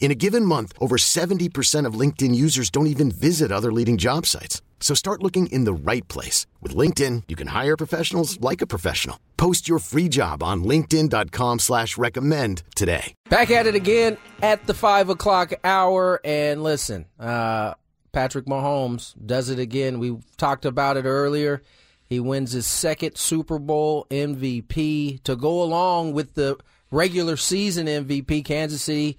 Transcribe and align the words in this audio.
In 0.00 0.10
a 0.10 0.14
given 0.14 0.44
month, 0.44 0.72
over 0.80 0.96
70% 0.96 1.84
of 1.84 1.94
LinkedIn 1.94 2.34
users 2.34 2.70
don't 2.70 2.86
even 2.86 3.10
visit 3.10 3.52
other 3.52 3.72
leading 3.72 3.98
job 3.98 4.24
sites. 4.24 4.62
So 4.80 4.94
start 4.94 5.22
looking 5.22 5.48
in 5.48 5.64
the 5.64 5.72
right 5.72 6.06
place. 6.08 6.46
With 6.62 6.74
LinkedIn, 6.74 7.24
you 7.28 7.36
can 7.36 7.48
hire 7.48 7.76
professionals 7.76 8.40
like 8.40 8.62
a 8.62 8.66
professional. 8.66 9.18
Post 9.36 9.68
your 9.68 9.80
free 9.80 10.08
job 10.08 10.42
on 10.42 10.64
linkedin.com 10.64 11.58
slash 11.58 11.98
recommend 11.98 12.62
today. 12.74 13.12
Back 13.28 13.50
at 13.50 13.66
it 13.66 13.74
again 13.74 14.16
at 14.40 14.66
the 14.66 14.74
5 14.74 15.10
o'clock 15.10 15.52
hour. 15.64 16.20
And 16.24 16.62
listen, 16.62 17.06
uh, 17.18 17.74
Patrick 18.12 18.46
Mahomes 18.46 19.14
does 19.24 19.50
it 19.50 19.58
again. 19.58 19.98
We 19.98 20.18
talked 20.36 20.64
about 20.64 20.96
it 20.96 21.04
earlier. 21.04 21.62
He 22.08 22.20
wins 22.20 22.52
his 22.52 22.66
second 22.66 23.16
Super 23.16 23.58
Bowl 23.58 24.06
MVP 24.10 25.22
to 25.24 25.36
go 25.36 25.62
along 25.62 26.12
with 26.12 26.34
the 26.34 26.56
regular 26.90 27.36
season 27.36 27.86
MVP. 27.86 28.44
Kansas 28.44 28.82
City 28.82 29.18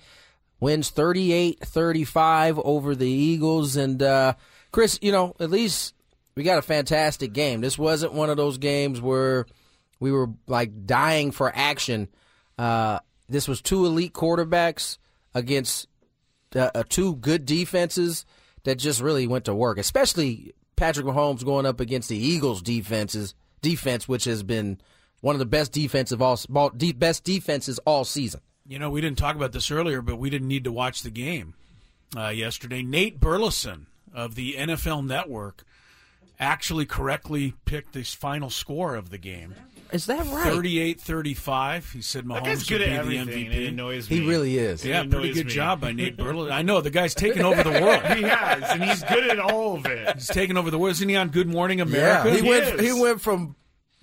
wins 0.59 0.89
38 0.89 1.59
35 1.61 2.59
over 2.59 2.95
the 2.95 3.09
Eagles. 3.09 3.75
And, 3.75 4.01
uh, 4.01 4.33
Chris, 4.71 4.99
you 5.01 5.11
know, 5.11 5.35
at 5.39 5.49
least 5.49 5.93
we 6.35 6.43
got 6.43 6.57
a 6.57 6.63
fantastic 6.63 7.33
game. 7.33 7.61
This 7.61 7.77
wasn't 7.77 8.13
one 8.13 8.29
of 8.29 8.37
those 8.37 8.57
games 8.57 9.01
where 9.01 9.45
we 9.99 10.11
were 10.11 10.29
like 10.47 10.85
dying 10.85 11.31
for 11.31 11.51
action. 11.53 12.07
Uh, 12.57 12.99
this 13.27 13.47
was 13.47 13.61
two 13.61 13.85
elite 13.85 14.13
quarterbacks 14.13 14.97
against 15.33 15.87
uh, 16.55 16.71
uh, 16.73 16.83
two 16.87 17.15
good 17.15 17.45
defenses 17.45 18.25
that 18.63 18.75
just 18.75 19.01
really 19.01 19.27
went 19.27 19.45
to 19.45 19.53
work, 19.53 19.77
especially 19.77 20.53
Patrick 20.75 21.05
Mahomes 21.05 21.45
going 21.45 21.65
up 21.65 21.79
against 21.79 22.09
the 22.09 22.17
Eagles' 22.17 22.61
defenses 22.61 23.35
defense, 23.61 24.07
which 24.07 24.25
has 24.25 24.43
been 24.43 24.79
one 25.21 25.35
of 25.35 25.39
the 25.39 25.45
best 25.45 25.71
defensive 25.71 26.21
all 26.21 26.39
best 26.95 27.23
defenses 27.23 27.79
all 27.79 28.05
season. 28.05 28.41
You 28.69 28.77
know, 28.79 28.89
we 28.91 29.01
didn't 29.01 29.17
talk 29.17 29.35
about 29.35 29.51
this 29.51 29.71
earlier, 29.71 30.01
but 30.01 30.17
we 30.17 30.29
didn't 30.29 30.47
need 30.47 30.63
to 30.65 30.71
watch 30.71 31.01
the 31.01 31.09
game 31.09 31.55
uh, 32.15 32.27
yesterday. 32.29 32.83
Nate 32.83 33.19
Burleson 33.19 33.87
of 34.13 34.35
the 34.35 34.53
NFL 34.53 35.05
Network 35.07 35.63
actually 36.39 36.85
correctly 36.85 37.55
picked 37.65 37.93
the 37.93 38.03
final 38.03 38.49
score 38.51 38.95
of 38.95 39.09
the 39.09 39.17
game. 39.17 39.55
Is 39.91 40.05
that 40.05 40.23
right? 40.27 40.53
38-35. 40.53 41.93
He 41.93 42.01
said 42.03 42.25
Mahomes 42.25 42.43
guy's 42.45 42.63
good 42.63 42.81
would 42.81 42.89
at 42.89 43.07
be 43.07 43.17
the. 43.17 43.25
MVP. 43.25 43.55
It 43.55 43.67
annoys 43.69 44.07
me. 44.07 44.17
He 44.19 44.27
really 44.27 44.57
is. 44.59 44.85
yeah, 44.85 45.03
pretty 45.03 45.33
good 45.33 45.47
me. 45.47 45.51
job 45.51 45.81
by 45.81 45.91
Nate 45.91 46.15
Burleson. 46.17 46.53
I 46.53 46.61
know 46.61 46.79
the 46.79 46.91
guy's 46.91 47.15
taking 47.15 47.41
over 47.43 47.63
the 47.63 47.71
world. 47.81 48.03
he 48.15 48.21
has, 48.21 48.63
and 48.69 48.83
he's 48.83 49.03
good 49.05 49.25
at 49.31 49.39
all 49.39 49.77
of 49.77 49.87
it. 49.87 50.13
He's 50.13 50.27
taking 50.27 50.57
over 50.57 50.69
the 50.69 50.77
world. 50.77 50.91
Isn't 50.91 51.09
he 51.09 51.15
on 51.15 51.29
Good 51.29 51.47
Morning 51.47 51.79
Yeah, 51.79 51.85
America? 51.85 52.31
he 52.35 52.41
He 52.41 52.47
went. 52.49 52.63
is. 52.65 52.81
He 52.81 52.93
went 53.01 53.19
from 53.19 53.55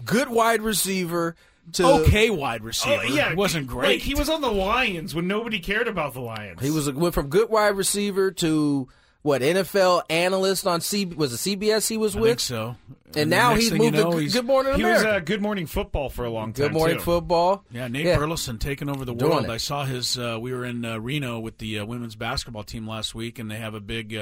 good 0.05 0.29
wide 0.29 0.61
receiver 0.63 1.37
to 1.73 1.85
okay 2.03 2.31
wide 2.31 2.63
receiver. 2.63 3.03
Oh, 3.05 3.15
yeah, 3.15 3.31
It 3.31 3.37
wasn't 3.37 3.67
great. 3.67 3.89
Like 3.89 4.01
he 4.03 4.15
was 4.15 4.29
on 4.29 4.41
the 4.41 4.51
Lions 4.51 5.15
when 5.15 5.27
nobody 5.27 5.59
cared 5.59 5.89
about 5.89 6.15
the 6.15 6.21
Lions. 6.21 6.61
He 6.61 6.71
was 6.71 6.91
went 6.91 7.15
from 7.15 7.29
good 7.29 7.49
wide 7.51 7.77
receiver 7.77 8.31
to 8.33 8.89
what 9.23 9.43
NFL 9.43 10.03
analyst 10.09 10.67
on 10.69 10.81
C 10.81 11.05
was 11.05 11.33
it 11.33 11.59
CBS 11.59 11.89
he 11.89 11.97
was 11.97 12.15
I 12.17 12.21
with, 12.21 12.29
think 12.31 12.41
so. 12.41 12.77
and 13.17 13.33
the 13.33 13.37
now 13.37 13.55
he's 13.57 13.71
thing 13.71 13.83
you 13.83 13.91
moved 13.91 14.05
know, 14.05 14.13
to 14.13 14.19
he's- 14.19 14.33
Good 14.33 14.45
Morning 14.47 14.75
America. 14.75 14.87
He 14.89 14.93
was 14.93 15.03
America. 15.03 15.17
uh, 15.17 15.25
Good 15.25 15.43
Morning 15.43 15.67
Football 15.67 16.11
for 16.11 16.25
a 16.25 16.31
long 16.31 16.53
time. 16.53 16.67
good 16.67 16.73
Morning 16.73 16.97
too. 16.99 17.03
Football. 17.03 17.65
Yeah, 17.73 17.89
Nate 17.89 18.07
Yeah. 18.07 18.19
Burleson 18.19 18.59
taking 18.59 18.89
over 18.89 19.05
the 19.05 19.15
Doing 19.15 19.33
world. 19.33 19.45
it. 19.47 19.51
I 19.51 19.57
saw 19.57 19.85
his. 19.85 20.17
Uh, 20.17 20.39
we 20.41 20.53
were 20.53 20.65
in 20.65 20.85
uh, 20.85 20.99
Reno 21.01 21.41
with 21.41 21.59
the 21.59 21.81
uh, 21.81 21.85
women's 21.85 22.15
basketball 22.15 22.63
team 22.63 22.87
last 22.89 23.17
week, 23.17 23.41
and 23.41 23.51
they 23.51 23.57
have 23.57 23.75
a 23.75 23.81
big. 23.81 24.15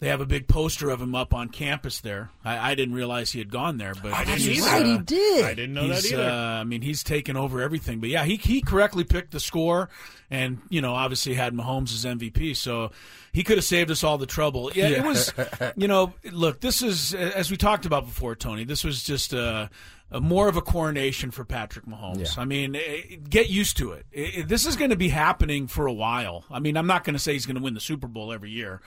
Uh, 0.00 0.04
they 0.04 0.08
have 0.08 0.20
a 0.20 0.26
big 0.26 0.48
poster 0.48 0.90
of 0.90 1.00
him 1.00 1.14
up 1.14 1.34
on 1.34 1.48
campus 1.48 2.00
there. 2.00 2.30
I, 2.44 2.72
I 2.72 2.74
didn't 2.74 2.94
realize 2.94 3.30
he 3.32 3.38
had 3.38 3.50
gone 3.50 3.76
there, 3.78 3.94
but 4.02 4.12
I 4.12 4.24
didn't 4.24 4.40
he's, 4.40 4.66
either. 4.66 4.76
Right, 4.76 4.86
he 4.86 4.94
uh, 4.94 5.02
did. 5.04 5.44
I 5.44 5.54
didn't 5.54 5.74
know 5.74 5.88
that 5.88 5.96
he's, 5.96 6.12
either. 6.12 6.22
Uh, 6.28 6.60
I 6.60 6.64
mean, 6.64 6.82
he's 6.82 7.02
taken 7.02 7.36
over 7.36 7.60
everything. 7.60 8.00
But 8.00 8.08
yeah, 8.08 8.24
he 8.24 8.36
he 8.36 8.62
correctly 8.62 9.04
picked 9.04 9.32
the 9.32 9.40
score, 9.40 9.90
and 10.30 10.58
you 10.68 10.80
know, 10.80 10.94
obviously 10.94 11.34
had 11.34 11.52
Mahomes 11.54 11.92
as 11.92 12.04
MVP. 12.04 12.56
So 12.56 12.92
he 13.32 13.42
could 13.44 13.58
have 13.58 13.64
saved 13.64 13.90
us 13.90 14.02
all 14.02 14.18
the 14.18 14.26
trouble. 14.26 14.70
Yeah, 14.74 14.88
it 14.88 15.04
was. 15.04 15.32
You 15.76 15.88
know, 15.88 16.14
look, 16.32 16.60
this 16.60 16.82
is 16.82 17.14
as 17.14 17.50
we 17.50 17.56
talked 17.56 17.86
about 17.86 18.06
before, 18.06 18.34
Tony. 18.34 18.64
This 18.64 18.82
was 18.84 19.04
just 19.04 19.32
a. 19.32 19.70
a 20.10 20.20
more 20.20 20.48
of 20.48 20.56
a 20.56 20.60
coronation 20.62 21.30
for 21.30 21.44
Patrick 21.44 21.86
Mahomes. 21.86 22.36
I 22.36 22.44
mean, 22.44 22.74
eh, 22.74 23.16
get 23.28 23.48
used 23.48 23.76
to 23.76 23.92
it. 23.92 24.06
Eh, 24.12 24.42
This 24.44 24.66
is 24.66 24.74
going 24.74 24.90
to 24.90 24.96
be 24.96 25.08
happening 25.08 25.68
for 25.68 25.86
a 25.86 25.92
while. 25.92 26.44
I 26.50 26.58
mean, 26.58 26.76
I'm 26.76 26.88
not 26.88 27.04
going 27.04 27.14
to 27.14 27.20
say 27.20 27.34
he's 27.34 27.46
going 27.46 27.54
to 27.56 27.62
win 27.62 27.74
the 27.74 27.80
Super 27.80 28.08
Bowl 28.08 28.32
every 28.32 28.50
year, 28.50 28.80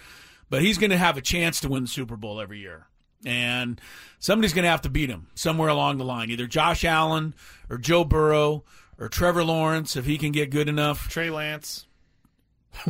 but 0.50 0.62
he's 0.62 0.78
going 0.78 0.90
to 0.92 0.98
have 0.98 1.18
a 1.18 1.22
chance 1.22 1.60
to 1.62 1.70
win 1.70 1.84
the 1.84 1.90
Super 1.90 2.16
Bowl 2.16 2.40
every 2.42 2.60
year. 2.60 2.88
And 3.26 3.80
somebody's 4.20 4.54
going 4.54 4.64
to 4.64 4.70
have 4.70 4.82
to 4.82 4.90
beat 4.90 5.10
him 5.10 5.28
somewhere 5.34 5.70
along 5.70 5.98
the 5.98 6.04
line, 6.06 6.30
either 6.30 6.46
Josh 6.48 6.84
Allen 6.84 7.34
or 7.70 7.78
Joe 7.78 8.04
Burrow 8.04 8.64
or 9.00 9.08
Trevor 9.08 9.44
Lawrence 9.46 9.96
if 9.96 10.06
he 10.06 10.18
can 10.18 10.32
get 10.34 10.50
good 10.50 10.68
enough. 10.68 11.08
Trey 11.10 11.30
Lance. 11.30 11.88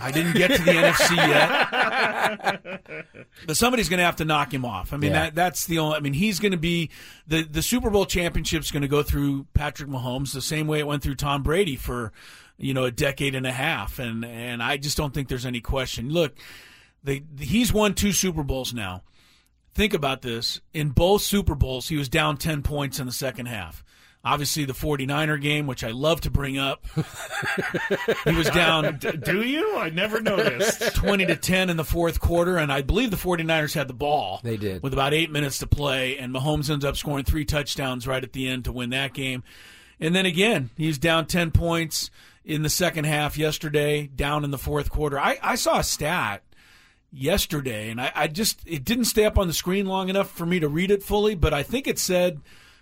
I 0.02 0.12
didn't 0.12 0.34
get 0.36 0.50
to 0.52 0.64
the 0.64 0.72
NFC 0.72 1.16
yet, 1.18 2.86
but 3.46 3.58
somebody's 3.58 3.90
going 3.90 3.98
to 3.98 4.06
have 4.06 4.16
to 4.18 4.26
knock 4.26 4.54
him 4.54 4.64
off. 4.66 4.94
I 4.94 4.98
mean, 4.98 5.12
Yeah. 5.12 5.24
that 5.26 5.36
that's 5.36 5.66
the 5.66 5.80
only. 5.80 5.98
I 5.98 6.00
mean, 6.00 6.14
he's 6.14 6.40
going 6.40 6.54
to 6.54 6.58
be 6.58 6.90
the 7.28 7.44
the 7.44 7.62
Super 7.62 7.90
Bowl 7.90 8.06
championship's 8.06 8.72
going 8.72 8.82
to 8.84 8.88
go 8.88 9.04
through 9.04 9.46
Patrick 9.54 9.90
Mahomes 9.90 10.34
the 10.34 10.42
same 10.42 10.68
way 10.68 10.80
it 10.80 10.88
went 10.88 11.04
through 11.04 11.16
Tom 11.16 11.44
Brady 11.44 11.76
for 11.76 12.14
you 12.58 12.74
know 12.74 12.86
a 12.86 12.92
decade 12.92 13.36
and 13.36 13.46
a 13.46 13.52
half, 13.52 14.00
and 14.00 14.24
and 14.24 14.64
I 14.64 14.78
just 14.78 14.96
don't 14.98 15.14
think 15.14 15.28
there's 15.28 15.46
any 15.46 15.60
question. 15.62 16.10
Look, 16.10 16.38
they, 17.04 17.24
he's 17.40 17.74
won 17.74 17.94
two 17.94 18.12
Super 18.12 18.44
Bowls 18.44 18.74
now. 18.74 19.04
Think 19.74 19.94
about 19.94 20.22
this. 20.22 20.62
In 20.74 20.90
both 20.90 21.22
Super 21.22 21.56
Bowls, 21.56 21.88
he 21.88 21.98
was 21.98 22.10
down 22.10 22.38
10 22.38 22.62
points 22.62 23.00
in 23.00 23.06
the 23.06 23.12
second 23.12 23.48
half. 23.48 23.84
Obviously, 24.26 24.64
the 24.64 24.74
49er 24.74 25.42
game, 25.42 25.68
which 25.68 25.84
I 25.84 25.92
love 25.92 26.22
to 26.22 26.32
bring 26.32 26.58
up, 26.58 26.86
he 28.24 28.32
was 28.32 28.50
down 28.52 28.98
D- 28.98 29.12
do 29.18 29.42
you? 29.42 29.78
I 29.78 29.90
never 29.90 30.22
noticed. 30.22 30.96
20 30.96 31.26
to 31.26 31.36
10 31.36 31.70
in 31.70 31.76
the 31.76 31.84
fourth 31.84 32.22
quarter, 32.22 32.56
and 32.56 32.72
I 32.72 32.84
believe 32.84 33.12
the 33.12 33.18
49ers 33.18 33.74
had 33.74 33.90
the 33.90 33.94
ball. 33.94 34.40
They 34.42 34.56
did. 34.56 34.82
With 34.82 34.94
about 34.94 35.14
eight 35.14 35.30
minutes 35.30 35.58
to 35.58 35.68
play, 35.68 36.18
and 36.18 36.34
Mahomes 36.34 36.70
ends 36.70 36.86
up 36.86 36.96
scoring 36.96 37.26
three 37.26 37.44
touchdowns 37.44 38.08
right 38.08 38.24
at 38.24 38.32
the 38.32 38.48
end 38.48 38.64
to 38.64 38.72
win 38.72 38.92
that 38.92 39.14
game. 39.14 39.44
And 40.00 40.16
then 40.16 40.26
again, 40.26 40.70
he's 40.78 40.98
down 40.98 41.26
10 41.26 41.52
points 41.52 42.10
in 42.46 42.62
the 42.64 42.70
second 42.70 43.04
half 43.04 43.38
yesterday, 43.38 44.08
down 44.08 44.46
in 44.46 44.52
the 44.52 44.58
fourth 44.58 44.90
quarter. 44.90 45.20
I, 45.20 45.38
I 45.42 45.56
saw 45.56 45.80
a 45.80 45.84
stat 45.84 46.44
yesterday, 47.14 47.90
and 47.90 48.02
I, 48.02 48.12
I 48.16 48.28
just, 48.28 48.60
it 48.66 48.84
didn't 48.84 49.06
stay 49.06 49.26
up 49.26 49.38
on 49.38 49.48
the 49.48 49.54
screen 49.54 49.86
long 49.86 50.10
enough 50.10 50.32
for 50.32 50.46
me 50.46 50.60
to 50.60 50.68
read 50.68 50.92
it 50.92 51.04
fully, 51.04 51.36
but 51.36 51.54
I 51.54 51.64
think 51.64 51.88
it 51.88 52.00
said 52.00 52.42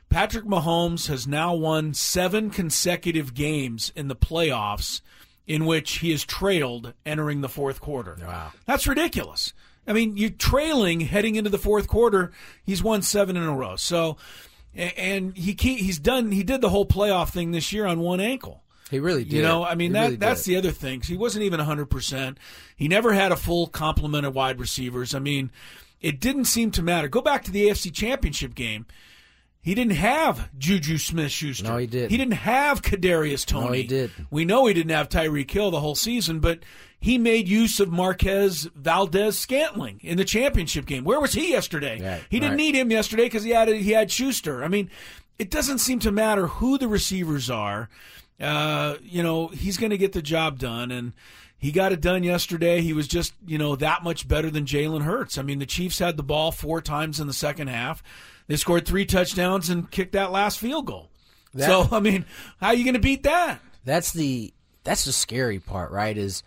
Patrick 0.10 0.46
Mahomes 0.46 1.08
has 1.08 1.28
now 1.28 1.54
won 1.54 1.94
seven 1.94 2.50
consecutive 2.50 3.34
games 3.34 3.92
in 3.96 4.08
the 4.08 4.16
playoffs 4.16 5.02
in 5.48 5.66
which 5.66 6.00
he 6.00 6.12
is 6.12 6.24
trailed 6.24 6.94
entering 7.06 7.42
the 7.42 7.50
fourth 7.50 7.82
quarter. 7.82 8.18
Wow. 8.22 8.52
That's 8.66 8.88
ridiculous. 8.88 9.54
I 9.88 9.94
mean, 9.94 10.16
you're 10.16 10.30
trailing 10.30 11.02
heading 11.02 11.36
into 11.36 11.50
the 11.50 11.58
fourth 11.58 11.88
quarter. 11.88 12.32
He's 12.64 12.84
won 12.84 13.02
seven 13.02 13.36
in 13.36 13.44
a 13.44 13.54
row. 13.54 13.76
So, 13.76 14.18
and 14.76 15.36
he 15.36 15.54
he's 15.54 16.00
done. 16.00 16.32
He 16.32 16.44
did 16.44 16.62
the 16.62 16.70
whole 16.70 16.86
playoff 16.86 17.32
thing 17.32 17.52
this 17.52 17.74
year 17.74 17.86
on 17.86 18.00
one 18.00 18.20
ankle. 18.20 18.61
He 18.92 19.00
really 19.00 19.24
did. 19.24 19.34
You 19.34 19.42
know, 19.42 19.64
I 19.64 19.76
mean 19.76 19.92
He 19.92 19.94
that 19.94 20.04
really 20.04 20.16
that's 20.18 20.44
did. 20.44 20.52
the 20.52 20.58
other 20.58 20.72
thing. 20.72 21.02
He 21.02 21.18
wasn't 21.18 21.44
even 21.44 21.60
100%. 21.60 22.38
He 22.76 22.88
never 22.88 23.14
had 23.14 23.32
a 23.32 23.38
full 23.38 23.68
complement 23.68 24.26
of 24.26 24.36
wide 24.36 24.60
receivers. 24.60 25.16
I 25.16 25.20
mean, 25.20 25.50
it 26.02 26.20
didn't 26.20 26.46
seem 26.46 26.72
to 26.72 26.84
matter. 26.84 27.08
Go 27.08 27.22
back 27.22 27.44
to 27.46 27.52
the 27.52 27.70
AFC 27.70 27.92
Championship 27.94 28.54
game. 28.54 28.86
He 29.64 29.76
didn't 29.76 29.94
have 29.94 30.50
Juju 30.58 30.98
Smith-Schuster. 30.98 31.64
No, 31.64 31.78
he 31.78 31.86
didn't. 31.86 32.10
He 32.10 32.18
didn't 32.18 32.34
have 32.34 32.82
Kadarius 32.82 33.46
Toney. 33.46 33.66
No, 33.66 33.74
he 33.74 33.84
didn't. 33.84 34.28
We 34.32 34.44
know 34.44 34.66
he 34.66 34.74
didn't 34.74 34.92
have 34.92 35.08
Tyreek 35.08 35.52
Hill 35.52 35.70
the 35.70 35.80
whole 35.80 35.94
season, 35.94 36.40
but 36.40 36.60
he 37.00 37.20
made 37.20 37.48
use 37.48 37.80
of 37.80 37.92
Marquez 37.92 38.68
Valdes-Scantling 38.76 40.00
in 40.02 40.18
the 40.18 40.26
championship 40.26 40.88
game. 40.88 41.04
Where 41.04 41.20
was 41.20 41.34
he 41.34 41.52
yesterday? 41.52 42.02
Right, 42.02 42.24
he 42.30 42.40
didn't 42.40 42.54
right. 42.54 42.58
need 42.58 42.76
him 42.76 42.90
yesterday 42.90 43.26
because 43.26 43.44
he 43.44 43.52
had 43.52 43.68
he 43.68 43.92
had 43.92 44.12
Schuster. 44.12 44.64
I 44.64 44.68
mean, 44.68 44.90
it 45.38 45.52
doesn't 45.52 45.78
seem 45.78 46.00
to 46.00 46.12
matter 46.12 46.48
who 46.48 46.80
the 46.80 46.88
receivers 46.88 47.50
are. 47.50 47.88
Uh, 48.42 48.96
you 49.04 49.22
know, 49.24 49.48
he's 49.48 49.78
going 49.78 49.92
to 49.92 49.98
get 49.98 50.14
the 50.14 50.22
job 50.22 50.58
done, 50.60 50.92
and 50.92 51.14
he 51.58 51.72
got 51.72 51.92
it 51.92 52.02
done 52.02 52.24
yesterday. 52.24 52.82
He 52.82 52.94
was 52.94 53.08
just, 53.08 53.34
you 53.46 53.58
know, 53.58 53.76
that 53.76 54.04
much 54.04 54.28
better 54.28 54.50
than 54.50 54.66
Jalen 54.66 55.04
Hurts. 55.04 55.38
I 55.38 55.44
mean, 55.44 55.60
the 55.60 55.66
Chiefs 55.66 56.00
had 56.00 56.18
the 56.18 56.24
ball 56.24 56.52
four 56.52 56.82
times 56.82 57.20
in 57.20 57.28
the 57.28 57.34
second 57.34 57.68
half. 57.68 58.02
They 58.48 58.56
scored 58.56 58.86
three 58.88 59.06
touchdowns 59.06 59.70
and 59.70 59.90
kicked 59.92 60.14
that 60.14 60.32
last 60.32 60.60
field 60.60 60.88
goal. 60.88 61.10
That- 61.54 61.68
so, 61.68 61.88
I 61.96 62.00
mean, 62.00 62.26
how 62.60 62.68
are 62.68 62.74
you 62.74 62.84
going 62.84 62.96
to 62.96 63.00
beat 63.00 63.24
that? 63.24 63.60
That's 63.86 64.12
the 64.12 64.54
that's 64.84 65.06
the 65.06 65.12
scary 65.12 65.60
part, 65.60 65.92
right? 65.92 66.18
Is 66.18 66.44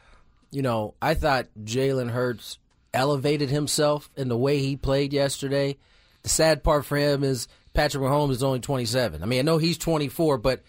you 0.50 0.62
know 0.62 0.94
I 1.02 1.14
thought 1.14 1.46
Jalen 1.64 2.10
Hurts 2.10 2.58
elevated 2.92 3.50
himself 3.50 4.08
in 4.16 4.28
the 4.28 4.36
way 4.36 4.58
he 4.60 4.76
played 4.76 5.12
yesterday. 5.12 5.76
The 6.22 6.28
sad 6.28 6.62
part 6.62 6.84
for 6.86 6.96
him 6.96 7.22
is 7.24 7.48
Patrick 7.74 8.02
Mahomes 8.02 8.30
is 8.30 8.42
only 8.42 8.60
27. 8.60 9.22
I 9.22 9.26
mean, 9.26 9.40
I 9.40 9.42
know 9.42 9.58
he's 9.58 9.76
24, 9.78 10.38
but 10.38 10.62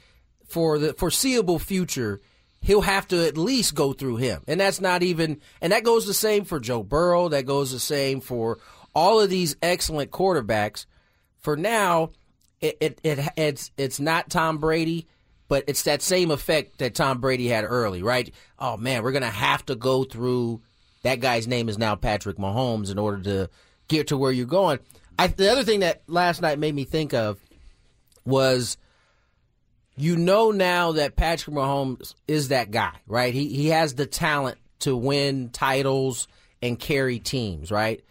for 0.47 0.79
the 0.79 0.93
foreseeable 0.93 1.59
future, 1.59 2.21
he'll 2.61 2.81
have 2.81 3.07
to 3.09 3.27
at 3.27 3.37
least 3.37 3.75
go 3.75 3.93
through 3.93 4.17
him, 4.17 4.43
and 4.47 4.59
that's 4.59 4.81
not 4.81 5.03
even. 5.03 5.39
And 5.61 5.71
that 5.73 5.83
goes 5.83 6.05
the 6.05 6.13
same 6.13 6.45
for 6.45 6.59
Joe 6.59 6.83
Burrow. 6.83 7.29
That 7.29 7.45
goes 7.45 7.71
the 7.71 7.79
same 7.79 8.21
for 8.21 8.59
all 8.93 9.19
of 9.19 9.29
these 9.29 9.55
excellent 9.61 10.11
quarterbacks. 10.11 10.85
For 11.39 11.55
now, 11.55 12.11
it, 12.61 12.77
it, 12.79 13.01
it 13.03 13.19
it's 13.35 13.71
it's 13.77 13.99
not 13.99 14.29
Tom 14.29 14.57
Brady, 14.57 15.07
but 15.47 15.65
it's 15.67 15.83
that 15.83 16.01
same 16.01 16.31
effect 16.31 16.79
that 16.79 16.95
Tom 16.95 17.19
Brady 17.19 17.47
had 17.47 17.65
early, 17.65 18.01
right? 18.01 18.33
Oh 18.57 18.77
man, 18.77 19.03
we're 19.03 19.11
gonna 19.11 19.29
have 19.29 19.65
to 19.67 19.75
go 19.75 20.03
through. 20.03 20.61
That 21.03 21.19
guy's 21.19 21.47
name 21.47 21.69
is 21.69 21.77
now 21.77 21.95
Patrick 21.95 22.37
Mahomes 22.37 22.91
in 22.91 22.97
order 22.97 23.21
to 23.23 23.49
get 23.87 24.07
to 24.07 24.17
where 24.17 24.31
you're 24.31 24.47
going. 24.47 24.79
I, 25.19 25.27
the 25.27 25.51
other 25.51 25.63
thing 25.63 25.81
that 25.81 26.01
last 26.07 26.41
night 26.41 26.59
made 26.59 26.73
me 26.73 26.83
think 26.83 27.13
of 27.13 27.39
was, 28.25 28.77
you 29.97 30.17
know, 30.17 30.51
now 30.51 30.93
that 30.93 31.15
Patrick 31.15 31.55
Mahomes 31.55 32.15
is 32.27 32.49
that 32.49 32.71
guy, 32.71 32.93
right? 33.07 33.33
He 33.33 33.49
he 33.49 33.67
has 33.67 33.95
the 33.95 34.05
talent 34.05 34.57
to 34.79 34.95
win 34.95 35.49
titles 35.49 36.27
and 36.61 36.79
carry 36.79 37.19
teams, 37.19 37.71
right? 37.71 38.03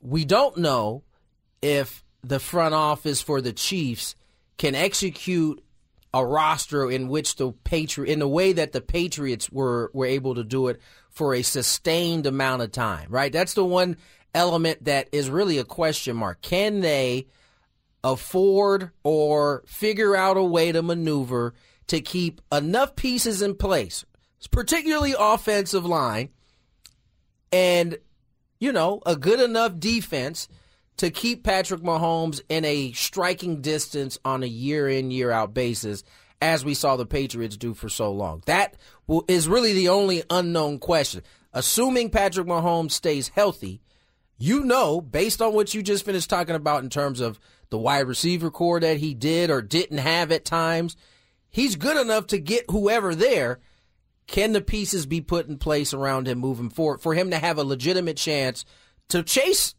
We 0.00 0.24
don't 0.24 0.58
know 0.58 1.02
if 1.62 2.04
the 2.22 2.38
front 2.38 2.74
office 2.74 3.22
for 3.22 3.40
the 3.40 3.52
Chiefs 3.52 4.14
can 4.58 4.74
execute 4.74 5.62
a 6.12 6.24
roster 6.24 6.90
in 6.90 7.08
which 7.08 7.36
the 7.36 7.52
Patri- 7.52 8.10
in 8.10 8.18
the 8.18 8.28
way 8.28 8.52
that 8.52 8.72
the 8.72 8.80
Patriots 8.80 9.50
were 9.50 9.90
were 9.94 10.06
able 10.06 10.34
to 10.34 10.44
do 10.44 10.68
it 10.68 10.80
for 11.10 11.34
a 11.34 11.42
sustained 11.42 12.26
amount 12.26 12.62
of 12.62 12.72
time, 12.72 13.08
right? 13.10 13.32
That's 13.32 13.54
the 13.54 13.64
one 13.64 13.96
element 14.34 14.84
that 14.84 15.08
is 15.12 15.30
really 15.30 15.56
a 15.56 15.64
question 15.64 16.16
mark. 16.16 16.42
Can 16.42 16.80
they 16.80 17.26
afford 18.06 18.92
or 19.02 19.64
figure 19.66 20.14
out 20.14 20.36
a 20.36 20.42
way 20.42 20.70
to 20.70 20.80
maneuver 20.80 21.54
to 21.88 22.00
keep 22.00 22.40
enough 22.52 22.94
pieces 22.94 23.42
in 23.42 23.54
place, 23.54 24.04
particularly 24.50 25.14
offensive 25.18 25.84
line, 25.84 26.28
and 27.52 27.98
you 28.60 28.72
know, 28.72 29.02
a 29.04 29.16
good 29.16 29.40
enough 29.40 29.78
defense 29.78 30.48
to 30.96 31.10
keep 31.10 31.44
Patrick 31.44 31.82
Mahomes 31.82 32.40
in 32.48 32.64
a 32.64 32.92
striking 32.92 33.60
distance 33.60 34.18
on 34.24 34.42
a 34.42 34.46
year 34.46 34.88
in, 34.88 35.10
year 35.10 35.30
out 35.30 35.52
basis, 35.52 36.04
as 36.40 36.64
we 36.64 36.74
saw 36.74 36.96
the 36.96 37.04
Patriots 37.04 37.56
do 37.56 37.74
for 37.74 37.88
so 37.88 38.12
long. 38.12 38.42
That 38.46 38.76
is 39.28 39.48
really 39.48 39.74
the 39.74 39.88
only 39.88 40.22
unknown 40.30 40.78
question. 40.78 41.22
Assuming 41.52 42.08
Patrick 42.08 42.46
Mahomes 42.46 42.92
stays 42.92 43.28
healthy, 43.28 43.82
you 44.38 44.64
know, 44.64 45.00
based 45.00 45.42
on 45.42 45.54
what 45.54 45.74
you 45.74 45.82
just 45.82 46.04
finished 46.04 46.30
talking 46.30 46.54
about 46.54 46.82
in 46.82 46.90
terms 46.90 47.20
of 47.20 47.38
the 47.70 47.78
wide 47.78 48.06
receiver 48.06 48.50
corps 48.50 48.80
that 48.80 48.98
he 48.98 49.14
did 49.14 49.50
or 49.50 49.62
didn't 49.62 49.98
have 49.98 50.30
at 50.32 50.44
times, 50.44 50.96
he's 51.50 51.76
good 51.76 51.96
enough 51.96 52.26
to 52.28 52.38
get 52.38 52.70
whoever 52.70 53.14
there. 53.14 53.60
Can 54.26 54.52
the 54.52 54.60
pieces 54.60 55.06
be 55.06 55.20
put 55.20 55.46
in 55.46 55.56
place 55.58 55.94
around 55.94 56.26
him 56.26 56.38
moving 56.38 56.70
forward 56.70 57.00
for 57.00 57.14
him 57.14 57.30
to 57.30 57.38
have 57.38 57.58
a 57.58 57.64
legitimate 57.64 58.16
chance 58.16 58.64
to 59.08 59.22
chase 59.22 59.74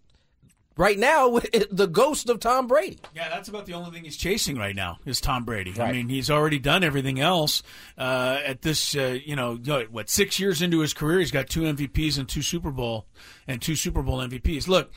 right 0.78 0.98
now 0.98 1.40
the 1.72 1.88
ghost 1.88 2.30
of 2.30 2.40
Tom 2.40 2.68
Brady? 2.68 3.00
Yeah, 3.14 3.28
that's 3.30 3.50
about 3.50 3.66
the 3.66 3.74
only 3.74 3.92
thing 3.92 4.04
he's 4.06 4.16
chasing 4.16 4.58
right 4.58 4.76
now 4.76 5.00
is 5.06 5.20
Tom 5.20 5.44
Brady. 5.44 5.74
I 5.82 5.92
mean, 5.92 6.08
he's 6.08 6.30
already 6.30 6.60
done 6.60 6.84
everything 6.84 7.20
else 7.20 7.62
uh, 7.98 8.40
at 8.46 8.62
this. 8.62 8.96
Uh, 8.96 9.18
you 9.26 9.36
know, 9.36 9.58
what 9.92 10.10
six 10.10 10.40
years 10.40 10.62
into 10.62 10.80
his 10.80 10.94
career, 10.94 11.20
he's 11.20 11.32
got 11.32 11.50
two 11.50 11.62
MVPs 11.62 12.18
and 12.18 12.30
two 12.30 12.42
Super 12.42 12.72
Bowl 12.72 13.06
and 13.48 13.62
two 13.62 13.76
Super 13.76 14.02
Bowl 14.02 14.20
MVPs. 14.20 14.68
Look. 14.68 14.92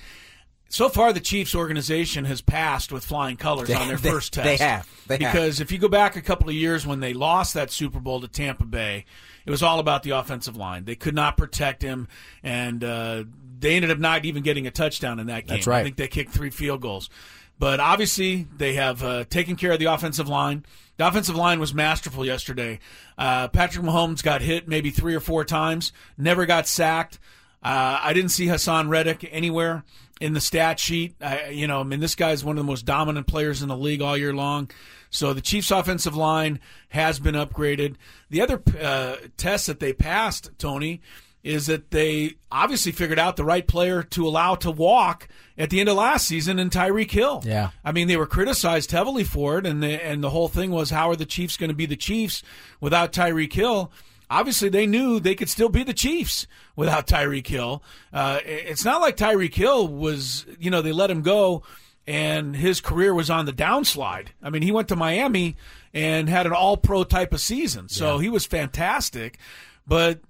So 0.72 0.88
far, 0.88 1.12
the 1.12 1.18
Chiefs 1.20 1.52
organization 1.54 2.24
has 2.26 2.40
passed 2.40 2.92
with 2.92 3.04
flying 3.04 3.36
colors 3.36 3.66
They- 3.68 3.74
on 3.74 3.88
their 3.88 3.96
they- 3.96 4.08
first 4.10 4.32
test. 4.32 4.44
they 4.44 4.56
have. 4.64 4.88
They 5.08 5.18
have. 5.18 5.32
because 5.32 5.60
if 5.60 5.72
you 5.72 5.78
go 5.78 5.88
back 5.88 6.14
a 6.14 6.22
couple 6.22 6.48
of 6.48 6.54
years 6.54 6.86
when 6.86 7.00
they 7.00 7.12
lost 7.12 7.54
that 7.54 7.72
Super 7.72 7.98
Bowl 7.98 8.20
to 8.20 8.28
Tampa 8.28 8.64
Bay, 8.64 9.04
it 9.44 9.50
was 9.50 9.64
all 9.64 9.80
about 9.80 10.04
the 10.04 10.10
offensive 10.10 10.56
line. 10.56 10.84
They 10.84 10.94
could 10.94 11.14
not 11.14 11.36
protect 11.36 11.82
him, 11.82 12.06
and 12.44 12.84
uh, 12.84 13.24
they 13.58 13.74
ended 13.74 13.90
up 13.90 13.98
not 13.98 14.24
even 14.24 14.44
getting 14.44 14.68
a 14.68 14.70
touchdown 14.70 15.18
in 15.18 15.26
that 15.26 15.48
game. 15.48 15.56
That's 15.56 15.66
right. 15.66 15.80
I 15.80 15.82
think 15.82 15.96
they 15.96 16.06
kicked 16.06 16.30
three 16.30 16.50
field 16.50 16.80
goals. 16.80 17.10
But 17.58 17.80
obviously, 17.80 18.46
they 18.56 18.74
have 18.74 19.02
uh, 19.02 19.24
taken 19.24 19.56
care 19.56 19.72
of 19.72 19.80
the 19.80 19.86
offensive 19.86 20.28
line. 20.28 20.64
The 20.98 21.08
offensive 21.08 21.34
line 21.34 21.58
was 21.58 21.74
masterful 21.74 22.24
yesterday. 22.24 22.78
Uh, 23.18 23.48
Patrick 23.48 23.84
Mahomes 23.84 24.22
got 24.22 24.40
hit 24.40 24.68
maybe 24.68 24.90
three 24.90 25.16
or 25.16 25.20
four 25.20 25.44
times, 25.44 25.92
never 26.16 26.46
got 26.46 26.68
sacked. 26.68 27.18
Uh, 27.62 27.98
I 28.02 28.12
didn't 28.14 28.30
see 28.30 28.46
Haason 28.46 28.88
Reddick 28.88 29.28
anywhere 29.30 29.84
in 30.20 30.34
the 30.34 30.40
stat 30.40 30.78
sheet. 30.78 31.16
I, 31.20 31.48
you 31.48 31.66
know, 31.66 31.80
I 31.80 31.82
mean, 31.82 32.00
this 32.00 32.14
guy's 32.14 32.44
one 32.44 32.56
of 32.56 32.64
the 32.64 32.70
most 32.70 32.84
dominant 32.84 33.26
players 33.26 33.62
in 33.62 33.68
the 33.68 33.76
league 33.76 34.02
all 34.02 34.16
year 34.16 34.34
long. 34.34 34.70
So 35.08 35.32
the 35.32 35.40
Chiefs' 35.40 35.70
offensive 35.70 36.14
line 36.14 36.60
has 36.90 37.18
been 37.18 37.34
upgraded. 37.34 37.96
The 38.28 38.42
other 38.42 38.62
uh, 38.80 39.16
test 39.36 39.66
that 39.66 39.80
they 39.80 39.92
passed, 39.92 40.50
Tony, 40.58 41.00
is 41.42 41.66
that 41.66 41.90
they 41.90 42.34
obviously 42.52 42.92
figured 42.92 43.18
out 43.18 43.36
the 43.36 43.44
right 43.44 43.66
player 43.66 44.02
to 44.02 44.26
allow 44.26 44.54
to 44.56 44.70
walk 44.70 45.26
at 45.56 45.70
the 45.70 45.80
end 45.80 45.88
of 45.88 45.96
last 45.96 46.26
season 46.26 46.58
in 46.58 46.68
Tyreek 46.68 47.10
Hill. 47.10 47.42
Yeah. 47.44 47.70
I 47.82 47.92
mean, 47.92 48.08
they 48.08 48.18
were 48.18 48.26
criticized 48.26 48.90
heavily 48.90 49.24
for 49.24 49.58
it, 49.58 49.66
and 49.66 49.82
the, 49.82 50.04
and 50.04 50.22
the 50.22 50.30
whole 50.30 50.48
thing 50.48 50.70
was 50.70 50.90
how 50.90 51.10
are 51.10 51.16
the 51.16 51.26
Chiefs 51.26 51.56
going 51.56 51.70
to 51.70 51.74
be 51.74 51.86
the 51.86 51.96
Chiefs 51.96 52.42
without 52.78 53.12
Tyreek 53.12 53.52
Hill? 53.52 53.90
Obviously, 54.30 54.68
they 54.68 54.86
knew 54.86 55.18
they 55.18 55.34
could 55.34 55.48
still 55.48 55.68
be 55.68 55.82
the 55.82 55.92
Chiefs 55.92 56.46
without 56.76 57.08
Tyreek 57.08 57.48
Hill. 57.48 57.82
Uh, 58.12 58.38
it's 58.44 58.84
not 58.84 59.00
like 59.00 59.16
Tyreek 59.16 59.54
Hill 59.54 59.88
was, 59.88 60.46
you 60.58 60.70
know, 60.70 60.80
they 60.80 60.92
let 60.92 61.10
him 61.10 61.22
go 61.22 61.64
and 62.06 62.56
his 62.56 62.80
career 62.80 63.12
was 63.12 63.28
on 63.28 63.46
the 63.46 63.52
downslide. 63.52 64.28
I 64.42 64.50
mean, 64.50 64.62
he 64.62 64.72
went 64.72 64.88
to 64.88 64.96
Miami 64.96 65.56
and 65.92 66.28
had 66.28 66.46
an 66.46 66.52
all 66.52 66.76
pro 66.76 67.04
type 67.04 67.32
of 67.32 67.40
season. 67.40 67.88
So 67.88 68.18
he 68.18 68.28
was 68.28 68.46
fantastic, 68.46 69.38
but 69.86 70.20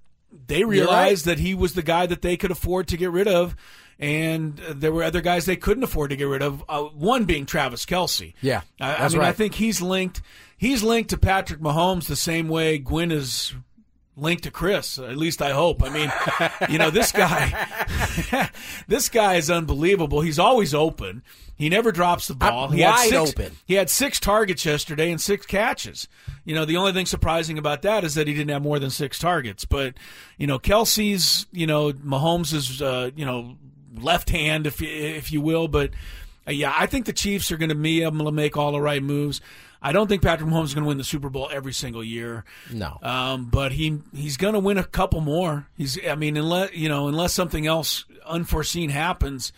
they 0.47 0.65
realized 0.65 1.27
that 1.27 1.39
he 1.39 1.55
was 1.55 1.75
the 1.75 1.83
guy 1.83 2.07
that 2.07 2.23
they 2.23 2.37
could 2.37 2.51
afford 2.51 2.89
to 2.89 2.97
get 2.97 3.11
rid 3.11 3.29
of. 3.29 3.55
And 3.99 4.57
there 4.57 4.93
were 4.93 5.03
other 5.03 5.21
guys 5.21 5.45
they 5.45 5.57
couldn't 5.57 5.83
afford 5.83 6.09
to 6.11 6.17
get 6.17 6.25
rid 6.25 6.43
of. 6.43 6.65
Uh, 6.69 6.85
one 6.85 7.27
being 7.27 7.45
Travis 7.45 7.85
Kelce. 7.85 8.33
Yeah, 8.41 8.63
I, 8.81 8.95
I 8.95 9.09
mean, 9.09 9.21
I 9.21 9.33
think 9.33 9.55
he's 9.55 9.83
linked. 9.83 10.23
He's 10.57 10.83
linked 10.83 11.11
to 11.11 11.19
Patrick 11.19 11.61
Mahomes 11.61 12.07
the 12.07 12.17
same 12.17 12.49
way 12.49 12.79
Gwynn 12.79 13.13
is 13.13 13.55
linked 14.21 14.45
to 14.45 14.51
Chris. 14.51 14.99
At 14.99 15.17
least 15.17 15.43
I 15.43 15.51
hope. 15.53 15.83
I 15.83 15.89
mean, 15.89 16.13
you 16.69 16.79
know, 16.79 16.91
this 16.91 17.13
guy, 17.13 18.51
this 18.89 19.09
guy 19.09 19.35
is 19.35 19.51
unbelievable. 19.51 20.21
He's 20.21 20.39
always 20.39 20.75
open. 20.75 21.23
He 21.57 21.69
never 21.69 21.93
drops 21.93 22.27
the 22.27 22.35
ball. 22.35 22.67
I'm 22.67 22.73
he 22.73 22.81
had 22.81 22.93
wide 22.93 23.11
six, 23.11 23.31
open. 23.31 23.57
He 23.67 23.75
had 23.75 23.91
six 23.91 24.19
targets 24.19 24.65
yesterday 24.65 25.11
and 25.11 25.21
six 25.21 25.45
catches. 25.45 26.09
You 26.45 26.55
know, 26.55 26.65
the 26.65 26.79
only 26.79 26.93
thing 26.93 27.05
surprising 27.05 27.59
about 27.59 27.83
that 27.83 28.03
is 28.03 28.15
that 28.15 28.27
he 28.27 28.33
didn't 28.33 28.51
have 28.51 28.63
more 28.63 28.79
than 28.79 28.89
six 28.89 29.19
targets. 29.19 29.67
But 29.67 29.95
you 30.39 30.47
know, 30.47 30.59
Kelce's, 30.59 31.47
you 31.53 31.67
know, 31.67 31.93
Mahomes 31.93 32.55
is, 32.55 32.81
uh, 32.81 33.11
you 33.15 33.27
know, 33.27 33.59
left 33.95 34.31
hand, 34.31 34.67
if 34.67 34.81
you, 34.81 34.89
if 34.89 35.33
you 35.33 35.43
will. 35.43 35.69
But 35.69 35.91
uh, 36.49 36.53
yeah, 36.53 36.73
I 36.75 36.87
think 36.87 37.05
the 37.05 37.13
Chiefs 37.13 37.53
are 37.53 37.59
going 37.59 37.69
to 37.69 37.75
be 37.75 38.03
able 38.03 38.25
to 38.25 38.33
make 38.33 38.57
all 38.57 38.73
the 38.73 38.81
right 38.81 39.03
moves. 39.03 39.41
I 39.83 39.93
don't 39.93 40.09
think 40.09 40.23
Patrick 40.23 40.49
Mahomes 40.49 40.65
is 40.67 40.75
going 40.75 40.85
to 40.85 40.89
win 40.89 40.99
the 40.99 41.05
Super 41.05 41.31
Bowl 41.31 41.49
every 41.53 41.73
single 41.73 42.05
year. 42.05 42.45
No. 42.73 42.99
Um, 43.03 43.47
but 43.47 43.73
he 43.73 43.99
he's 44.15 44.37
going 44.37 44.55
to 44.55 44.61
win 44.61 44.79
a 44.79 44.85
couple 44.85 45.21
more. 45.21 45.67
He's 45.77 45.99
I 46.07 46.15
mean 46.15 46.37
unless 46.37 46.75
you 46.75 46.89
know 46.89 47.09
unless 47.09 47.33
something 47.33 47.67
else 47.67 48.05
unforeseen 48.27 48.91
happens, 48.91 49.53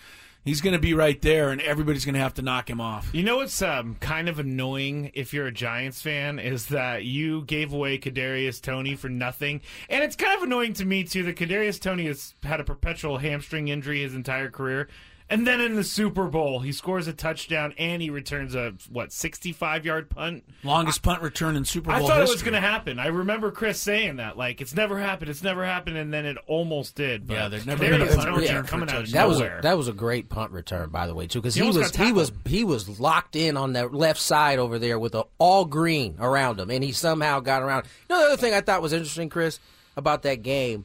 he's 0.44 0.60
going 0.60 0.74
to 0.74 0.78
be 0.78 0.94
right 0.94 1.20
there, 1.22 1.50
and 1.50 1.60
everybody's 1.60 2.04
going 2.04 2.14
to 2.14 2.20
have 2.20 2.34
to 2.34 2.42
knock 2.42 2.68
him 2.68 2.80
off. 2.80 3.10
You 3.12 3.22
know 3.22 3.36
what's 3.36 3.60
um, 3.62 3.96
kind 4.00 4.28
of 4.28 4.38
annoying 4.38 5.10
if 5.14 5.32
you're 5.32 5.46
a 5.46 5.52
Giants 5.52 6.00
fan 6.02 6.38
is 6.38 6.66
that 6.66 7.04
you 7.04 7.42
gave 7.42 7.72
away 7.72 7.98
Kadarius 7.98 8.60
Toney 8.60 8.94
for 8.94 9.08
nothing, 9.08 9.60
and 9.88 10.04
it's 10.04 10.16
kind 10.16 10.36
of 10.36 10.42
annoying 10.42 10.74
to 10.74 10.84
me 10.84 11.04
too 11.04 11.22
that 11.24 11.36
Kadarius 11.36 11.80
Toney 11.80 12.06
has 12.06 12.34
had 12.42 12.60
a 12.60 12.64
perpetual 12.64 13.18
hamstring 13.18 13.68
injury 13.68 14.02
his 14.02 14.14
entire 14.14 14.50
career, 14.50 14.88
And 15.30 15.46
then 15.46 15.60
in 15.62 15.76
the 15.76 15.84
Super 15.84 16.26
Bowl, 16.26 16.60
he 16.60 16.72
scores 16.72 17.06
a 17.06 17.12
touchdown 17.14 17.72
and 17.78 18.02
he 18.02 18.10
returns 18.10 18.54
a 18.54 18.74
what 18.90 19.12
sixty-five 19.12 19.86
yard 19.86 20.10
punt. 20.10 20.44
Longest 20.62 21.02
punt 21.02 21.22
return 21.22 21.56
in 21.56 21.64
Super 21.64 21.86
Bowl. 21.86 21.94
I 21.94 21.98
Bowl 22.00 22.08
thought 22.08 22.20
it 22.20 22.28
was 22.28 22.42
going 22.42 22.52
to 22.52 22.60
happen. 22.60 22.98
I 22.98 23.06
remember 23.06 23.50
Chris 23.50 23.80
saying 23.80 24.16
that, 24.16 24.36
like 24.36 24.60
it's 24.60 24.74
never 24.74 24.98
happened, 24.98 25.30
it's 25.30 25.42
never 25.42 25.64
happened, 25.64 25.96
and 25.96 26.12
then 26.12 26.26
it 26.26 26.36
almost 26.46 26.96
did. 26.96 27.26
But 27.26 27.34
Yeah, 27.34 27.48
there's 27.48 27.64
never 27.66 27.80
there 27.82 27.98
been 27.98 28.08
a 28.08 28.14
punt 28.14 28.36
return 28.36 28.64
for 28.64 28.70
coming 28.70 28.88
a 28.90 28.92
out 28.92 28.98
of 28.98 29.04
touchdown. 29.04 29.22
That 29.22 29.28
was 29.28 29.40
a, 29.40 29.60
that 29.62 29.76
was 29.78 29.88
a 29.88 29.92
great 29.92 30.28
punt 30.28 30.52
return, 30.52 30.90
by 30.90 31.06
the 31.06 31.14
way, 31.14 31.26
too, 31.26 31.40
because 31.40 31.54
He 31.54 31.62
he, 31.62 31.66
was 31.78 31.96
he 31.96 32.12
was 32.12 32.32
he 32.44 32.64
was 32.64 33.00
locked 33.00 33.34
in 33.34 33.56
on 33.56 33.72
that 33.72 33.94
left 33.94 34.20
side 34.20 34.58
over 34.58 34.78
there 34.78 34.98
with 34.98 35.14
a, 35.14 35.24
all 35.38 35.64
green 35.64 36.16
around 36.20 36.60
him, 36.60 36.70
and 36.70 36.84
he 36.84 36.92
somehow 36.92 37.40
got 37.40 37.62
around. 37.62 37.86
You 38.10 38.16
know, 38.16 38.20
the 38.20 38.26
other 38.32 38.36
thing 38.36 38.52
I 38.52 38.60
thought 38.60 38.82
was 38.82 38.92
interesting, 38.92 39.30
Chris, 39.30 39.60
about 39.96 40.22
that 40.22 40.42
game, 40.42 40.84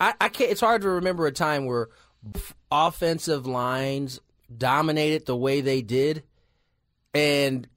I, 0.00 0.14
I 0.20 0.28
can't. 0.28 0.50
It's 0.50 0.60
hard 0.60 0.82
to 0.82 0.88
remember 0.90 1.26
a 1.26 1.32
time 1.32 1.66
where 1.66 1.82
f- 1.84 1.88
offensive 2.70 3.46
lines 3.46 4.20
dominated 4.56 5.26
the 5.26 5.36
way 5.36 5.60
they 5.60 5.82
did, 5.82 6.22
and 7.14 7.68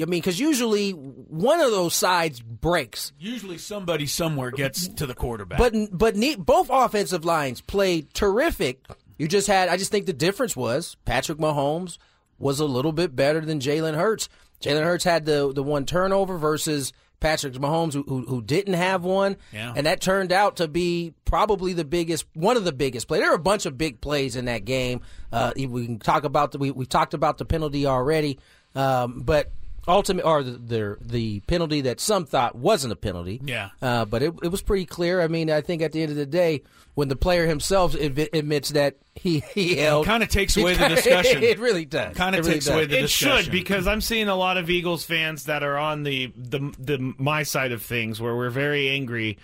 I 0.00 0.06
mean, 0.06 0.20
because 0.20 0.40
usually 0.40 0.90
one 0.90 1.60
of 1.60 1.70
those 1.70 1.94
sides 1.94 2.40
breaks. 2.40 3.12
Usually 3.18 3.58
somebody 3.58 4.06
somewhere 4.06 4.50
gets 4.50 4.88
to 4.88 5.06
the 5.06 5.14
quarterback. 5.14 5.58
But 5.58 5.74
but 5.92 6.16
ne- 6.16 6.34
both 6.34 6.68
offensive 6.70 7.24
lines 7.24 7.60
played 7.60 8.12
terrific. 8.12 8.84
You 9.18 9.28
just 9.28 9.46
had 9.46 9.68
I 9.68 9.76
just 9.76 9.92
think 9.92 10.06
the 10.06 10.12
difference 10.12 10.56
was 10.56 10.96
Patrick 11.04 11.38
Mahomes 11.38 11.98
was 12.38 12.58
a 12.58 12.64
little 12.64 12.92
bit 12.92 13.14
better 13.14 13.40
than 13.40 13.60
Jalen 13.60 13.94
Hurts. 13.94 14.28
Jalen 14.60 14.82
Hurts 14.82 15.04
had 15.04 15.26
the 15.26 15.52
the 15.54 15.62
one 15.62 15.86
turnover 15.86 16.38
versus 16.38 16.92
Patrick 17.24 17.54
Mahomes 17.54 17.94
who, 17.94 18.02
who 18.02 18.20
who 18.26 18.42
didn't 18.42 18.74
have 18.74 19.02
one, 19.02 19.38
Yeah. 19.50 19.72
and 19.74 19.86
that 19.86 20.02
turned 20.02 20.30
out 20.30 20.56
to 20.56 20.68
be 20.68 21.14
probably 21.24 21.72
the 21.72 21.84
biggest 21.86 22.26
one 22.34 22.58
of 22.58 22.64
the 22.66 22.72
biggest 22.72 23.08
plays. 23.08 23.20
There 23.22 23.30
were 23.30 23.34
a 23.36 23.38
bunch 23.38 23.64
of 23.64 23.78
big 23.78 24.02
plays 24.02 24.36
in 24.36 24.44
that 24.44 24.66
game. 24.66 25.00
Uh, 25.32 25.52
we 25.56 25.86
can 25.86 25.98
talk 25.98 26.24
about 26.24 26.52
the 26.52 26.58
we 26.58 26.70
we 26.70 26.84
talked 26.84 27.14
about 27.14 27.38
the 27.38 27.46
penalty 27.46 27.86
already, 27.86 28.38
um, 28.74 29.22
but 29.24 29.50
ultimate 29.86 30.24
or 30.24 30.42
the, 30.42 30.52
the 30.52 30.96
the 31.00 31.40
penalty 31.40 31.82
that 31.82 32.00
some 32.00 32.26
thought 32.26 32.54
wasn't 32.54 32.92
a 32.92 32.96
penalty. 32.96 33.40
Yeah. 33.44 33.70
Uh, 33.82 34.04
but 34.04 34.22
it, 34.22 34.34
it 34.42 34.48
was 34.48 34.62
pretty 34.62 34.86
clear. 34.86 35.20
I 35.20 35.28
mean, 35.28 35.50
I 35.50 35.60
think 35.60 35.82
at 35.82 35.92
the 35.92 36.02
end 36.02 36.10
of 36.10 36.16
the 36.16 36.26
day, 36.26 36.62
when 36.94 37.08
the 37.08 37.16
player 37.16 37.46
himself 37.46 37.94
admi- 37.94 38.28
admits 38.32 38.70
that 38.70 38.96
he 39.14 39.40
he 39.54 39.76
held, 39.76 40.06
kinda 40.06 40.26
takes 40.26 40.56
away 40.56 40.72
the 40.72 40.78
kinda- 40.78 40.96
discussion. 41.02 41.42
It 41.42 41.58
really 41.58 41.84
does. 41.84 42.16
Kinda 42.16 42.38
It 42.38 42.40
really 42.42 42.52
takes 42.54 42.66
away 42.68 42.86
the 42.86 42.98
it 42.98 43.02
discussion. 43.02 43.38
It 43.38 43.42
should 43.44 43.52
because 43.52 43.86
I'm 43.86 44.00
seeing 44.00 44.28
a 44.28 44.36
lot 44.36 44.56
of 44.56 44.70
Eagles 44.70 45.04
fans 45.04 45.44
that 45.44 45.62
are 45.62 45.76
on 45.76 46.02
the, 46.02 46.32
the 46.36 46.74
the 46.78 47.14
my 47.18 47.42
side 47.42 47.72
of 47.72 47.82
things 47.82 48.20
where 48.20 48.34
we're 48.34 48.50
very 48.50 48.88
angry 48.90 49.38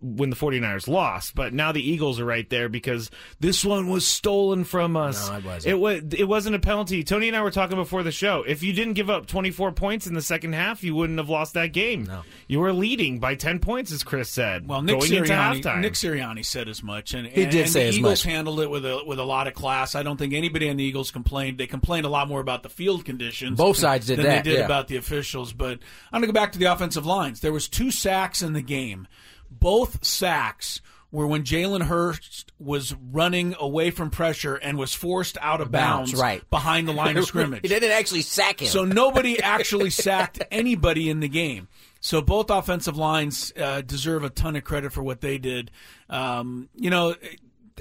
when 0.00 0.30
the 0.30 0.36
49ers 0.36 0.88
lost, 0.88 1.34
but 1.34 1.54
now 1.54 1.72
the 1.72 1.80
Eagles 1.80 2.18
are 2.18 2.24
right 2.24 2.48
there 2.50 2.68
because 2.68 3.10
this 3.40 3.64
one 3.64 3.88
was 3.88 4.06
stolen 4.06 4.64
from 4.64 4.96
us. 4.96 5.28
No, 5.28 5.36
it 5.36 5.44
wasn't. 5.44 5.72
It 5.72 5.78
was 5.78 6.02
it 6.18 6.24
wasn't 6.24 6.56
a 6.56 6.58
penalty. 6.58 7.04
Tony 7.04 7.28
and 7.28 7.36
I 7.36 7.42
were 7.42 7.50
talking 7.50 7.76
before 7.76 8.02
the 8.02 8.12
show. 8.12 8.42
If 8.46 8.62
you 8.62 8.72
didn't 8.72 8.94
give 8.94 9.10
up 9.10 9.26
24 9.26 9.72
points 9.72 10.06
in 10.06 10.14
the 10.14 10.22
second 10.22 10.54
half, 10.54 10.82
you 10.82 10.94
wouldn't 10.94 11.18
have 11.18 11.28
lost 11.28 11.54
that 11.54 11.72
game. 11.72 12.04
No. 12.04 12.22
You 12.48 12.60
were 12.60 12.72
leading 12.72 13.18
by 13.20 13.34
10 13.34 13.60
points 13.60 13.92
as 13.92 14.02
Chris 14.02 14.28
said. 14.28 14.66
Well, 14.68 14.82
Nick 14.82 14.98
going 14.98 15.12
into 15.12 15.32
Sirianni, 15.32 15.62
halftime. 15.62 15.80
Nick 15.80 15.94
Sirianni 15.94 16.44
said 16.44 16.68
as 16.68 16.82
much, 16.82 17.14
and 17.14 17.26
He 17.26 17.42
and, 17.42 17.52
did 17.52 17.62
and 17.62 17.70
say 17.70 17.82
the 17.84 17.88
as 17.88 17.98
Eagles 17.98 18.24
much. 18.24 18.32
handled 18.32 18.60
it 18.60 18.70
with 18.70 18.84
a 18.84 19.02
with 19.06 19.18
a 19.18 19.24
lot 19.24 19.46
of 19.46 19.54
class. 19.54 19.94
I 19.94 20.02
don't 20.02 20.16
think 20.16 20.34
anybody 20.34 20.68
on 20.68 20.76
the 20.76 20.84
Eagles 20.84 21.10
complained. 21.10 21.58
They 21.58 21.66
complained 21.66 22.06
a 22.06 22.10
lot 22.10 22.28
more 22.28 22.40
about 22.40 22.62
the 22.62 22.68
field 22.68 23.04
conditions. 23.04 23.56
Both 23.56 23.76
sides 23.76 24.06
did 24.06 24.18
than 24.18 24.26
that, 24.26 24.44
they 24.44 24.50
did 24.50 24.58
yeah. 24.58 24.64
about 24.64 24.88
the 24.88 24.96
officials. 24.96 25.52
But 25.52 25.78
I'm 26.12 26.20
going 26.20 26.22
to 26.22 26.26
go 26.28 26.32
back 26.32 26.52
to 26.52 26.58
the 26.58 26.66
offensive 26.66 27.06
lines. 27.06 27.40
There 27.40 27.52
was 27.52 27.68
two 27.68 27.90
sacks 27.90 28.42
in 28.42 28.52
the 28.52 28.62
game. 28.62 29.06
Both 29.50 30.04
sacks 30.04 30.80
were 31.10 31.26
when 31.26 31.44
Jalen 31.44 31.82
Hurts 31.82 32.44
was 32.58 32.94
running 32.94 33.54
away 33.58 33.90
from 33.90 34.10
pressure 34.10 34.56
and 34.56 34.76
was 34.76 34.92
forced 34.92 35.38
out 35.40 35.60
of 35.60 35.70
Bounds, 35.70 36.12
bounds, 36.12 36.20
right. 36.20 36.50
behind 36.50 36.88
the 36.88 36.92
line 36.92 37.16
of 37.16 37.24
scrimmage. 37.26 37.62
He 37.62 37.68
didn't 37.68 37.92
actually 37.92 38.22
sack 38.22 38.60
him. 38.60 38.68
So 38.68 38.84
nobody 38.84 39.40
actually 39.40 39.90
sacked 39.90 40.42
anybody 40.50 41.08
in 41.08 41.20
the 41.20 41.28
game. 41.28 41.68
So 42.00 42.20
both 42.20 42.50
offensive 42.50 42.96
lines 42.96 43.52
uh, 43.58 43.80
deserve 43.80 44.24
a 44.24 44.30
ton 44.30 44.56
of 44.56 44.64
credit 44.64 44.92
for 44.92 45.02
what 45.02 45.20
they 45.20 45.38
did. 45.38 45.70
Um, 46.10 46.68
you 46.74 46.90
know, 46.90 47.14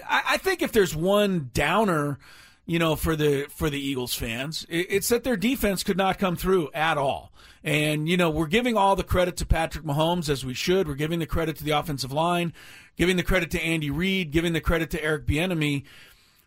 I, 0.08 0.24
I 0.30 0.38
think 0.38 0.62
if 0.62 0.72
there's 0.72 0.96
one 0.96 1.50
downer, 1.54 2.20
you 2.66 2.80
know, 2.80 2.96
for 2.96 3.16
the 3.16 3.48
for 3.50 3.70
the 3.70 3.80
Eagles 3.80 4.14
fans, 4.14 4.66
it, 4.70 4.88
it's 4.90 5.10
that 5.10 5.24
their 5.24 5.38
defense 5.38 5.84
could 5.84 5.98
not 5.98 6.18
come 6.18 6.36
through 6.36 6.70
at 6.74 6.98
all. 6.98 7.32
And 7.66 8.08
you 8.08 8.16
know, 8.16 8.30
we're 8.30 8.46
giving 8.46 8.78
all 8.78 8.96
the 8.96 9.04
credit 9.04 9.36
to 9.38 9.46
Patrick 9.46 9.84
Mahomes 9.84 10.30
as 10.30 10.46
we 10.46 10.54
should. 10.54 10.88
We're 10.88 10.94
giving 10.94 11.18
the 11.18 11.26
credit 11.26 11.58
to 11.58 11.64
the 11.64 11.72
offensive 11.72 12.12
line, 12.12 12.54
giving 12.96 13.18
the 13.18 13.24
credit 13.24 13.50
to 13.52 13.62
Andy 13.62 13.90
Reid, 13.90 14.30
giving 14.30 14.54
the 14.54 14.62
credit 14.62 14.92
to 14.92 15.04
Eric 15.04 15.26
Bieniemy. 15.26 15.84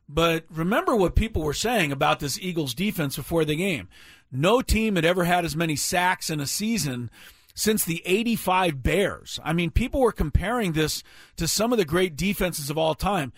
But 0.09 0.45
remember 0.49 0.95
what 0.95 1.17
people 1.17 1.43
were 1.43 1.53
saying 1.53 1.91
about 1.91 2.21
this 2.21 2.39
Eagles 2.39 2.73
defense 2.73 3.17
before 3.17 3.45
the 3.45 3.57
game. 3.57 3.89
No 4.31 4.63
team 4.63 4.95
had 4.95 5.05
ever 5.05 5.25
had 5.25 5.45
as 5.45 5.57
many 5.57 5.75
sacks 5.75 6.31
in 6.31 6.39
a 6.39 6.47
season 6.47 7.11
since 7.53 7.85
the 7.85 8.01
85 8.07 8.85
Bears. 8.85 9.41
I 9.43 9.53
mean, 9.53 9.73
people 9.73 10.01
were 10.01 10.13
comparing 10.13 10.73
this 10.73 11.03
to 11.37 11.49
some 11.49 11.73
of 11.73 11.79
the 11.79 11.85
great 11.85 12.15
defenses 12.15 12.71
of 12.71 12.79
all 12.79 12.95
time. 12.95 13.33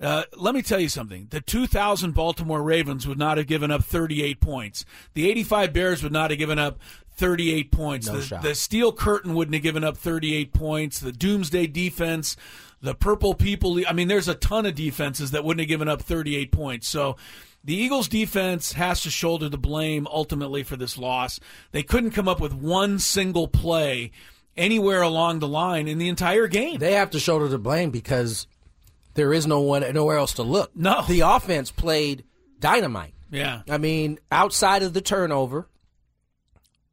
Uh, 0.00 0.24
let 0.36 0.54
me 0.54 0.60
tell 0.60 0.80
you 0.80 0.88
something. 0.88 1.28
The 1.30 1.40
2000 1.40 2.12
Baltimore 2.12 2.62
Ravens 2.62 3.06
would 3.06 3.18
not 3.18 3.38
have 3.38 3.46
given 3.46 3.70
up 3.70 3.84
38 3.84 4.40
points. 4.40 4.84
The 5.14 5.30
85 5.30 5.72
Bears 5.72 6.02
would 6.02 6.12
not 6.12 6.30
have 6.30 6.38
given 6.38 6.58
up 6.58 6.78
38 7.16 7.70
points. 7.70 8.06
No 8.06 8.16
the, 8.16 8.22
shot. 8.22 8.42
the 8.42 8.54
Steel 8.54 8.92
Curtain 8.92 9.34
wouldn't 9.34 9.54
have 9.54 9.62
given 9.62 9.84
up 9.84 9.96
38 9.96 10.52
points. 10.52 10.98
The 11.00 11.12
Doomsday 11.12 11.68
defense, 11.68 12.36
the 12.80 12.94
Purple 12.94 13.34
People. 13.34 13.80
I 13.86 13.92
mean, 13.92 14.08
there's 14.08 14.28
a 14.28 14.34
ton 14.34 14.66
of 14.66 14.74
defenses 14.74 15.30
that 15.30 15.44
wouldn't 15.44 15.60
have 15.60 15.68
given 15.68 15.88
up 15.88 16.02
38 16.02 16.50
points. 16.50 16.88
So 16.88 17.16
the 17.62 17.74
Eagles 17.74 18.08
defense 18.08 18.72
has 18.72 19.02
to 19.02 19.10
shoulder 19.10 19.48
the 19.48 19.58
blame 19.58 20.06
ultimately 20.10 20.62
for 20.62 20.76
this 20.76 20.98
loss. 20.98 21.40
They 21.72 21.82
couldn't 21.82 22.10
come 22.10 22.28
up 22.28 22.40
with 22.40 22.52
one 22.52 22.98
single 22.98 23.48
play 23.48 24.10
anywhere 24.56 25.02
along 25.02 25.38
the 25.38 25.48
line 25.48 25.88
in 25.88 25.98
the 25.98 26.08
entire 26.08 26.46
game. 26.46 26.78
they 26.78 26.92
have 26.92 27.10
to 27.10 27.18
shoulder 27.20 27.48
the 27.48 27.58
blame 27.58 27.90
because 27.90 28.46
there 29.14 29.32
is 29.32 29.46
no 29.46 29.60
one 29.60 29.82
nowhere 29.92 30.18
else 30.18 30.34
to 30.34 30.42
look. 30.42 30.74
No. 30.76 31.02
the 31.08 31.20
offense 31.20 31.70
played 31.70 32.24
dynamite. 32.60 33.14
yeah. 33.30 33.62
I 33.68 33.78
mean, 33.78 34.18
outside 34.30 34.82
of 34.82 34.92
the 34.92 35.00
turnover, 35.00 35.68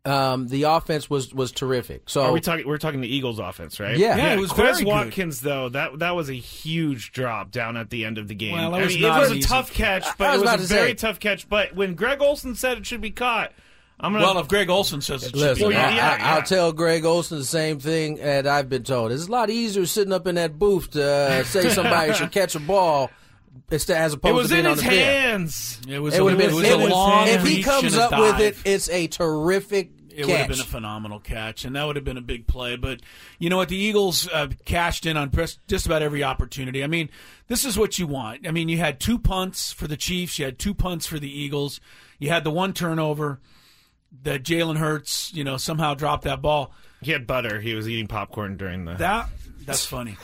um, 0.03 0.47
the 0.47 0.63
offense 0.63 1.09
was 1.09 1.33
was 1.33 1.51
terrific. 1.51 2.09
So 2.09 2.23
Are 2.23 2.31
we 2.31 2.41
talking? 2.41 2.67
We're 2.67 2.77
talking 2.79 3.01
the 3.01 3.13
Eagles 3.13 3.37
offense, 3.39 3.79
right? 3.79 3.97
Yeah. 3.97 4.17
Yeah, 4.17 4.33
it 4.33 4.39
was 4.39 4.51
Chris 4.51 4.79
very 4.79 4.85
good. 4.85 4.87
Watkins, 4.87 5.41
though 5.41 5.69
that 5.69 5.99
that 5.99 6.15
was 6.15 6.29
a 6.29 6.33
huge 6.33 7.11
drop 7.11 7.51
down 7.51 7.77
at 7.77 7.89
the 7.91 8.05
end 8.05 8.17
of 8.17 8.27
the 8.27 8.33
game. 8.35 8.53
Well, 8.53 8.73
it 8.73 8.79
I 8.79 8.83
was 8.85 8.95
mean, 8.95 9.05
it 9.05 9.07
was 9.09 9.31
a 9.31 9.35
easy 9.35 9.47
tough 9.47 9.73
catch, 9.73 10.05
I 10.05 10.13
but 10.17 10.31
was 10.31 10.39
it 10.39 10.43
about 10.43 10.59
was 10.59 10.69
to 10.69 10.73
a 10.73 10.77
very 10.77 10.89
say. 10.91 10.95
tough 10.95 11.19
catch. 11.19 11.47
But 11.47 11.75
when 11.75 11.93
Greg 11.93 12.21
Olsen 12.21 12.55
said 12.55 12.79
it 12.79 12.85
should 12.87 13.01
be 13.01 13.11
caught, 13.11 13.51
I'm 13.99 14.13
gonna. 14.13 14.25
Well, 14.25 14.39
if 14.39 14.47
Greg 14.47 14.69
Olsen 14.71 15.01
says 15.01 15.21
it 15.23 15.27
should 15.27 15.35
Listen, 15.35 15.69
be. 15.69 15.75
Well, 15.75 15.85
I, 15.85 15.95
yeah, 15.95 16.09
I, 16.11 16.17
yeah. 16.17 16.35
I'll 16.35 16.43
tell 16.43 16.73
Greg 16.73 17.05
Olsen 17.05 17.37
the 17.37 17.45
same 17.45 17.79
thing 17.79 18.15
that 18.15 18.47
I've 18.47 18.69
been 18.69 18.83
told. 18.83 19.11
It's 19.11 19.27
a 19.27 19.31
lot 19.31 19.51
easier 19.51 19.85
sitting 19.85 20.13
up 20.13 20.25
in 20.25 20.33
that 20.35 20.57
booth 20.57 20.91
to 20.91 21.03
uh, 21.03 21.43
say 21.43 21.69
somebody 21.69 22.13
should 22.15 22.31
catch 22.31 22.55
a 22.55 22.59
ball 22.59 23.11
instead 23.71 23.97
as 23.97 24.13
it 24.13 24.17
opposed 24.17 24.35
was 24.35 24.47
to 24.49 24.53
being 24.55 24.65
in 24.65 24.71
on 24.71 24.77
his 24.77 24.83
the 24.83 24.89
hands. 24.89 25.81
It 25.87 25.99
was, 25.99 26.15
It 26.15 26.23
would 26.23 26.33
have 26.33 26.39
been. 26.39 26.49
it 26.49 26.51
been 26.51 26.55
was 26.61 26.67
it 26.69 26.73
a 26.73 26.77
would- 26.77 26.91
long 26.91 27.27
if 27.27 27.43
he 27.45 27.63
comes 27.63 27.93
and 27.93 28.01
a 28.01 28.05
up 28.05 28.19
with 28.19 28.39
it. 28.41 28.57
It's 28.65 28.89
a 28.89 29.07
terrific 29.07 29.89
catch. 29.91 29.97
It 30.13 30.17
catch. 30.17 30.27
would 30.27 30.37
have 30.39 30.47
been 30.49 30.59
a 30.59 30.63
phenomenal 30.65 31.19
catch, 31.21 31.63
and 31.63 31.73
that 31.77 31.85
would 31.87 31.95
have 31.95 32.03
been 32.03 32.17
a 32.17 32.21
big 32.21 32.45
play. 32.45 32.75
But 32.75 32.99
you 33.39 33.49
know 33.49 33.55
what? 33.55 33.69
The 33.69 33.77
Eagles 33.77 34.27
uh, 34.27 34.49
cashed 34.65 35.05
in 35.05 35.15
on 35.15 35.29
pres- 35.29 35.57
just 35.69 35.85
about 35.85 36.01
every 36.01 36.21
opportunity. 36.21 36.83
I 36.83 36.87
mean, 36.87 37.07
this 37.47 37.63
is 37.63 37.77
what 37.77 37.97
you 37.97 38.07
want. 38.07 38.45
I 38.45 38.51
mean, 38.51 38.67
you 38.67 38.77
had 38.77 38.99
two 38.99 39.17
punts 39.17 39.71
for 39.71 39.87
the 39.87 39.95
Chiefs, 39.95 40.37
you 40.37 40.43
had 40.43 40.59
two 40.59 40.73
punts 40.73 41.07
for 41.07 41.17
the 41.17 41.31
Eagles, 41.31 41.79
you 42.19 42.27
had 42.27 42.43
the 42.43 42.51
one 42.51 42.73
turnover 42.73 43.39
that 44.23 44.43
Jalen 44.43 44.75
Hurts, 44.77 45.31
you 45.33 45.45
know, 45.45 45.55
somehow 45.55 45.93
dropped 45.93 46.25
that 46.25 46.41
ball. 46.41 46.73
He 47.01 47.11
had 47.11 47.25
butter. 47.25 47.61
He 47.61 47.73
was 47.73 47.87
eating 47.87 48.07
popcorn 48.07 48.57
during 48.57 48.83
the. 48.83 48.95
That 48.95 49.29
that's 49.65 49.85
funny. 49.85 50.17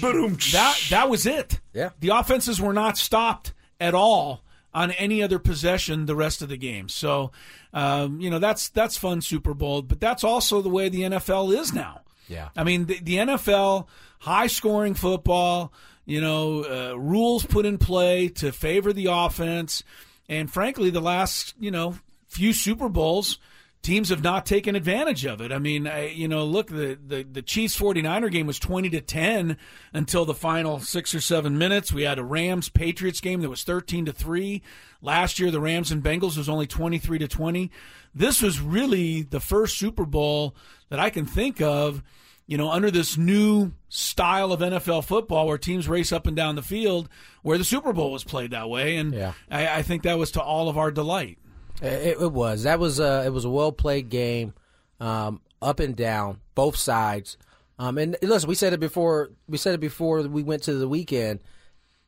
Ba-dum. 0.00 0.36
That 0.52 0.78
that 0.90 1.10
was 1.10 1.26
it. 1.26 1.60
Yeah. 1.72 1.90
The 2.00 2.08
offenses 2.10 2.60
were 2.60 2.72
not 2.72 2.96
stopped 2.98 3.52
at 3.80 3.94
all 3.94 4.42
on 4.72 4.90
any 4.92 5.22
other 5.22 5.38
possession 5.38 6.06
the 6.06 6.14
rest 6.14 6.42
of 6.42 6.48
the 6.48 6.56
game. 6.56 6.88
So, 6.88 7.32
um, 7.72 8.20
you 8.20 8.30
know, 8.30 8.38
that's 8.38 8.68
that's 8.68 8.96
fun 8.96 9.20
Super 9.22 9.54
Bowl, 9.54 9.82
but 9.82 10.00
that's 10.00 10.24
also 10.24 10.60
the 10.60 10.68
way 10.68 10.88
the 10.88 11.02
NFL 11.02 11.56
is 11.58 11.72
now. 11.72 12.02
Yeah. 12.28 12.48
I 12.56 12.64
mean, 12.64 12.86
the, 12.86 12.98
the 13.00 13.16
NFL, 13.16 13.86
high 14.20 14.48
scoring 14.48 14.94
football, 14.94 15.72
you 16.04 16.20
know, 16.20 16.64
uh, 16.64 16.98
rules 16.98 17.46
put 17.46 17.66
in 17.66 17.78
play 17.78 18.28
to 18.28 18.52
favor 18.52 18.92
the 18.92 19.06
offense. 19.10 19.82
And 20.28 20.50
frankly, 20.50 20.90
the 20.90 21.00
last, 21.00 21.54
you 21.58 21.70
know, 21.70 21.98
few 22.26 22.52
Super 22.52 22.88
Bowls, 22.88 23.38
teams 23.86 24.08
have 24.08 24.22
not 24.22 24.44
taken 24.44 24.74
advantage 24.74 25.24
of 25.24 25.40
it. 25.40 25.52
I 25.52 25.58
mean, 25.60 25.86
I, 25.86 26.08
you 26.08 26.26
know, 26.26 26.44
look, 26.44 26.66
the, 26.66 26.98
the, 27.06 27.22
the 27.22 27.40
Chiefs 27.40 27.78
49er 27.78 28.32
game 28.32 28.48
was 28.48 28.58
20 28.58 28.90
to 28.90 29.00
10 29.00 29.56
until 29.92 30.24
the 30.24 30.34
final 30.34 30.80
six 30.80 31.14
or 31.14 31.20
seven 31.20 31.56
minutes. 31.56 31.92
We 31.92 32.02
had 32.02 32.18
a 32.18 32.24
Rams 32.24 32.68
Patriots 32.68 33.20
game 33.20 33.42
that 33.42 33.48
was 33.48 33.62
13 33.62 34.06
to 34.06 34.12
3. 34.12 34.60
Last 35.00 35.38
year, 35.38 35.52
the 35.52 35.60
Rams 35.60 35.92
and 35.92 36.02
Bengals 36.02 36.36
was 36.36 36.48
only 36.48 36.66
23 36.66 37.18
to 37.18 37.28
20. 37.28 37.70
This 38.12 38.42
was 38.42 38.60
really 38.60 39.22
the 39.22 39.40
first 39.40 39.78
Super 39.78 40.04
Bowl 40.04 40.56
that 40.88 40.98
I 40.98 41.08
can 41.08 41.24
think 41.24 41.60
of 41.60 42.02
you 42.48 42.56
know, 42.56 42.70
under 42.70 42.92
this 42.92 43.16
new 43.16 43.72
style 43.88 44.52
of 44.52 44.60
NFL 44.60 45.04
football 45.04 45.48
where 45.48 45.58
teams 45.58 45.88
race 45.88 46.12
up 46.12 46.28
and 46.28 46.36
down 46.36 46.54
the 46.54 46.62
field, 46.62 47.08
where 47.42 47.58
the 47.58 47.64
Super 47.64 47.92
Bowl 47.92 48.12
was 48.12 48.22
played 48.22 48.52
that 48.52 48.68
way, 48.70 48.96
and 48.96 49.12
Yeah. 49.12 49.32
I, 49.50 49.78
I 49.78 49.82
think 49.82 50.04
that 50.04 50.16
was 50.16 50.30
to 50.32 50.40
all 50.40 50.68
of 50.68 50.78
our 50.78 50.92
delight. 50.92 51.38
It, 51.82 52.20
it 52.20 52.32
was. 52.32 52.62
That 52.62 52.78
was 52.78 53.00
a. 53.00 53.24
It 53.26 53.32
was 53.32 53.44
a 53.44 53.50
well 53.50 53.72
played 53.72 54.08
game, 54.08 54.54
um, 55.00 55.40
up 55.60 55.80
and 55.80 55.94
down, 55.94 56.40
both 56.54 56.76
sides. 56.76 57.36
Um, 57.78 57.98
and 57.98 58.16
listen, 58.22 58.48
we 58.48 58.54
said 58.54 58.72
it 58.72 58.80
before. 58.80 59.30
We 59.48 59.58
said 59.58 59.74
it 59.74 59.80
before 59.80 60.22
we 60.22 60.42
went 60.42 60.62
to 60.64 60.74
the 60.74 60.88
weekend. 60.88 61.40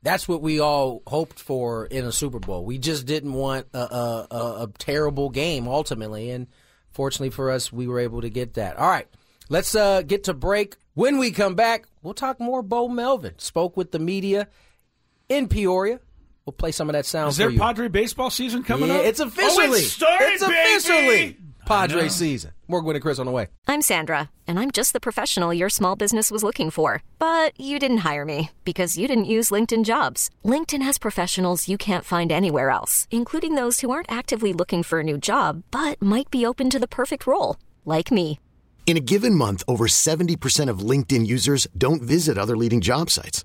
That's 0.03 0.29
what 0.29 0.43
we 0.43 0.61
all 0.61 1.03
hoped 1.07 1.41
for 1.41 1.87
in 1.87 2.05
a 2.05 2.13
Super 2.13 2.39
Bowl. 2.39 2.65
We 2.65 2.79
just 2.79 3.05
didn't 3.05 3.33
want 3.33 3.67
a, 3.75 3.79
a, 3.79 4.27
a, 4.31 4.37
a 4.63 4.69
terrible 4.79 5.29
game 5.29 5.67
ultimately, 5.67 6.31
and 6.31 6.47
fortunately 6.93 7.31
for 7.31 7.51
us, 7.51 7.73
we 7.73 7.87
were 7.87 7.99
able 7.99 8.21
to 8.21 8.31
get 8.31 8.55
that. 8.55 8.77
All 8.77 8.89
right, 8.89 9.09
let's 9.49 9.75
uh, 9.75 10.03
get 10.03 10.25
to 10.25 10.35
break. 10.35 10.77
When 10.95 11.19
we 11.19 11.31
come 11.31 11.55
back, 11.55 11.87
we'll 12.03 12.15
talk 12.15 12.41
more. 12.41 12.63
Bob 12.63 12.93
Melvin 12.93 13.39
spoke 13.39 13.77
with 13.77 13.91
the 13.91 13.99
media 13.99 14.49
in 15.29 15.49
Peoria. 15.49 16.01
We'll 16.49 16.53
play 16.55 16.73
some 16.73 16.89
of 16.89 16.95
that 16.95 17.05
sound 17.05 17.29
Is 17.29 17.37
for 17.37 17.41
there 17.43 17.51
you. 17.51 17.59
Padre 17.59 17.89
baseball 17.89 18.31
season 18.31 18.63
coming 18.63 18.89
Yeah, 18.89 18.95
up? 19.01 19.05
it's 19.05 19.21
officially. 19.21 19.67
Oh, 19.69 19.73
it 19.75 19.83
started, 19.83 20.25
it's 20.33 20.43
officially 20.43 21.07
baby! 21.07 21.37
Padre 21.67 22.09
season. 22.09 22.53
More 22.69 22.81
Gwynn 22.81 22.97
and 22.97 23.03
Chris 23.03 23.19
on 23.19 23.27
the 23.27 23.33
way. 23.33 23.49
I'm 23.67 23.83
Sandra, 23.83 24.31
and 24.47 24.59
I'm 24.59 24.71
just 24.71 24.95
the 24.95 24.99
professional 24.99 25.53
your 25.53 25.69
small 25.69 25.95
business 25.95 26.31
was 26.31 26.43
looking 26.43 26.71
for. 26.71 27.03
But 27.19 27.53
you 27.61 27.79
didn't 27.79 27.99
hire 27.99 28.25
me 28.25 28.51
because 28.65 28.97
you 28.97 29.07
didn't 29.07 29.27
use 29.27 29.51
LinkedIn 29.51 29.85
jobs. 29.85 30.31
LinkedIn 30.43 30.81
has 30.81 30.97
professionals 30.97 31.69
you 31.69 31.77
can't 31.77 32.05
find 32.07 32.33
anywhere 32.33 32.71
else, 32.71 33.07
including 33.11 33.55
those 33.55 33.81
who 33.81 33.91
aren't 33.91 34.11
actively 34.11 34.55
looking 34.55 34.83
for 34.83 35.01
a 35.01 35.05
new 35.05 35.19
job 35.19 35.65
but 35.71 36.01
might 36.01 36.31
be 36.31 36.47
open 36.47 36.71
to 36.71 36.79
the 36.79 36.89
perfect 36.89 37.27
role, 37.27 37.59
like 37.85 38.11
me. 38.11 38.41
In 38.87 38.97
a 38.97 39.01
given 39.01 39.35
month, 39.35 39.63
over 39.69 39.87
70% 39.87 40.71
of 40.71 40.79
LinkedIn 40.79 41.27
users 41.27 41.67
don't 41.77 42.01
visit 42.01 42.39
other 42.39 42.57
leading 42.57 42.81
job 42.81 43.11
sites. 43.11 43.45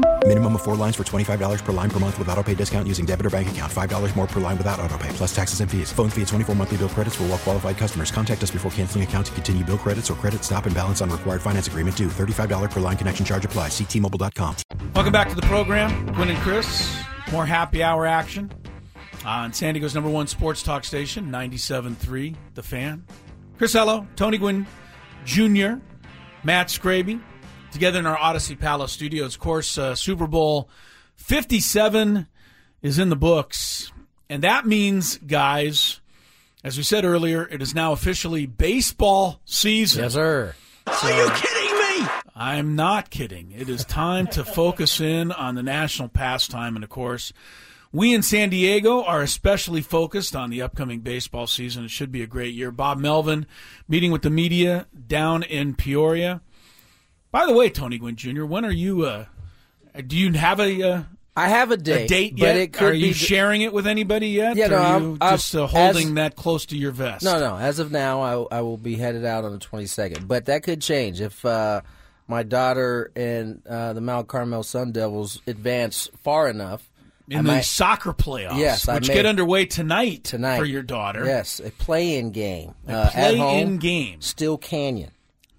Minimum 0.27 0.55
of 0.55 0.61
four 0.61 0.75
lines 0.75 0.95
for 0.95 1.03
$25 1.03 1.65
per 1.65 1.71
line 1.73 1.89
per 1.89 1.99
month 1.99 2.17
with 2.17 2.29
auto 2.29 2.43
pay 2.43 2.53
discount 2.53 2.87
using 2.87 3.05
debit 3.05 3.25
or 3.25 3.29
bank 3.31 3.51
account. 3.51 3.73
$5 3.73 4.15
more 4.15 4.27
per 4.27 4.39
line 4.39 4.55
without 4.55 4.79
auto 4.79 4.95
pay, 4.97 5.09
plus 5.09 5.35
taxes 5.35 5.61
and 5.61 5.69
fees. 5.69 5.91
Phone 5.91 6.09
fee 6.09 6.21
at 6.21 6.27
24 6.27 6.53
monthly 6.55 6.77
bill 6.77 6.89
credits 6.89 7.15
for 7.15 7.23
all 7.23 7.29
well 7.29 7.37
qualified 7.39 7.75
customers. 7.75 8.11
Contact 8.11 8.41
us 8.43 8.51
before 8.51 8.69
canceling 8.69 9.03
account 9.03 9.25
to 9.25 9.31
continue 9.33 9.63
bill 9.63 9.79
credits 9.79 10.11
or 10.11 10.13
credit 10.13 10.43
stop 10.43 10.67
and 10.67 10.75
balance 10.75 11.01
on 11.01 11.09
required 11.09 11.41
finance 11.41 11.65
agreement 11.67 11.97
due. 11.97 12.07
$35 12.07 12.69
per 12.69 12.79
line 12.79 12.97
connection 12.97 13.25
charge 13.25 13.45
apply. 13.45 13.67
Ctmobile.com. 13.69 14.55
Welcome 14.93 15.11
back 15.11 15.29
to 15.29 15.35
the 15.35 15.41
program. 15.41 16.05
Gwynn 16.13 16.29
and 16.29 16.39
Chris. 16.39 17.03
More 17.31 17.47
happy 17.47 17.81
hour 17.81 18.05
action 18.05 18.51
on 19.25 19.53
San 19.53 19.73
Diego's 19.73 19.95
number 19.95 20.09
one 20.09 20.27
sports 20.27 20.61
talk 20.61 20.83
station, 20.83 21.31
97.3 21.31 22.35
The 22.53 22.63
Fan. 22.63 23.03
Chris 23.57 23.73
Ello, 23.73 24.07
Tony 24.15 24.37
Gwynn 24.37 24.67
Jr., 25.25 25.73
Matt 26.43 26.67
Scraby, 26.67 27.21
together 27.71 27.99
in 27.99 28.05
our 28.05 28.17
Audacy 28.17 28.59
Palace 28.59 28.91
studios. 28.91 29.35
Of 29.35 29.41
course, 29.41 29.77
uh, 29.77 29.95
Super 29.95 30.27
Bowl 30.27 30.69
57 31.15 32.27
is 32.81 32.99
in 32.99 33.09
the 33.09 33.15
books. 33.15 33.91
And 34.29 34.43
that 34.43 34.65
means, 34.65 35.17
guys, 35.17 35.99
as 36.63 36.77
we 36.77 36.83
said 36.83 37.05
earlier, 37.05 37.47
it 37.47 37.61
is 37.61 37.75
now 37.75 37.91
officially 37.91 38.45
baseball 38.45 39.41
season. 39.45 40.03
Yes, 40.03 40.13
sir. 40.13 40.55
So, 40.87 41.07
Are 41.07 41.25
you 41.25 41.31
kidding 41.31 42.05
me? 42.05 42.07
I'm 42.35 42.75
not 42.75 43.09
kidding. 43.09 43.51
It 43.51 43.69
is 43.69 43.85
time 43.85 44.27
to 44.27 44.43
focus 44.43 44.99
in 44.99 45.31
on 45.31 45.55
the 45.55 45.63
national 45.63 46.09
pastime. 46.09 46.75
And 46.75 46.83
of 46.83 46.89
course, 46.89 47.33
we 47.91 48.13
in 48.13 48.23
San 48.23 48.49
Diego 48.49 49.03
are 49.03 49.21
especially 49.21 49.81
focused 49.81 50.35
on 50.35 50.49
the 50.49 50.61
upcoming 50.61 51.01
baseball 51.01 51.45
season. 51.45 51.83
It 51.83 51.91
should 51.91 52.11
be 52.11 52.21
a 52.21 52.27
great 52.27 52.53
year. 52.53 52.71
Bob 52.71 52.99
Melvin 52.99 53.45
meeting 53.87 54.11
with 54.11 54.21
the 54.21 54.29
media 54.29 54.87
down 55.07 55.43
in 55.43 55.75
Peoria. 55.75 56.41
By 57.31 57.45
the 57.45 57.53
way, 57.53 57.69
Tony 57.69 57.97
Gwynn 57.97 58.15
Jr., 58.15 58.45
when 58.45 58.65
are 58.65 58.71
you? 58.71 59.05
Uh, 59.05 59.25
do 60.05 60.17
you 60.17 60.33
have 60.33 60.59
a, 60.59 60.83
uh, 60.83 61.03
I 61.35 61.47
have 61.47 61.71
a 61.71 61.77
date. 61.77 62.05
a 62.05 62.07
date, 62.07 62.07
date 62.07 62.39
but 62.39 62.45
yet? 62.45 62.55
it 62.57 62.73
could 62.73 62.91
are 62.91 62.93
you 62.93 63.13
sharing 63.13 63.61
it 63.61 63.71
with 63.71 63.87
anybody 63.87 64.29
yet? 64.29 64.57
Yeah, 64.57 64.65
or 64.67 64.69
no, 64.69 64.75
are 64.77 64.99
you 64.99 65.17
I'm- 65.21 65.33
just 65.37 65.55
uh, 65.55 65.65
holding 65.67 66.09
as- 66.09 66.13
that 66.15 66.35
close 66.35 66.65
to 66.67 66.77
your 66.77 66.91
vest? 66.91 67.23
No, 67.23 67.39
no. 67.39 67.57
As 67.57 67.79
of 67.79 67.91
now, 67.91 68.21
I, 68.51 68.57
I 68.57 68.61
will 68.61 68.77
be 68.77 68.95
headed 68.95 69.23
out 69.25 69.45
on 69.45 69.53
the 69.53 69.59
22nd, 69.59 70.27
but 70.27 70.45
that 70.45 70.63
could 70.63 70.81
change 70.81 71.21
if 71.21 71.45
uh, 71.45 71.81
my 72.27 72.43
daughter 72.43 73.11
and 73.15 73.61
uh, 73.67 73.93
the 73.93 74.01
Mount 74.01 74.27
Carmel 74.27 74.63
Sun 74.63 74.91
Devils 74.91 75.41
advance 75.47 76.09
far 76.23 76.49
enough. 76.49 76.87
In 77.29 77.37
I 77.37 77.41
the 77.43 77.47
might- 77.47 77.61
soccer 77.61 78.11
playoffs, 78.11 78.57
Yes, 78.59 78.85
which 78.85 79.07
may- 79.07 79.13
get 79.13 79.25
underway 79.25 79.65
tonight, 79.65 80.25
tonight 80.25 80.57
for 80.57 80.65
your 80.65 80.83
daughter. 80.83 81.25
Yes, 81.25 81.61
a 81.61 81.71
play-in 81.71 82.31
game. 82.31 82.73
A 82.89 82.91
uh, 82.91 83.05
at 83.05 83.11
play-in 83.13 83.37
home, 83.39 83.77
game. 83.77 84.19
Steele 84.19 84.57
Canyon. 84.57 85.11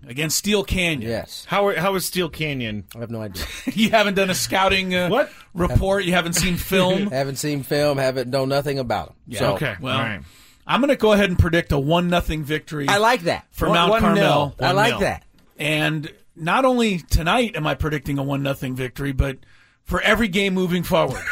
Against 0.07 0.37
Steele 0.37 0.65
Canyon. 0.65 1.09
Yes, 1.11 1.45
How 1.49 1.67
are, 1.69 1.77
how 1.77 1.95
is 1.95 2.05
Steele 2.05 2.29
Canyon? 2.29 2.85
I 2.95 2.99
have 2.99 3.11
no 3.11 3.23
idea. 3.23 3.45
you 3.73 3.91
haven't 3.91 4.15
done 4.15 4.31
a 4.31 4.35
scouting 4.35 4.95
uh, 4.95 5.09
What? 5.09 5.31
report. 5.55 6.05
You 6.05 6.13
haven't 6.13 6.33
seen 6.35 6.57
film. 6.57 7.07
haven't 7.11 7.37
seen 7.37 7.63
film. 7.63 7.99
Haven't 7.99 8.29
know 8.29 8.45
nothing 8.45 8.79
about 8.81 9.09
them. 9.09 9.17
Yeah, 9.29 9.39
so, 9.39 9.55
okay, 9.55 9.77
Well, 9.81 9.97
all 9.97 10.03
right. 10.03 10.21
I'm 10.67 10.81
going 10.81 10.89
to 10.91 10.97
go 10.97 11.13
ahead 11.13 11.29
and 11.31 11.39
predict 11.39 11.73
a 11.73 11.79
one 11.79 12.09
nothing 12.09 12.43
victory. 12.45 12.89
I 12.89 12.99
like 12.99 13.23
that 13.23 13.47
for 13.53 13.69
One- 13.69 13.77
Mount 13.77 13.91
one 13.91 14.01
Carmel. 14.01 14.55
nil. 14.59 14.69
I 14.69 14.73
like 14.73 14.95
1-0. 14.95 15.01
that. 15.01 15.25
And 15.59 16.13
not 16.35 16.65
only 16.65 16.99
tonight 16.99 17.57
am 17.57 17.67
I 17.67 17.75
predicting 17.75 18.19
a 18.19 18.23
one 18.23 18.43
nothing 18.43 18.75
victory, 18.75 19.13
but 19.13 19.39
for 19.85 20.01
every 20.01 20.29
game 20.29 20.55
moving 20.55 20.83
forward. 20.83 21.23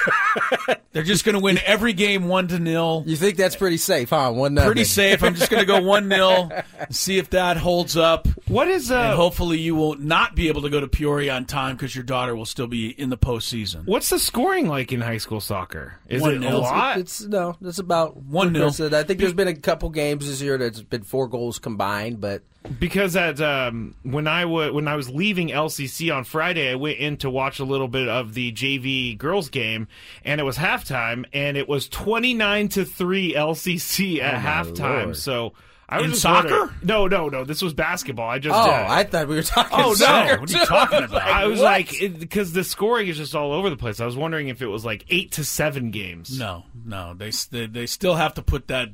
They're 0.92 1.04
just 1.04 1.24
going 1.24 1.34
to 1.34 1.40
win 1.40 1.58
every 1.64 1.92
game 1.92 2.26
one 2.26 2.48
to 2.48 2.58
nil. 2.58 3.04
You 3.06 3.16
think 3.16 3.36
that's 3.36 3.54
pretty 3.56 3.76
safe, 3.76 4.10
huh? 4.10 4.32
One 4.32 4.54
nothing. 4.54 4.68
Pretty 4.68 4.84
safe. 4.84 5.22
I'm 5.22 5.34
just 5.34 5.50
going 5.50 5.60
to 5.60 5.66
go 5.66 5.80
one 5.80 6.10
0 6.10 6.50
see 6.90 7.18
if 7.18 7.30
that 7.30 7.56
holds 7.56 7.96
up. 7.96 8.26
What 8.48 8.68
is 8.68 8.90
And 8.90 9.00
uh? 9.00 9.16
hopefully 9.16 9.58
you 9.58 9.76
will 9.76 9.94
not 9.94 10.34
be 10.34 10.48
able 10.48 10.62
to 10.62 10.70
go 10.70 10.80
to 10.80 10.88
Peoria 10.88 11.34
on 11.34 11.44
time 11.44 11.76
because 11.76 11.94
your 11.94 12.04
daughter 12.04 12.34
will 12.34 12.46
still 12.46 12.66
be 12.66 12.88
in 12.88 13.08
the 13.08 13.18
postseason. 13.18 13.86
What's 13.86 14.10
the 14.10 14.18
scoring 14.18 14.66
like 14.66 14.92
in 14.92 15.00
high 15.00 15.18
school 15.18 15.40
soccer? 15.40 15.94
Is 16.08 16.20
One 16.22 16.42
it 16.42 16.52
a 16.52 16.58
lot? 16.58 16.98
It's 16.98 17.22
no, 17.22 17.56
it's 17.62 17.78
about 17.78 18.16
One 18.16 18.52
nil. 18.52 18.70
I 18.80 18.98
I 19.00 19.04
think 19.04 19.20
there's 19.20 19.32
been 19.32 19.48
a 19.48 19.54
couple 19.54 19.90
games 19.90 20.26
this 20.26 20.42
year 20.42 20.58
that's 20.58 20.82
been 20.82 21.02
four 21.02 21.28
goals 21.28 21.58
combined, 21.58 22.20
but 22.20 22.42
Because 22.78 23.16
at 23.16 23.40
um, 23.40 23.94
when 24.02 24.26
I 24.28 24.44
wa 24.44 24.70
when 24.70 24.86
I 24.86 24.94
was 24.94 25.08
leaving 25.08 25.48
LCC 25.48 26.14
on 26.14 26.24
Friday, 26.24 26.70
I 26.70 26.74
went 26.74 26.98
in 26.98 27.16
to 27.18 27.30
watch 27.30 27.58
a 27.58 27.64
little 27.64 27.88
bit 27.88 28.06
of 28.08 28.34
the 28.34 28.52
JV 28.52 29.16
girls 29.16 29.48
game, 29.48 29.88
and 30.26 30.40
it 30.40 30.44
was 30.44 30.58
halftime, 30.58 31.24
and 31.32 31.56
it 31.56 31.68
was 31.68 31.88
twenty 31.88 32.34
nine 32.34 32.68
to 32.70 32.84
three 32.84 33.32
LCC 33.32 34.20
at 34.20 34.42
halftime. 34.42 35.04
Lord. 35.04 35.16
So 35.16 35.54
I 35.88 35.96
was 35.96 36.04
In 36.04 36.10
just 36.10 36.22
soccer? 36.22 36.50
wondering- 36.50 36.78
No, 36.84 37.06
no, 37.08 37.28
no. 37.30 37.44
This 37.44 37.62
was 37.62 37.72
basketball. 37.72 38.28
I 38.28 38.38
just 38.38 38.54
oh, 38.54 38.70
uh, 38.70 38.86
I 38.88 39.04
thought 39.04 39.26
we 39.26 39.36
were 39.36 39.42
talking. 39.42 39.76
Oh, 39.76 39.88
no. 39.88 39.94
soccer, 39.94 40.40
What 40.40 40.54
are 40.54 40.58
you 40.58 40.64
talking 40.66 41.02
about? 41.02 41.22
I 41.28 41.46
was 41.46 41.60
like, 41.60 41.88
because 42.18 42.52
the 42.52 42.62
scoring 42.62 43.08
is 43.08 43.16
just 43.16 43.34
all 43.34 43.52
over 43.52 43.70
the 43.70 43.76
place. 43.76 44.00
I 44.00 44.06
was 44.06 44.16
wondering 44.16 44.48
if 44.48 44.60
it 44.62 44.68
was 44.68 44.84
like 44.84 45.04
eight 45.08 45.32
to 45.32 45.44
seven 45.44 45.90
games. 45.90 46.38
No, 46.38 46.64
no, 46.84 47.14
they 47.14 47.30
they, 47.50 47.66
they 47.66 47.86
still 47.86 48.14
have 48.16 48.34
to 48.34 48.42
put 48.42 48.68
that 48.68 48.90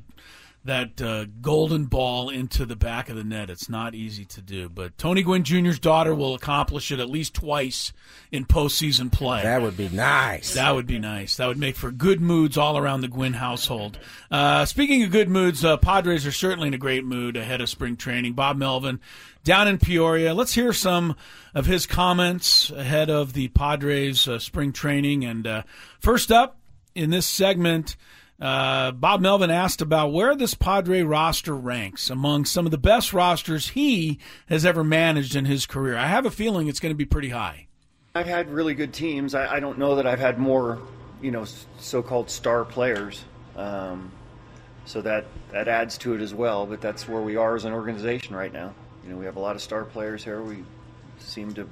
that 0.66 1.00
uh, 1.00 1.26
golden 1.40 1.86
ball 1.86 2.28
into 2.28 2.64
the 2.66 2.76
back 2.76 3.08
of 3.08 3.16
the 3.16 3.24
net. 3.24 3.50
It's 3.50 3.68
not 3.68 3.94
easy 3.94 4.24
to 4.26 4.42
do, 4.42 4.68
but 4.68 4.96
Tony 4.98 5.22
Gwynn 5.22 5.44
Jr.'s 5.44 5.78
daughter 5.78 6.14
will 6.14 6.34
accomplish 6.34 6.92
it 6.92 7.00
at 7.00 7.08
least 7.08 7.34
twice 7.34 7.92
in 8.30 8.44
postseason 8.44 9.10
play. 9.10 9.42
That 9.42 9.62
would 9.62 9.76
be 9.76 9.88
nice. 9.88 10.54
That 10.54 10.74
would 10.74 10.86
be 10.86 10.98
nice. 10.98 11.36
That 11.36 11.46
would 11.46 11.58
make 11.58 11.76
for 11.76 11.90
good 11.90 12.20
moods 12.20 12.58
all 12.58 12.76
around 12.76 13.00
the 13.00 13.08
Gwynn 13.08 13.34
household. 13.34 13.98
Uh, 14.30 14.64
speaking 14.64 15.02
of 15.02 15.10
good 15.10 15.28
moods, 15.28 15.64
uh, 15.64 15.76
Padres 15.76 16.26
are 16.26 16.32
certainly 16.32 16.68
in 16.68 16.74
a 16.74 16.78
great 16.78 17.04
mood 17.04 17.36
ahead 17.36 17.60
of 17.60 17.68
spring 17.68 17.96
training. 17.96 18.34
Bob 18.34 18.56
Melvin 18.56 19.00
down 19.46 19.68
in 19.68 19.78
Peoria. 19.78 20.34
Let's 20.34 20.54
hear 20.54 20.72
some 20.72 21.16
of 21.54 21.66
his 21.66 21.86
comments 21.86 22.70
ahead 22.70 23.08
of 23.08 23.32
the 23.32 23.48
Padres 23.48 24.28
uh, 24.28 24.38
spring 24.38 24.72
training. 24.72 25.24
And 25.24 25.46
uh, 25.46 25.62
first 26.00 26.32
up 26.32 26.58
in 26.94 27.10
this 27.10 27.26
segment, 27.26 27.96
uh, 28.40 28.92
Bob 28.92 29.20
Melvin 29.20 29.50
asked 29.50 29.80
about 29.80 30.12
where 30.12 30.34
this 30.34 30.54
Padre 30.54 31.02
roster 31.02 31.54
ranks 31.56 32.10
among 32.10 32.44
some 32.44 32.66
of 32.66 32.70
the 32.70 32.78
best 32.78 33.12
rosters 33.12 33.68
he 33.70 34.18
has 34.48 34.66
ever 34.66 34.84
managed 34.84 35.34
in 35.34 35.46
his 35.46 35.66
career. 35.66 35.96
I 35.96 36.06
have 36.06 36.26
a 36.26 36.30
feeling 36.30 36.68
it's 36.68 36.80
going 36.80 36.90
to 36.92 36.96
be 36.96 37.06
pretty 37.06 37.30
high. 37.30 37.66
I've 38.14 38.26
had 38.26 38.50
really 38.50 38.74
good 38.74 38.92
teams. 38.92 39.34
I, 39.34 39.56
I 39.56 39.60
don't 39.60 39.78
know 39.78 39.96
that 39.96 40.06
I've 40.06 40.20
had 40.20 40.38
more, 40.38 40.78
you 41.20 41.30
know, 41.30 41.44
so-called 41.78 42.30
star 42.30 42.64
players. 42.64 43.24
Um, 43.56 44.10
so 44.84 45.02
that 45.02 45.24
that 45.50 45.68
adds 45.68 45.98
to 45.98 46.14
it 46.14 46.20
as 46.20 46.32
well. 46.32 46.66
But 46.66 46.80
that's 46.80 47.08
where 47.08 47.20
we 47.20 47.36
are 47.36 47.56
as 47.56 47.64
an 47.64 47.72
organization 47.72 48.36
right 48.36 48.52
now. 48.52 48.74
You 49.04 49.10
know, 49.10 49.18
we 49.18 49.24
have 49.24 49.36
a 49.36 49.40
lot 49.40 49.56
of 49.56 49.62
star 49.62 49.84
players 49.84 50.24
here. 50.24 50.42
We 50.42 50.64
seem 51.18 51.52
to 51.54 51.68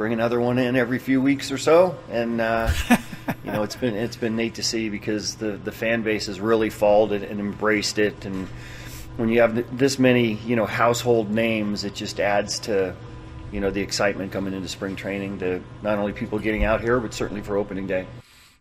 bring 0.00 0.14
another 0.14 0.40
one 0.40 0.58
in 0.58 0.76
every 0.76 0.98
few 0.98 1.20
weeks 1.20 1.52
or 1.52 1.58
so, 1.58 1.94
and 2.10 2.40
uh, 2.40 2.72
you 3.44 3.52
know 3.52 3.62
it's 3.62 3.76
been 3.76 3.94
it's 3.94 4.16
been 4.16 4.34
neat 4.34 4.54
to 4.54 4.62
see 4.62 4.88
because 4.88 5.34
the 5.34 5.58
the 5.58 5.70
fan 5.70 6.00
base 6.00 6.24
has 6.24 6.40
really 6.40 6.70
followed 6.70 7.12
it 7.12 7.30
and 7.30 7.38
embraced 7.38 7.98
it, 7.98 8.24
and 8.24 8.48
when 9.18 9.28
you 9.28 9.42
have 9.42 9.76
this 9.76 9.98
many 9.98 10.36
you 10.46 10.56
know 10.56 10.64
household 10.64 11.30
names, 11.30 11.84
it 11.84 11.94
just 11.94 12.18
adds 12.18 12.58
to 12.60 12.96
you 13.52 13.60
know 13.60 13.70
the 13.70 13.82
excitement 13.82 14.32
coming 14.32 14.54
into 14.54 14.68
spring 14.68 14.96
training 14.96 15.38
to 15.40 15.62
not 15.82 15.98
only 15.98 16.14
people 16.14 16.38
getting 16.38 16.64
out 16.64 16.80
here, 16.80 16.98
but 16.98 17.12
certainly 17.12 17.42
for 17.42 17.58
opening 17.58 17.86
day. 17.86 18.06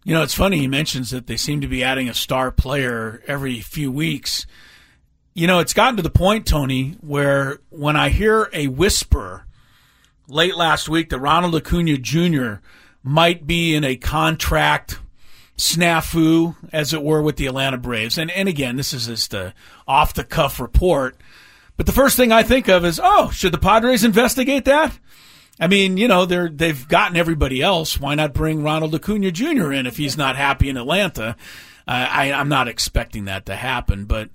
You 0.03 0.15
know, 0.15 0.23
it's 0.23 0.33
funny 0.33 0.59
he 0.59 0.67
mentions 0.67 1.09
that 1.11 1.27
they 1.27 1.37
seem 1.37 1.61
to 1.61 1.69
be 1.69 1.85
adding 1.85 2.09
a 2.09 2.13
star 2.13 2.51
player 2.51 3.23
every 3.27 3.61
few 3.61 3.93
weeks. 3.93 4.45
You 5.33 5.47
know, 5.47 5.59
it's 5.59 5.73
gotten 5.73 5.95
to 5.95 6.03
the 6.03 6.09
point, 6.09 6.45
Tony, 6.45 6.97
where 6.99 7.59
when 7.69 7.95
I 7.95 8.09
hear 8.09 8.49
a 8.51 8.67
whisper 8.67 9.45
late 10.29 10.55
last 10.55 10.89
week 10.89 11.09
that 11.09 11.19
Ronald 11.19 11.55
Acuna 11.55 11.97
Jr. 11.97 12.55
might 13.03 13.47
be 13.47 13.75
in 13.75 13.83
a 13.83 13.95
contract 13.95 14.99
snafu, 15.57 16.55
as 16.71 16.93
it 16.93 17.03
were, 17.03 17.21
with 17.21 17.35
the 17.35 17.47
Atlanta 17.47 17.77
Braves. 17.77 18.17
And 18.17 18.31
and 18.31 18.47
again, 18.47 18.77
this 18.77 18.93
is 18.93 19.07
just 19.07 19.33
a 19.33 19.53
off 19.87 20.13
the 20.13 20.23
cuff 20.23 20.59
report. 20.59 21.17
But 21.77 21.85
the 21.85 21.91
first 21.91 22.17
thing 22.17 22.31
I 22.31 22.43
think 22.43 22.67
of 22.67 22.83
is, 22.83 22.99
oh, 23.01 23.29
should 23.29 23.53
the 23.53 23.57
Padres 23.57 24.03
investigate 24.03 24.65
that? 24.65 24.97
I 25.59 25.67
mean, 25.67 25.97
you 25.97 26.07
know, 26.07 26.25
they're 26.25 26.49
they've 26.49 26.87
gotten 26.87 27.17
everybody 27.17 27.61
else. 27.61 27.99
Why 27.99 28.15
not 28.15 28.33
bring 28.33 28.63
Ronald 28.63 28.95
Acuna 28.95 29.31
Jr. 29.31 29.73
in 29.73 29.85
if 29.85 29.97
he's 29.97 30.17
not 30.17 30.35
happy 30.35 30.69
in 30.69 30.77
Atlanta? 30.77 31.35
Uh, 31.87 32.07
I, 32.09 32.31
I'm 32.31 32.49
not 32.49 32.67
expecting 32.67 33.25
that 33.25 33.47
to 33.47 33.55
happen, 33.55 34.05
but 34.05 34.29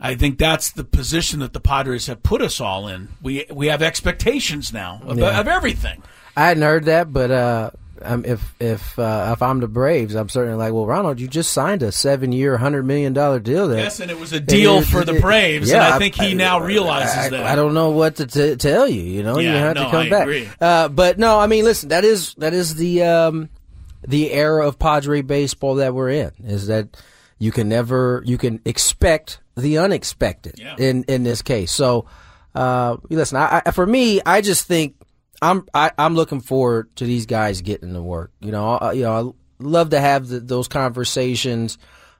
I 0.00 0.14
think 0.14 0.38
that's 0.38 0.70
the 0.70 0.84
position 0.84 1.40
that 1.40 1.52
the 1.52 1.60
Padres 1.60 2.06
have 2.06 2.22
put 2.22 2.40
us 2.42 2.60
all 2.60 2.88
in. 2.88 3.08
We 3.22 3.44
we 3.50 3.66
have 3.66 3.82
expectations 3.82 4.72
now 4.72 5.00
of, 5.04 5.18
Yeah. 5.18 5.38
of 5.38 5.46
everything. 5.46 6.02
I 6.36 6.46
hadn't 6.48 6.62
heard 6.62 6.84
that, 6.86 7.12
but 7.12 7.30
uh, 7.30 7.70
um, 8.02 8.24
if 8.24 8.54
if 8.58 8.98
uh, 8.98 9.30
if 9.36 9.42
I'm 9.42 9.60
the 9.60 9.68
Braves, 9.68 10.14
I'm 10.14 10.30
certainly 10.30 10.56
like, 10.56 10.72
well, 10.72 10.86
Ronald, 10.86 11.20
you 11.20 11.28
just 11.28 11.52
signed 11.52 11.82
a 11.82 11.92
seven 11.92 12.32
year, 12.32 12.56
hundred 12.56 12.84
million 12.84 13.12
dollar 13.12 13.40
deal. 13.40 13.68
That 13.68 13.76
Yes, 13.76 14.00
and 14.00 14.10
it 14.10 14.18
was 14.18 14.32
a 14.32 14.40
deal 14.40 14.80
for 14.80 15.04
the 15.04 15.20
Braves, 15.20 15.70
and 15.70 15.82
I 15.82 15.98
think 15.98 16.14
he 16.14 16.32
now 16.34 16.60
realizes 16.60 17.26
I, 17.26 17.28
that. 17.30 17.44
I 17.44 17.54
don't 17.54 17.74
know 17.74 17.90
what 17.90 18.16
to 18.16 18.26
t- 18.26 18.56
tell 18.56 18.88
you. 18.88 19.02
You 19.02 19.22
know, 19.22 19.38
you 19.38 19.50
Yeah, 19.50 19.58
have 19.58 19.74
no, 19.76 19.84
to 19.84 19.90
come 19.90 20.06
I 20.06 20.08
back. 20.08 20.22
agree. 20.22 20.48
Uh, 20.60 20.88
but 20.88 21.18
no, 21.18 21.38
I 21.38 21.46
mean, 21.46 21.64
listen, 21.64 21.90
that 21.90 22.04
is 22.06 22.32
that 22.38 22.54
is 22.54 22.76
the 22.76 23.02
um, 23.02 23.50
the 24.08 24.32
era 24.32 24.66
of 24.66 24.78
Padre 24.78 25.20
baseball 25.20 25.74
that 25.74 25.92
we're 25.92 26.08
in. 26.10 26.30
Is 26.44 26.68
that 26.68 26.96
you 27.38 27.52
can 27.52 27.68
never 27.68 28.22
you 28.24 28.38
can 28.38 28.62
expect 28.64 29.40
the 29.56 29.78
unexpected 29.78 30.58
in 30.78 31.04
in 31.04 31.22
this 31.22 31.42
case. 31.42 31.72
So, 31.72 32.06
uh, 32.54 32.96
listen, 33.08 33.36
I, 33.38 33.62
I, 33.66 33.70
for 33.70 33.86
me, 33.86 34.20
I 34.24 34.40
just 34.40 34.66
think 34.66 34.96
I'm 35.42 35.66
I, 35.74 35.92
I'm 35.98 36.14
looking 36.14 36.40
forward 36.40 36.94
to 36.96 37.04
these 37.04 37.26
guys 37.26 37.62
getting 37.62 37.94
to 37.94 38.02
work. 38.02 38.32
You 38.40 38.52
know, 38.52 38.70
I, 38.70 38.92
you 38.92 39.02
know, 39.02 39.34
I 39.60 39.62
love 39.62 39.90
to 39.90 40.00
have 40.00 40.28
the, 40.28 40.40
those 40.40 40.68
conversations. 40.68 41.78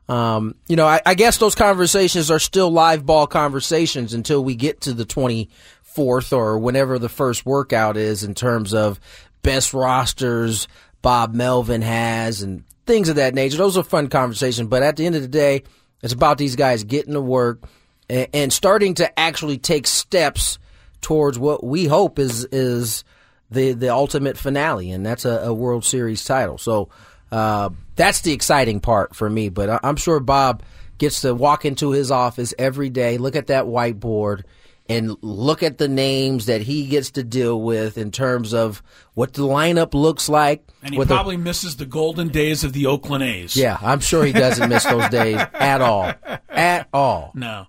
Um, 0.09 0.57
you 0.67 0.75
know, 0.77 0.87
I, 0.87 1.01
I 1.07 1.15
guess 1.15 1.39
those 1.39 1.55
conversations 1.55 2.31
are 2.31 2.41
still 2.41 2.71
live 2.71 3.07
ball 3.07 3.27
conversations 3.29 4.13
until 4.13 4.43
we 4.43 4.57
get 4.57 4.81
to 4.83 4.93
the 4.93 5.05
24th 5.05 6.37
or 6.37 6.59
whenever 6.59 6.99
the 6.99 7.09
first 7.09 7.47
workout 7.47 7.97
is 7.97 8.25
in 8.25 8.35
terms 8.35 8.75
of 8.75 8.99
best 9.43 9.73
rosters 9.73 10.67
Bob 11.03 11.35
Melvin 11.35 11.83
has 11.83 12.43
and 12.43 12.65
things 12.87 13.09
of 13.09 13.17
that 13.17 13.35
nature. 13.35 13.57
Those 13.57 13.79
are 13.79 13.85
fun 13.85 14.09
conversations, 14.09 14.69
but 14.69 14.83
at 14.83 14.97
the 14.97 15.07
end 15.07 15.15
of 15.15 15.23
the 15.23 15.29
day, 15.29 15.63
it's 16.03 16.13
about 16.13 16.39
these 16.39 16.57
guys 16.57 16.85
getting 16.85 17.15
to 17.15 17.21
work 17.21 17.65
and, 18.09 18.29
and 18.33 18.53
starting 18.53 18.95
to 18.95 19.19
actually 19.19 19.59
take 19.59 19.87
steps 19.87 20.59
towards 21.01 21.39
what 21.39 21.65
we 21.65 21.87
hope 21.87 22.19
is 22.19 22.45
is 22.47 23.05
the 23.51 23.73
the 23.73 23.89
ultimate 23.89 24.37
finale, 24.37 24.91
and 24.91 25.05
that's 25.05 25.25
a, 25.25 25.41
a 25.45 25.55
World 25.55 25.85
Series 25.85 26.25
title. 26.25 26.59
So 26.59 26.89
uh, 27.33 27.71
that's 27.97 28.21
the 28.21 28.33
exciting 28.33 28.81
part 28.81 29.15
for 29.15 29.29
me. 29.29 29.49
But 29.49 29.71
I, 29.71 29.81
I'm 29.83 29.97
sure 29.97 30.21
Bob 30.21 30.63
gets 30.99 31.23
to 31.23 31.35
walk 31.35 31.65
into 31.65 31.91
his 31.91 32.11
office 32.11 32.53
every 32.59 32.91
day, 32.91 33.19
look 33.19 33.35
at 33.35 33.47
that 33.49 33.65
whiteboard, 33.65 34.43
and 34.91 35.17
look 35.23 35.63
at 35.63 35.79
the 35.79 35.89
names 35.89 36.47
that 36.47 36.61
he 36.63 36.87
gets 36.87 37.13
to 37.13 37.23
deal 37.23 37.61
with 37.61 37.97
in 37.97 38.11
terms 38.11 38.53
of 38.53 38.83
what 39.15 39.33
the 39.35 39.43
lineup 39.43 39.95
looks 39.95 40.29
like. 40.29 40.65
And 40.83 40.93
he 40.95 40.99
what 40.99 41.09
the- 41.09 41.15
probably 41.15 41.37
misses 41.37 41.77
the 41.77 41.87
golden 41.87 42.29
days 42.29 42.65
of 42.65 42.73
the 42.73 42.87
Oakland 42.87 43.23
A's. 43.25 43.57
yeah, 43.57 43.79
I'm 43.81 44.01
sure 44.01 44.25
he 44.25 44.33
doesn't 44.33 44.69
miss 44.69 44.85
those 44.85 45.09
days 45.11 45.37
at 45.55 45.81
all, 45.81 46.13
at 46.49 46.89
all. 46.93 47.33
No. 47.35 47.67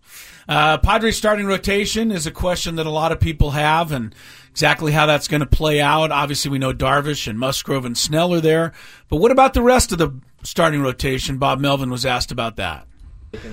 Uh, 0.50 0.78
Padres 0.80 1.16
starting 1.18 1.46
rotation 1.46 2.12
is 2.12 2.26
a 2.28 2.32
question 2.32 2.76
that 2.76 2.86
a 2.86 2.90
lot 2.92 3.12
of 3.12 3.20
people 3.20 3.52
have, 3.52 3.92
and 3.92 4.14
exactly 4.50 4.92
how 4.92 5.06
that's 5.06 5.28
going 5.30 5.40
to 5.40 5.46
play 5.46 5.80
out. 5.80 6.12
Obviously, 6.12 6.52
we 6.52 6.60
know 6.60 6.74
Darvish 6.74 7.28
and 7.28 7.40
Musgrove 7.40 7.86
and 7.86 7.98
Snell 7.98 8.34
are 8.34 8.42
there, 8.42 8.74
but 9.08 9.18
what 9.18 9.32
about 9.32 9.54
the 9.54 9.62
rest 9.62 9.92
of 9.94 9.98
the 9.98 10.12
starting 10.44 10.82
rotation? 10.82 11.38
Bob 11.38 11.60
Melvin 11.60 11.90
was 11.90 12.06
asked 12.06 12.32
about 12.32 12.56
that. 12.58 12.86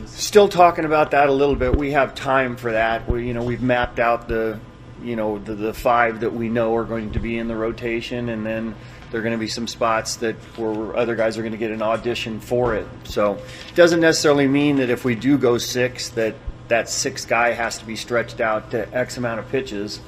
Still 0.06 0.48
talking 0.48 0.84
about 0.84 1.12
that 1.12 1.28
a 1.28 1.32
little 1.32 1.54
bit. 1.54 1.76
We 1.76 1.92
have 1.92 2.14
time 2.14 2.56
for 2.56 2.72
that. 2.72 3.08
We, 3.08 3.28
you 3.28 3.34
know, 3.34 3.44
we've 3.44 3.62
mapped 3.62 4.00
out 4.00 4.26
the, 4.26 4.58
you 5.02 5.14
know, 5.14 5.38
the, 5.38 5.54
the 5.54 5.72
five 5.72 6.20
that 6.20 6.32
we 6.32 6.48
know 6.48 6.74
are 6.74 6.84
going 6.84 7.12
to 7.12 7.20
be 7.20 7.38
in 7.38 7.46
the 7.46 7.54
rotation, 7.54 8.28
and 8.28 8.44
then 8.44 8.74
there 9.10 9.20
are 9.20 9.22
going 9.22 9.34
to 9.34 9.38
be 9.38 9.46
some 9.46 9.68
spots 9.68 10.16
that 10.16 10.34
where 10.56 10.96
other 10.96 11.14
guys 11.14 11.38
are 11.38 11.42
going 11.42 11.52
to 11.52 11.58
get 11.58 11.70
an 11.70 11.80
audition 11.80 12.40
for 12.40 12.74
it. 12.74 12.88
So, 13.04 13.34
it 13.68 13.74
doesn't 13.76 14.00
necessarily 14.00 14.48
mean 14.48 14.76
that 14.76 14.90
if 14.90 15.04
we 15.04 15.14
do 15.14 15.38
go 15.38 15.58
six, 15.58 16.08
that 16.10 16.34
that 16.66 16.88
sixth 16.88 17.28
guy 17.28 17.52
has 17.52 17.78
to 17.78 17.84
be 17.84 17.94
stretched 17.94 18.40
out 18.40 18.72
to 18.72 18.92
X 18.92 19.16
amount 19.16 19.38
of 19.38 19.48
pitches. 19.48 20.00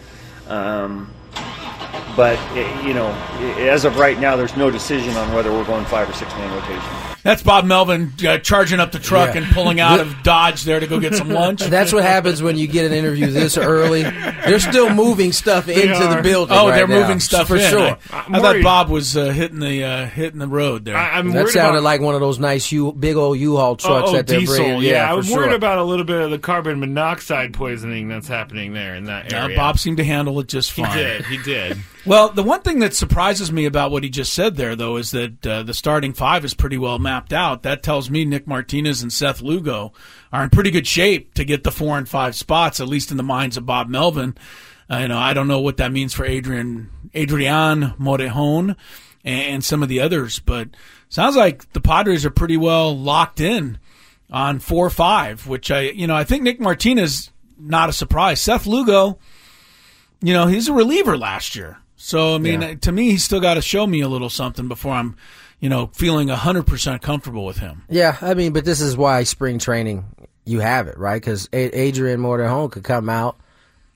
Um, 0.48 1.14
but 2.16 2.36
eh, 2.56 2.86
you 2.86 2.92
know, 2.92 3.08
as 3.58 3.84
of 3.84 3.98
right 3.98 4.18
now, 4.18 4.34
there's 4.34 4.56
no 4.56 4.68
decision 4.68 5.16
on 5.16 5.32
whether 5.32 5.52
we're 5.52 5.64
going 5.64 5.84
five 5.84 6.10
or 6.10 6.12
six 6.12 6.32
man 6.34 6.52
rotation. 6.52 6.99
That's 7.22 7.42
Bob 7.42 7.64
Melvin 7.66 8.12
uh, 8.26 8.38
charging 8.38 8.80
up 8.80 8.92
the 8.92 8.98
truck 8.98 9.34
Yeah. 9.34 9.42
and 9.42 9.52
pulling 9.52 9.78
out 9.80 10.00
of 10.00 10.14
Dodge 10.22 10.64
there 10.64 10.80
to 10.80 10.86
go 10.86 10.98
get 11.00 11.14
some 11.14 11.28
lunch. 11.28 11.60
That's 11.62 11.92
what 11.92 12.02
happens 12.02 12.42
when 12.42 12.56
you 12.56 12.66
get 12.66 12.86
an 12.86 12.92
interview 12.92 13.26
this 13.30 13.58
early. 13.58 14.02
They're 14.04 14.58
still 14.60 14.94
moving 14.94 15.32
stuff 15.32 15.68
into 15.68 16.06
the 16.14 16.20
building. 16.22 16.56
Oh, 16.56 16.68
right 16.68 16.76
they're 16.76 16.88
now, 16.88 17.00
moving 17.02 17.20
stuff 17.20 17.48
for 17.48 17.56
in. 17.56 17.70
sure. 17.70 17.98
I, 18.10 18.24
I 18.30 18.40
thought 18.40 18.62
Bob 18.62 18.88
was 18.88 19.16
uh, 19.16 19.26
hitting 19.26 19.60
the 19.60 19.84
uh, 19.84 20.06
hitting 20.06 20.38
the 20.38 20.48
road 20.48 20.84
there. 20.84 20.96
I, 20.96 21.18
am 21.18 21.30
that 21.32 21.48
sounded 21.48 21.78
about, 21.78 21.84
like 21.84 22.00
one 22.00 22.14
of 22.14 22.20
those 22.20 22.38
nice 22.38 22.72
U, 22.72 22.92
big 22.92 23.16
old 23.16 23.38
U-Haul 23.38 23.76
trucks 23.76 24.08
oh, 24.10 24.12
that 24.14 24.26
they're 24.26 24.40
diesel. 24.40 24.56
bringing. 24.56 24.82
Yeah, 24.82 24.90
Yeah, 24.92 25.10
I 25.10 25.14
was 25.14 25.28
for 25.28 25.36
worried 25.36 25.52
about 25.52 25.78
a 25.78 25.84
little 25.84 26.04
bit 26.06 26.20
of 26.22 26.30
the 26.30 26.38
carbon 26.38 26.80
monoxide 26.80 27.52
poisoning 27.52 28.08
that's 28.08 28.28
happening 28.28 28.72
there 28.72 28.94
in 28.94 29.04
that 29.04 29.32
Uh, 29.32 29.36
area. 29.44 29.56
Bob 29.56 29.78
seemed 29.78 29.98
to 29.98 30.04
handle 30.04 30.40
it 30.40 30.48
just 30.48 30.72
fine. 30.72 30.90
he 30.90 31.02
did. 31.02 31.24
He 31.26 31.36
did. 31.38 31.78
Well, 32.06 32.30
the 32.30 32.42
one 32.42 32.62
thing 32.62 32.78
that 32.78 32.94
surprises 32.94 33.52
me 33.52 33.66
about 33.66 33.90
what 33.90 34.02
he 34.02 34.10
just 34.10 34.32
said 34.32 34.56
there, 34.56 34.74
though, 34.74 34.96
is 34.96 35.10
that 35.10 35.46
uh, 35.46 35.62
the 35.62 35.74
starting 35.74 36.12
five 36.14 36.44
is 36.44 36.54
pretty 36.54 36.78
well 36.78 36.98
mapped 36.98 37.32
out. 37.32 37.62
That 37.62 37.82
tells 37.82 38.08
me 38.08 38.24
Nick 38.24 38.46
Martinez 38.46 39.02
and 39.02 39.12
Seth 39.12 39.42
Lugo 39.42 39.92
are 40.32 40.42
in 40.42 40.50
pretty 40.50 40.70
good 40.70 40.86
shape 40.86 41.34
to 41.34 41.44
get 41.44 41.62
the 41.62 41.70
four 41.70 41.98
and 41.98 42.08
five 42.08 42.34
spots, 42.34 42.80
at 42.80 42.88
least 42.88 43.10
in 43.10 43.16
the 43.16 43.22
minds 43.22 43.56
of 43.56 43.66
Bob 43.66 43.88
Melvin. 43.88 44.36
Uh, 44.90 44.98
you 44.98 45.08
know, 45.08 45.18
I 45.18 45.34
don't 45.34 45.48
know 45.48 45.60
what 45.60 45.76
that 45.76 45.92
means 45.92 46.14
for 46.14 46.24
Adrian 46.24 46.90
Adrian 47.12 47.94
Morejon 47.98 48.76
and, 49.22 49.62
some 49.62 49.82
of 49.82 49.88
the 49.88 50.00
others, 50.00 50.38
but 50.38 50.68
sounds 51.10 51.36
like 51.36 51.70
the 51.72 51.80
Padres 51.80 52.24
are 52.24 52.30
pretty 52.30 52.56
well 52.56 52.96
locked 52.98 53.40
in 53.40 53.78
on 54.30 54.58
four 54.58 54.88
five, 54.90 55.46
which 55.46 55.70
I 55.70 55.82
you 55.82 56.06
know 56.06 56.16
I 56.16 56.24
think 56.24 56.42
Nick 56.42 56.60
Martinez 56.60 57.30
not 57.58 57.90
a 57.90 57.92
surprise. 57.92 58.40
Seth 58.40 58.66
Lugo 58.66 59.18
you 60.22 60.34
know, 60.34 60.46
he's 60.46 60.68
a 60.68 60.72
reliever 60.72 61.16
last 61.16 61.56
year. 61.56 61.78
So, 62.02 62.34
I 62.34 62.38
mean, 62.38 62.62
Yeah. 62.62 62.74
to 62.74 62.92
me, 62.92 63.10
he's 63.10 63.24
still 63.24 63.40
got 63.40 63.54
to 63.54 63.62
show 63.62 63.86
me 63.86 64.00
a 64.00 64.08
little 64.08 64.30
something 64.30 64.68
before 64.68 64.94
I'm, 64.94 65.16
you 65.60 65.68
know, 65.68 65.90
feeling 65.92 66.30
100% 66.30 67.02
comfortable 67.02 67.44
with 67.44 67.58
him. 67.58 67.82
Yeah, 67.90 68.16
I 68.22 68.32
mean, 68.32 68.52
but 68.54 68.64
this 68.64 68.80
is 68.80 68.96
why 68.96 69.22
spring 69.24 69.58
training 69.58 70.06
you 70.46 70.60
have 70.60 70.88
it 70.88 70.96
right 70.98 71.20
because 71.20 71.48
Adrian 71.52 72.18
Morejon 72.18 72.72
could 72.72 72.84
come 72.84 73.10
out 73.10 73.36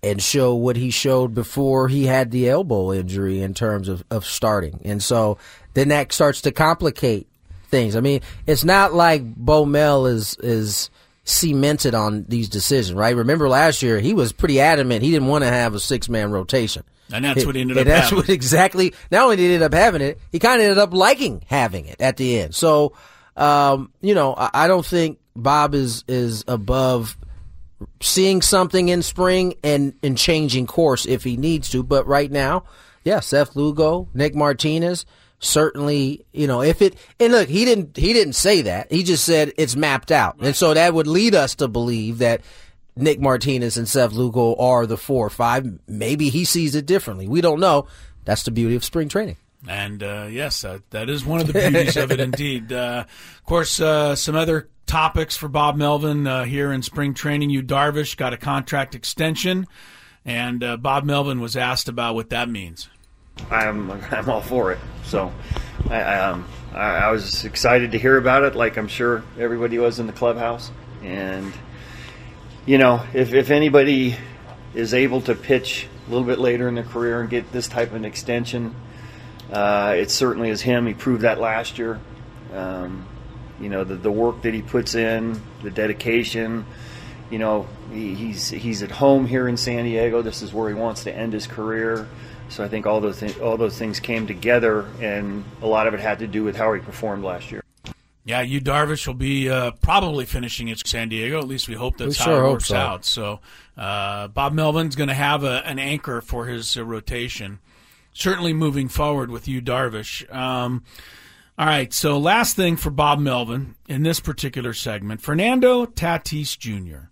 and 0.03 0.23
show 0.23 0.55
what 0.55 0.77
he 0.77 0.91
showed 0.91 1.35
before 1.35 1.89
he 1.89 2.05
had 2.05 2.31
the 2.31 2.51
elbow 2.51 2.93
injury 2.93 3.41
in 3.41 3.55
terms 3.55 3.89
of, 3.89 4.05
of 4.11 4.27
starting, 4.27 4.79
and 4.85 5.03
so 5.03 5.39
then 5.73 5.89
that 5.89 6.13
starts 6.13 6.43
to 6.43 6.53
complicate 6.53 7.27
things. 7.69 7.97
I 7.97 8.01
mean, 8.01 8.21
it's 8.47 8.65
not 8.65 8.93
like 8.93 9.25
Bo 9.35 9.65
Mel 9.65 10.05
is 10.07 10.37
is 10.41 10.91
cemented 11.25 11.95
on 11.95 12.27
these 12.29 12.51
decisions, 12.51 12.95
right? 12.95 13.17
Remember 13.17 13.49
last 13.49 13.83
year 13.83 13.99
he 13.99 14.13
was 14.13 14.31
pretty 14.31 14.61
adamant 14.61 15.03
he 15.03 15.11
didn't 15.11 15.29
want 15.29 15.43
to 15.43 15.51
have 15.51 15.75
a 15.75 15.81
six 15.81 16.11
man 16.11 16.31
rotation. 16.31 16.85
And 17.13 17.25
that's 17.25 17.45
what 17.45 17.55
he 17.55 17.61
ended 17.61 17.79
up 17.79 17.87
that's 17.87 18.11
having. 18.11 18.19
what 18.19 18.29
exactly 18.31 18.95
not 19.11 19.25
only 19.25 19.37
did 19.37 19.49
he 19.49 19.55
end 19.55 19.63
up 19.63 19.75
having 19.75 20.03
it, 20.03 20.19
he 20.33 20.39
kind 20.39 20.61
of 20.61 20.65
ended 20.65 20.79
up 20.79 20.93
liking 20.95 21.43
having 21.47 21.87
it 21.87 22.01
at 22.01 22.17
the 22.17 22.41
end. 22.41 22.55
So 22.55 22.95
um, 23.37 23.93
you 24.01 24.15
know, 24.15 24.35
I, 24.37 24.51
I 24.55 24.69
don't 24.69 24.87
think 24.87 25.19
Bob 25.37 25.75
is 25.75 26.05
is 26.09 26.45
above 26.47 27.17
seeing 28.01 28.43
something 28.43 28.89
in 28.89 29.03
spring 29.03 29.55
and 29.63 29.95
and 30.03 30.17
changing 30.17 30.67
course 30.67 31.07
if 31.07 31.25
he 31.25 31.37
needs 31.37 31.71
to. 31.71 31.83
But 31.83 32.07
right 32.07 32.31
now, 32.31 32.65
yeah, 33.05 33.21
Seth 33.21 33.57
Lugo, 33.57 34.09
Nick 34.15 34.35
Martinez, 34.35 35.05
certainly, 35.41 36.25
you 36.33 36.47
know, 36.47 36.63
if 36.63 36.81
it 36.81 36.97
and 37.19 37.33
look, 37.33 37.49
he 37.49 37.65
didn't 37.65 37.97
he 37.97 38.13
didn't 38.13 38.35
say 38.35 38.63
that. 38.63 38.93
He 38.93 39.03
just 39.03 39.25
said 39.25 39.53
it's 39.57 39.77
mapped 39.77 40.13
out. 40.13 40.37
And 40.41 40.55
so 40.55 40.75
that 40.75 40.95
would 40.95 41.07
lead 41.07 41.35
us 41.35 41.57
to 41.57 41.69
believe 41.69 42.19
that 42.19 42.43
Nick 42.97 43.21
Martinez 43.21 43.77
and 43.77 43.89
Seth 43.89 44.13
Lugo 44.13 44.55
are 44.57 44.87
the 44.87 44.97
four 44.97 45.27
or 45.27 45.31
five. 45.31 45.67
Maybe 45.89 46.29
he 46.29 46.45
sees 46.45 46.75
it 46.75 46.87
differently. 46.87 47.27
We 47.27 47.41
don't 47.41 47.61
know. 47.61 47.87
That's 48.25 48.45
the 48.45 48.51
beauty 48.51 48.77
of 48.77 48.85
spring 48.85 49.09
training. 49.09 49.37
And 49.67 50.03
uh, 50.03 50.29
yes, 50.31 50.65
uh, 50.65 50.81
that 50.91 51.09
is 51.09 51.25
one 51.25 51.41
of 51.41 51.47
the 51.47 51.55
beauties 51.55 51.97
of 51.97 52.13
it, 52.13 52.21
indeed. 52.21 52.73
Uh, 52.73 53.05
of 53.37 53.45
course, 53.45 53.81
uh, 53.81 54.15
some 54.15 54.37
other 54.37 54.69
topics 54.87 55.37
for 55.37 55.49
Bob 55.49 55.77
Melvin 55.77 56.27
uh, 56.27 56.45
here 56.45 56.73
in 56.73 56.83
spring 56.83 57.15
training. 57.15 57.51
Yu 57.51 57.63
Darvish 57.63 58.17
got 58.17 58.33
a 58.33 58.37
contract 58.37 58.95
extension, 58.95 59.67
and 60.25 60.63
uh, 60.63 60.77
Bob 60.77 61.05
Melvin 61.05 61.41
was 61.41 61.57
asked 61.57 61.89
about 61.89 62.15
what 62.15 62.31
that 62.31 62.49
means. 62.49 62.89
I'm 63.51 63.91
I'm 63.91 64.29
all 64.29 64.43
for 64.43 64.73
it. 64.73 64.79
So 65.05 65.33
I 65.91 66.01
I, 66.01 66.19
um, 66.29 66.47
I 66.73 66.79
I 66.79 67.11
was 67.11 67.45
excited 67.45 67.93
to 67.93 67.99
hear 67.99 68.19
about 68.19 68.45
it, 68.45 68.55
like 68.55 68.77
I'm 68.77 68.89
sure 68.89 69.25
everybody 69.39 69.79
was 69.79 69.99
in 69.99 70.07
the 70.07 70.13
clubhouse. 70.13 70.71
And 71.03 71.53
you 72.67 72.79
know, 72.79 73.05
if 73.13 73.35
if 73.35 73.51
anybody 73.51 74.17
is 74.75 74.95
able 74.95 75.21
to 75.23 75.35
pitch 75.35 75.87
a 76.07 76.11
little 76.11 76.27
bit 76.27 76.39
later 76.39 76.69
in 76.69 76.75
their 76.75 76.85
career 76.85 77.21
and 77.21 77.29
get 77.29 77.53
this 77.53 77.69
type 77.69 77.91
of 77.91 77.97
an 77.97 78.05
extension, 78.05 78.75
uh, 79.53 79.95
it 79.97 80.11
certainly 80.11 80.51
is 80.51 80.63
him. 80.63 80.87
He 80.87 80.95
proved 80.95 81.23
that 81.23 81.39
last 81.39 81.79
year. 81.79 82.01
Um, 82.53 83.07
you 83.61 83.69
know, 83.69 83.85
the 83.85 83.97
the 83.97 84.11
work 84.11 84.43
that 84.43 84.55
he 84.55 84.63
puts 84.63 84.95
in, 84.95 85.41
the 85.63 85.71
dedication. 85.71 86.65
You 87.31 87.39
know, 87.39 87.67
he, 87.93 88.15
he's 88.15 88.49
he's 88.49 88.83
at 88.83 88.91
home 88.91 89.27
here 89.27 89.49
in 89.49 89.57
San 89.57 89.85
Diego. 89.85 90.23
This 90.23 90.43
is 90.43 90.53
where 90.53 90.69
he 90.69 90.75
wants 90.75 91.05
to 91.05 91.15
end 91.15 91.33
his 91.33 91.47
career. 91.47 92.09
So 92.49 92.63
I 92.63 92.69
think 92.69 92.87
all 92.87 93.01
those 93.01 93.21
th- 93.21 93.39
all 93.41 93.57
those 93.57 93.79
things 93.79 94.01
came 94.01 94.27
together, 94.27 94.87
and 95.01 95.45
a 95.63 95.67
lot 95.67 95.87
of 95.87 95.95
it 95.95 96.01
had 96.01 96.21
to 96.21 96.27
do 96.27 96.45
with 96.45 96.57
how 96.57 96.73
he 96.73 96.81
performed 96.81 97.25
last 97.25 97.51
year. 97.51 97.64
Yeah, 98.27 98.41
Yu 98.41 98.61
Darvish 98.61 99.07
will 99.07 99.15
be 99.15 99.51
uh, 99.51 99.73
probably 99.83 100.25
finishing 100.25 100.71
at 100.71 100.87
San 100.87 101.11
Diego. 101.11 101.39
At 101.39 101.47
least 101.47 101.69
we 101.69 101.75
hope 101.75 101.99
that's 101.99 102.19
We 102.19 102.25
how 102.25 102.31
sure 102.31 102.45
it 102.47 102.51
works 102.53 102.67
so. 102.67 102.77
out. 102.77 103.05
So 103.05 103.41
uh, 103.77 104.29
Bob 104.29 104.55
Melvin's 104.55 104.97
going 104.97 105.09
to 105.11 105.15
have 105.15 105.45
a, 105.45 105.63
an 105.67 105.79
anchor 105.79 106.23
for 106.23 106.47
his 106.47 106.75
uh, 106.77 106.85
rotation. 106.85 107.59
Certainly 108.15 108.55
moving 108.55 108.89
forward 108.89 109.31
with 109.31 109.47
Yu 109.47 109.61
Darvish. 109.61 110.33
Um, 110.35 110.85
all 111.59 111.67
right, 111.67 111.93
so 111.93 112.19
last 112.19 112.57
thing 112.57 112.77
for 112.77 112.91
Bob 112.91 113.19
Melvin 113.19 113.75
in 113.89 114.03
this 114.05 114.21
particular 114.21 114.73
segment, 114.73 115.21
Fernando 115.21 115.85
Tatis 115.85 116.59
Jr. 116.59 117.09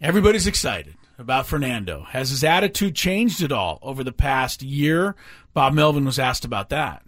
Everybody's 0.00 0.46
excited 0.46 0.96
about 1.18 1.46
Fernando. 1.46 2.02
Has 2.10 2.30
his 2.30 2.42
attitude 2.44 2.94
changed 2.96 3.42
at 3.42 3.52
all 3.52 3.78
over 3.80 4.02
the 4.02 4.12
past 4.12 4.62
year? 4.62 5.14
Bob 5.54 5.72
Melvin 5.72 6.04
was 6.04 6.18
asked 6.18 6.44
about 6.44 6.68
that. 6.70 7.02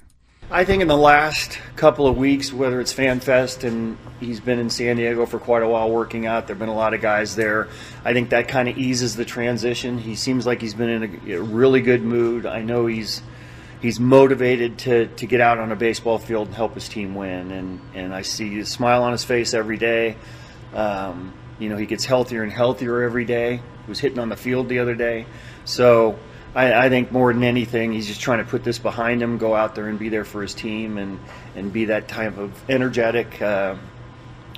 I 0.50 0.64
think 0.64 0.80
in 0.80 0.88
the 0.88 0.96
last 0.96 1.58
couple 1.76 2.06
of 2.06 2.16
weeks, 2.16 2.54
whether 2.54 2.80
it's 2.80 2.94
FanFest 2.94 3.64
and 3.64 3.98
he's 4.18 4.40
been 4.40 4.58
in 4.58 4.70
San 4.70 4.96
Diego 4.96 5.26
for 5.26 5.38
quite 5.38 5.62
a 5.62 5.68
while 5.68 5.90
working 5.90 6.24
out, 6.24 6.46
there 6.46 6.54
have 6.54 6.58
been 6.58 6.70
a 6.70 6.74
lot 6.74 6.94
of 6.94 7.02
guys 7.02 7.36
there. 7.36 7.68
I 8.02 8.14
think 8.14 8.30
that 8.30 8.48
kind 8.48 8.66
of 8.66 8.78
eases 8.78 9.14
the 9.14 9.26
transition. 9.26 9.98
He 9.98 10.14
seems 10.14 10.46
like 10.46 10.62
he's 10.62 10.72
been 10.72 10.88
in 10.88 11.30
a, 11.32 11.42
really 11.42 11.82
good 11.82 12.00
mood. 12.00 12.46
I 12.46 12.62
know 12.62 12.86
he's 12.86 13.20
he's 13.82 14.00
motivated 14.00 14.78
to, 14.78 15.08
to 15.08 15.26
get 15.26 15.42
out 15.42 15.58
on 15.58 15.70
a 15.70 15.76
baseball 15.76 16.16
field 16.16 16.46
and 16.46 16.56
help 16.56 16.72
his 16.72 16.88
team 16.88 17.14
win, 17.14 17.50
and, 17.50 17.80
and 17.94 18.14
I 18.14 18.22
see 18.22 18.58
a 18.60 18.64
smile 18.64 19.02
on 19.02 19.12
his 19.12 19.24
face 19.24 19.52
every 19.52 19.76
day. 19.76 20.16
Um, 20.72 21.34
you 21.58 21.68
know, 21.68 21.76
he 21.76 21.84
gets 21.84 22.06
healthier 22.06 22.42
and 22.42 22.50
healthier 22.50 23.02
every 23.02 23.26
day. 23.26 23.56
He 23.56 23.90
was 23.90 24.00
hitting 24.00 24.18
on 24.18 24.30
the 24.30 24.36
field 24.36 24.70
the 24.70 24.78
other 24.78 24.94
day. 24.94 25.26
So 25.66 26.18
I, 26.54 26.86
I 26.86 26.88
think 26.88 27.12
more 27.12 27.32
than 27.32 27.44
anything, 27.44 27.92
he's 27.92 28.06
just 28.06 28.20
trying 28.20 28.38
to 28.38 28.44
put 28.44 28.64
this 28.64 28.78
behind 28.78 29.22
him, 29.22 29.38
go 29.38 29.54
out 29.54 29.74
there 29.74 29.88
and 29.88 29.98
be 29.98 30.08
there 30.08 30.24
for 30.24 30.42
his 30.42 30.54
team, 30.54 30.98
and, 30.98 31.18
and 31.54 31.72
be 31.72 31.86
that 31.86 32.08
type 32.08 32.38
of 32.38 32.52
energetic, 32.70 33.40
uh, 33.40 33.76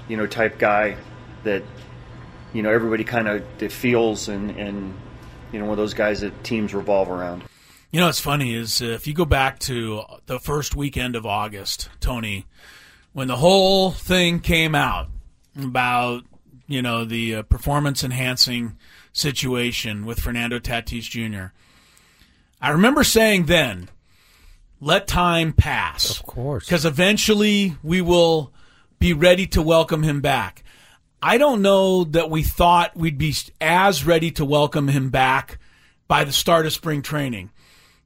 you 0.09 0.17
know, 0.17 0.27
type 0.27 0.59
guy 0.59 0.97
that 1.45 1.63
you 2.53 2.63
know 2.63 2.71
everybody 2.71 3.05
kind 3.05 3.29
of 3.29 3.73
feels, 3.73 4.29
and, 4.29 4.51
and 4.53 4.95
you 5.53 5.59
know, 5.59 5.65
one 5.65 5.73
of 5.73 5.79
those 5.79 5.95
guys 5.95 6.21
that 6.21 6.45
teams 6.45 6.75
revolve 6.75 7.11
around. 7.11 7.45
You 7.91 7.99
know 7.99 8.07
what's 8.07 8.21
funny 8.21 8.55
is 8.55 8.81
if 8.81 9.09
you 9.09 9.15
go 9.15 9.25
back 9.25 9.59
to 9.61 10.03
the 10.27 10.39
first 10.39 10.77
weekend 10.77 11.17
of 11.17 11.27
August, 11.27 11.91
Tony, 11.99 12.47
when 13.13 13.27
the 13.27 13.37
whole 13.37 13.91
thing 13.91 14.39
came 14.39 14.77
out 14.77 15.09
about 15.61 16.23
you 16.69 16.83
know 16.83 17.05
the 17.05 17.37
uh, 17.37 17.43
performance 17.43 18.05
enhancing 18.05 18.77
situation 19.13 20.07
with 20.07 20.21
Fernando 20.21 20.61
Tatis 20.61 21.03
Jr. 21.03 21.53
I 22.61 22.71
remember 22.71 23.05
saying 23.05 23.47
then, 23.47 23.89
let 24.81 25.07
time 25.07 25.53
pass. 25.53 26.19
Of 26.21 26.27
course. 26.27 26.67
Because 26.67 26.85
eventually 26.85 27.77
we 27.83 28.01
will 28.01 28.53
be 28.99 29.13
ready 29.13 29.47
to 29.49 29.63
welcome 29.63 30.03
him 30.03 30.21
back. 30.21 30.63
I 31.23 31.39
don't 31.39 31.63
know 31.63 32.05
that 32.05 32.31
we 32.31 32.43
thought 32.43 32.97
we'd 32.97 33.19
be 33.19 33.35
as 33.61 34.05
ready 34.05 34.31
to 34.33 34.45
welcome 34.45 34.89
him 34.89 35.11
back 35.11 35.59
by 36.09 36.25
the 36.25 36.33
start 36.33 36.67
of 36.67 36.73
spring 36.73 37.03
training. 37.03 37.51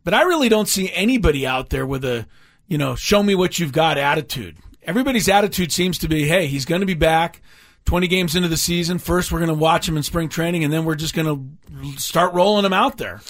But 0.03 0.15
I 0.15 0.23
really 0.23 0.49
don't 0.49 0.69
see 0.69 0.93
anybody 0.93 1.47
out 1.47 1.71
there 1.71 1.87
with 1.87 2.05
a, 2.05 2.27
you 2.67 2.77
know, 2.77 2.95
show 2.95 3.23
me 3.23 3.35
what 3.35 3.59
you've 3.59 3.73
got 3.73 3.99
attitude. 3.99 4.57
Everybody's 4.83 5.29
attitude 5.29 5.73
seems 5.73 5.99
to 5.99 6.09
be, 6.09 6.27
hey, 6.27 6.47
he's 6.47 6.65
going 6.65 6.81
to 6.81 6.87
be 6.87 6.95
back 6.95 7.41
20 7.87 8.07
games 8.09 8.37
into 8.37 8.49
the 8.49 8.57
season. 8.57 8.99
First, 8.99 9.33
we're 9.33 9.39
going 9.39 9.49
to 9.49 9.55
watch 9.55 9.89
him 9.89 9.97
in 9.97 10.03
spring 10.03 10.29
training, 10.29 10.65
and 10.65 10.73
then 10.73 10.85
we're 10.85 10.95
just 10.95 11.15
going 11.15 11.59
to 11.73 12.01
start 12.01 12.35
rolling 12.35 12.65
him 12.65 12.73
out 12.73 12.99
there. 12.99 13.21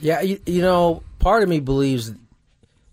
Yeah, 0.00 0.20
you, 0.20 0.40
you 0.46 0.62
know, 0.62 1.02
part 1.18 1.42
of 1.42 1.48
me 1.48 1.60
believes 1.60 2.12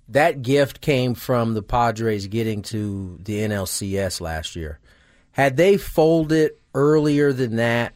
that 0.10 0.42
gift 0.42 0.82
came 0.82 1.16
from 1.16 1.54
the 1.54 1.62
Padres 1.62 2.28
getting 2.28 2.62
to 2.64 3.18
the 3.24 3.40
NLCS 3.40 4.22
last 4.22 4.56
year. 4.56 4.80
Had 5.32 5.58
they 5.58 5.78
folded 5.78 6.52
earlier 6.76 7.32
than 7.32 7.58
that, 7.58 7.94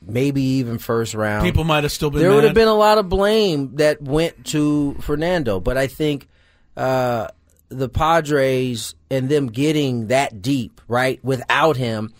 maybe 0.00 0.42
even 0.42 0.78
first 0.78 1.14
round, 1.14 1.44
People 1.44 1.64
might 1.64 1.84
have 1.84 1.92
still 1.92 2.10
been 2.10 2.20
there 2.20 2.32
would 2.32 2.44
have 2.44 2.54
been 2.54 2.68
a 2.68 2.74
lot 2.74 2.98
of 2.98 3.08
blame 3.08 3.76
that 3.76 4.00
went 4.00 4.46
to 4.46 4.94
Fernando. 5.00 5.60
But 5.60 5.76
I 5.76 5.86
think 5.86 6.28
uh, 6.76 7.28
the 7.68 7.88
Padres 7.88 8.94
and 9.10 9.28
them 9.28 9.48
getting 9.48 10.08
that 10.08 10.40
deep, 10.40 10.80
right, 10.88 11.22
without 11.22 11.76
him, 11.76 12.14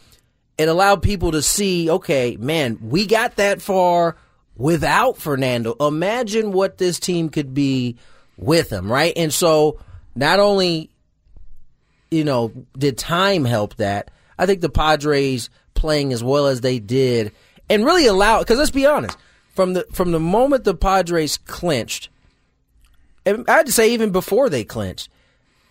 it 0.59 0.69
allowed 0.69 1.03
people 1.03 1.33
to 1.33 1.41
see, 1.41 1.89
okay, 1.89 2.37
man, 2.39 2.79
we 2.83 3.07
got 3.07 3.37
that 3.37 3.63
far 3.63 4.17
without 4.59 5.17
Fernando. 5.17 5.75
Imagine 5.81 6.53
what 6.53 6.77
this 6.77 7.01
team 7.01 7.31
could 7.31 7.55
be 7.55 7.97
with 8.37 8.71
him, 8.71 8.93
right? 8.93 9.13
And 9.17 9.33
so 9.33 9.81
not 10.15 10.41
only, 10.41 10.91
you 12.11 12.25
know, 12.25 12.53
did 12.77 12.99
time 12.99 13.45
help 13.45 13.77
that, 13.77 14.11
I 14.39 14.45
think 14.45 14.61
the 14.61 14.69
Padres 14.69 15.49
playing 15.75 16.13
as 16.13 16.23
well 16.23 16.49
as 16.49 16.61
they 16.61 16.81
did 16.81 17.33
and 17.71 17.85
really 17.85 18.07
allow 18.07 18.41
because 18.41 18.59
let's 18.59 18.71
be 18.71 18.87
honest, 18.87 19.17
from 19.55 19.75
the 19.75 19.87
from 19.93 20.13
the 20.13 20.21
moment 20.21 20.65
the 20.65 20.75
Padres 20.75 21.39
clinched, 21.39 22.09
and 23.25 23.45
I 23.49 23.59
had 23.59 23.67
to 23.67 23.73
say 23.73 23.93
even 23.93 24.11
before 24.11 24.49
they 24.49 24.65
clinched, 24.65 25.09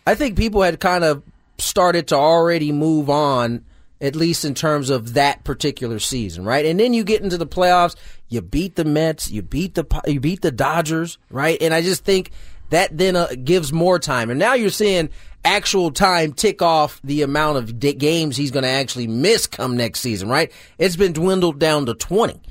I 0.06 0.16
think 0.16 0.38
people 0.38 0.62
had 0.62 0.80
kind 0.80 1.04
of 1.04 1.24
started 1.58 2.08
to 2.10 2.16
already 2.16 2.72
move 2.72 3.10
on, 3.10 3.66
at 4.00 4.16
least 4.16 4.46
in 4.46 4.54
terms 4.54 4.90
of 4.90 5.14
that 5.14 5.44
particular 5.44 6.00
season, 6.00 6.46
right? 6.46 6.66
And 6.66 6.80
then 6.80 6.94
you 6.94 7.04
get 7.04 7.22
into 7.22 7.38
the 7.38 7.48
playoffs, 7.48 7.96
you 8.30 8.42
beat 8.42 8.76
the 8.76 8.86
Mets, 8.86 9.30
you 9.30 9.42
beat 9.42 9.76
the 9.76 9.86
you 10.06 10.20
beat 10.20 10.42
the 10.42 10.52
Dodgers, 10.52 11.18
right? 11.30 11.58
And 11.62 11.74
I 11.74 11.82
just 11.82 12.06
think 12.06 12.32
that 12.70 12.96
then 12.96 13.16
uh, 13.16 13.30
gives 13.44 13.74
more 13.74 14.00
time. 14.00 14.30
And 14.30 14.40
now 14.40 14.54
you're 14.54 14.70
seeing 14.70 15.10
actual 15.44 15.92
time 15.92 16.34
tick 16.34 16.62
off 16.62 17.02
the 17.04 17.22
amount 17.22 17.58
of 17.58 17.80
games 17.80 18.36
he's 18.36 18.52
going 18.52 18.64
to 18.64 18.70
actually 18.70 19.08
miss 19.08 19.48
come 19.48 19.78
next 19.78 20.02
season, 20.02 20.30
right? 20.30 20.52
It's 20.78 20.98
been 20.98 21.14
dwindled 21.14 21.60
down 21.60 21.86
to 21.86 21.94
20. 21.94 22.42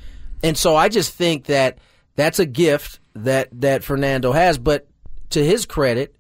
And 0.43 0.57
so 0.57 0.75
I 0.77 0.89
just 0.89 1.13
think 1.13 1.45
that 1.45 1.79
that's 2.15 2.39
a 2.39 2.47
gift 2.47 3.01
that 3.15 3.49
that 3.61 3.85
Fernando 3.85 4.33
has, 4.33 4.59
but 4.59 4.89
to 5.31 5.45
his 5.45 5.67
credit, 5.67 6.15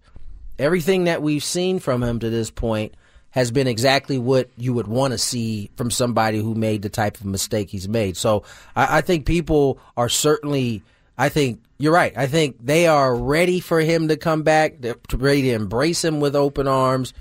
everything 0.59 1.05
that 1.05 1.23
we've 1.23 1.45
seen 1.45 1.79
from 1.79 2.03
him 2.03 2.19
to 2.21 2.31
this 2.31 2.51
point 2.51 2.95
has 3.37 3.51
been 3.51 3.66
exactly 3.66 4.18
what 4.18 4.49
you 4.57 4.72
would 4.72 4.87
want 4.87 5.12
to 5.12 5.18
see 5.18 5.70
from 5.77 5.90
somebody 5.90 6.40
who 6.40 6.55
made 6.55 6.81
the 6.81 6.88
type 6.88 7.18
of 7.20 7.27
mistake 7.27 7.68
he's 7.68 7.87
made. 7.87 8.16
So 8.16 8.44
I, 8.75 8.96
I 8.96 9.01
think 9.03 9.27
people 9.27 9.79
are 9.94 10.09
certainly, 10.09 10.83
I 11.18 11.29
think 11.29 11.62
you're 11.77 11.92
right. 11.92 12.16
I 12.16 12.29
think 12.29 12.57
they 12.64 12.87
are 12.87 13.14
ready 13.14 13.61
for 13.61 13.79
him 13.79 14.09
to 14.09 14.16
come 14.16 14.42
back. 14.42 14.81
They're 14.81 14.96
ready 15.12 15.42
to 15.42 15.53
embrace 15.53 16.03
him 16.03 16.18
with 16.18 16.35
open 16.35 16.66
arms. 16.66 17.12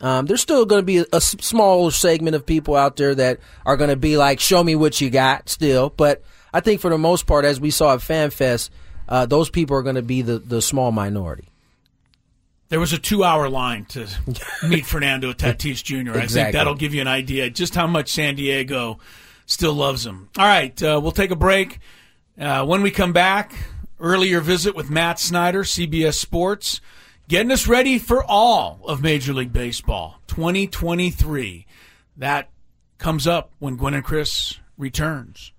Um, 0.00 0.26
there's 0.26 0.40
still 0.40 0.66
going 0.66 0.80
to 0.80 0.86
be 0.86 0.98
a, 0.98 1.06
a 1.12 1.20
small 1.20 1.92
segment 1.92 2.34
of 2.34 2.44
people 2.44 2.74
out 2.74 2.96
there 2.96 3.14
that 3.14 3.38
are 3.64 3.76
going 3.76 3.90
to 3.90 3.96
be 3.96 4.16
like, 4.16 4.40
"Show 4.40 4.64
me 4.64 4.74
what 4.74 5.00
you 5.00 5.08
got." 5.08 5.48
Still, 5.48 5.90
but 5.90 6.24
I 6.52 6.60
think 6.60 6.80
for 6.80 6.90
the 6.90 6.98
most 6.98 7.26
part, 7.26 7.44
as 7.44 7.60
we 7.60 7.70
saw 7.70 7.92
at 7.94 8.00
FanFest, 8.00 8.70
uh, 9.08 9.26
those 9.26 9.50
people 9.50 9.76
are 9.76 9.82
going 9.82 9.96
to 9.96 10.02
be 10.02 10.22
the 10.22 10.38
the 10.38 10.62
small 10.62 10.90
minority. 10.90 11.49
There 12.70 12.80
was 12.80 12.92
a 12.92 12.98
two-hour 12.98 13.48
line 13.48 13.84
to 13.86 14.08
meet 14.66 14.86
Fernando 14.86 15.32
Tatis 15.32 15.82
Jr. 15.82 15.96
Exactly. 15.96 16.20
I 16.22 16.26
think 16.26 16.52
that'll 16.54 16.74
give 16.76 16.94
you 16.94 17.00
an 17.00 17.08
idea 17.08 17.50
just 17.50 17.74
how 17.74 17.86
much 17.86 18.10
San 18.10 18.36
Diego 18.36 18.98
still 19.44 19.74
loves 19.74 20.06
him. 20.06 20.28
All 20.38 20.46
right, 20.46 20.80
uh, 20.82 20.98
we'll 21.02 21.12
take 21.12 21.32
a 21.32 21.36
break. 21.36 21.80
Uh, 22.40 22.64
when 22.64 22.80
we 22.82 22.90
come 22.90 23.12
back, 23.12 23.52
earlier 23.98 24.40
visit 24.40 24.74
with 24.74 24.88
Matt 24.88 25.18
Snyder, 25.18 25.64
CBS 25.64 26.14
Sports, 26.14 26.80
getting 27.28 27.50
us 27.50 27.66
ready 27.66 27.98
for 27.98 28.24
all 28.24 28.80
of 28.86 29.02
Major 29.02 29.32
League 29.32 29.52
Baseball 29.52 30.20
2023. 30.28 31.66
That 32.16 32.50
comes 32.98 33.26
up 33.26 33.50
when 33.58 33.76
Gwynn 33.76 33.94
and 33.94 34.04
Chris 34.04 34.58
returns. 34.78 35.52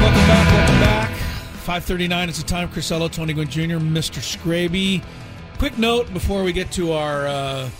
Back, 0.00 0.14
welcome 0.14 0.28
back, 0.28 0.52
welcome 0.52 0.80
back. 0.80 1.10
539 1.60 2.28
is 2.28 2.42
the 2.42 2.48
time. 2.48 2.68
Chris 2.68 2.90
Ello, 2.90 3.08
Tony 3.08 3.32
Gwynn 3.32 3.48
Jr., 3.48 3.78
Mr. 3.78 4.20
Scraby. 4.20 5.02
Quick 5.58 5.78
note 5.78 6.12
before 6.12 6.42
we 6.42 6.52
get 6.52 6.70
to 6.72 6.92
our 6.92 7.26
uh, 7.26 7.70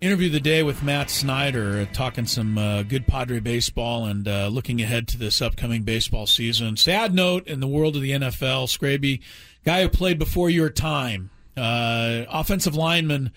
interview 0.00 0.26
of 0.26 0.32
the 0.32 0.40
day 0.40 0.62
with 0.62 0.82
Matt 0.82 1.08
Snyder, 1.08 1.80
uh, 1.80 1.94
talking 1.94 2.26
some 2.26 2.58
uh, 2.58 2.82
good 2.82 3.06
Padre 3.06 3.40
baseball 3.40 4.06
and 4.06 4.26
uh, 4.26 4.48
looking 4.48 4.82
ahead 4.82 5.06
to 5.08 5.18
this 5.18 5.40
upcoming 5.40 5.82
baseball 5.82 6.26
season. 6.26 6.76
Sad 6.76 7.14
note 7.14 7.46
in 7.46 7.60
the 7.60 7.68
world 7.68 7.96
of 7.96 8.02
the 8.02 8.10
NFL, 8.10 8.66
Scraby, 8.66 9.20
guy 9.64 9.82
who 9.82 9.88
played 9.88 10.18
before 10.18 10.50
your 10.50 10.70
time, 10.70 11.30
uh, 11.56 12.24
offensive 12.28 12.74
lineman 12.74 13.30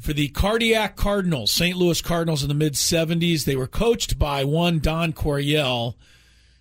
for 0.00 0.12
the 0.12 0.28
Cardiac 0.28 0.96
Cardinals, 0.96 1.50
St. 1.50 1.76
Louis 1.76 2.00
Cardinals 2.00 2.42
in 2.42 2.48
the 2.48 2.54
mid 2.54 2.74
70s. 2.74 3.44
They 3.44 3.56
were 3.56 3.66
coached 3.66 4.18
by 4.18 4.44
one 4.44 4.78
Don 4.78 5.12
Coryell. 5.12 5.96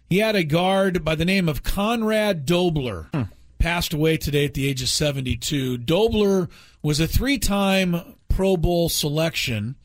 He 0.10 0.17
had 0.17 0.36
a 0.36 0.43
guard 0.43 1.06
by 1.06 1.13
the 1.13 1.26
name 1.26 1.48
of 1.48 1.62
Conrad 1.62 2.45
Dobler. 2.45 3.10
Hmm. 3.13 3.24
Passed 3.60 3.93
away 3.93 4.17
today 4.17 4.45
at 4.45 4.56
the 4.56 4.67
age 4.67 4.82
of 4.82 4.89
72. 4.89 5.78
Dobler 5.78 6.50
was 6.82 7.00
a 7.00 7.08
three 7.08 7.38
time 7.38 8.15
Pro 8.28 8.58
Bowl 8.58 8.89
selection 8.89 9.76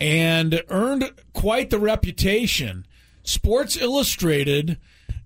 and 0.00 0.62
earned 0.68 1.12
quite 1.34 1.68
the 1.68 1.78
reputation. 1.78 2.86
Sports 3.24 3.76
Illustrated 3.76 4.78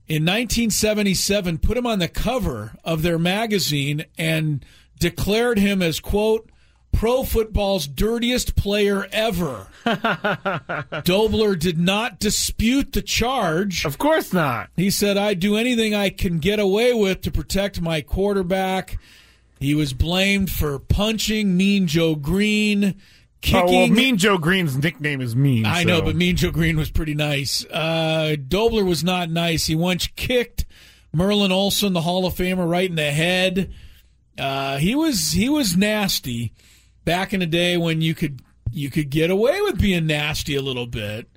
in 0.08 0.24
1977 0.24 1.58
put 1.58 1.76
him 1.76 1.86
on 1.86 1.98
the 1.98 2.08
cover 2.08 2.72
of 2.82 3.02
their 3.02 3.18
magazine 3.18 4.06
and 4.18 4.64
declared 4.98 5.58
him 5.58 5.82
as, 5.82 6.00
quote, 6.00 6.50
pro 6.96 7.22
football's 7.22 7.86
dirtiest 7.86 8.56
player 8.56 9.06
ever. 9.12 9.66
Dobler 11.04 11.54
did 11.54 11.78
not 11.78 12.18
dispute 12.18 12.92
the 12.92 13.02
charge. 13.02 13.84
Of 13.84 13.98
course 13.98 14.32
not. 14.32 14.70
He 14.76 14.90
said, 14.90 15.18
I'd 15.18 15.38
do 15.38 15.56
anything 15.56 15.94
I 15.94 16.08
can 16.08 16.38
get 16.38 16.58
away 16.58 16.94
with 16.94 17.20
to 17.22 17.30
protect 17.30 17.80
my 17.82 18.00
quarterback. 18.00 18.98
He 19.60 19.74
was 19.74 19.92
blamed 19.92 20.50
for 20.50 20.78
punching 20.78 21.54
Mean 21.56 21.86
Joe 21.86 22.14
Greene, 22.14 22.96
kicking. 23.42 23.60
Oh, 23.60 23.72
well, 23.72 23.86
mean 23.88 24.16
Joe 24.16 24.38
Greene's 24.38 24.76
nickname 24.76 25.20
is 25.20 25.36
Mean. 25.36 25.66
I 25.66 25.82
so- 25.82 25.88
know, 25.88 26.02
but 26.02 26.16
Mean 26.16 26.36
Joe 26.36 26.50
Greene 26.50 26.78
was 26.78 26.90
pretty 26.90 27.14
nice. 27.14 27.64
Uh, 27.66 28.36
Dobler 28.48 28.84
was 28.84 29.04
not 29.04 29.30
nice. 29.30 29.66
He 29.66 29.74
once 29.74 30.06
kicked 30.16 30.64
Merlin 31.12 31.52
Olsen, 31.52 31.92
the 31.92 32.02
Hall 32.02 32.24
of 32.26 32.34
Famer, 32.34 32.68
right 32.68 32.88
in 32.88 32.96
the 32.96 33.10
head. 33.12 33.72
Uh, 34.38 34.76
he 34.76 34.94
was 34.94 35.32
he 35.32 35.48
was 35.48 35.76
nasty 35.76 36.52
back 37.06 37.32
in 37.32 37.40
the 37.40 37.46
day 37.46 37.78
when 37.78 38.02
you 38.02 38.14
could 38.14 38.42
you 38.70 38.90
could 38.90 39.08
get 39.08 39.30
away 39.30 39.58
with 39.62 39.80
being 39.80 40.06
nasty 40.06 40.54
a 40.54 40.60
little 40.60 40.86
bit. 40.86 41.30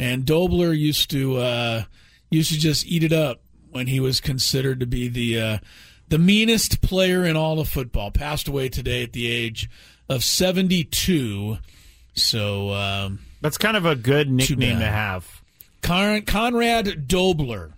And 0.00 0.24
Dobler 0.24 0.72
used 0.72 1.10
to 1.10 1.36
uh, 1.36 1.82
used 2.30 2.52
to 2.52 2.58
just 2.58 2.84
eat 2.86 3.04
it 3.04 3.12
up 3.12 3.42
when 3.70 3.86
he 3.86 4.00
was 4.00 4.18
considered 4.20 4.80
to 4.80 4.86
be 4.86 5.06
the 5.06 5.40
uh, 5.40 5.58
the 6.08 6.18
meanest 6.18 6.80
player 6.80 7.24
in 7.24 7.36
all 7.36 7.60
of 7.60 7.68
football. 7.68 8.10
Passed 8.10 8.48
away 8.48 8.68
today 8.68 9.04
at 9.04 9.12
the 9.12 9.28
age 9.30 9.70
of 10.08 10.24
seventy 10.24 10.82
two. 10.82 11.58
So 12.14 12.70
um, 12.70 13.20
That's 13.40 13.58
kind 13.58 13.76
of 13.76 13.86
a 13.86 13.94
good 13.94 14.28
nickname 14.28 14.80
to 14.80 14.86
have. 14.86 15.42
Con- 15.82 16.22
Conrad 16.22 17.06
Dobler 17.06 17.74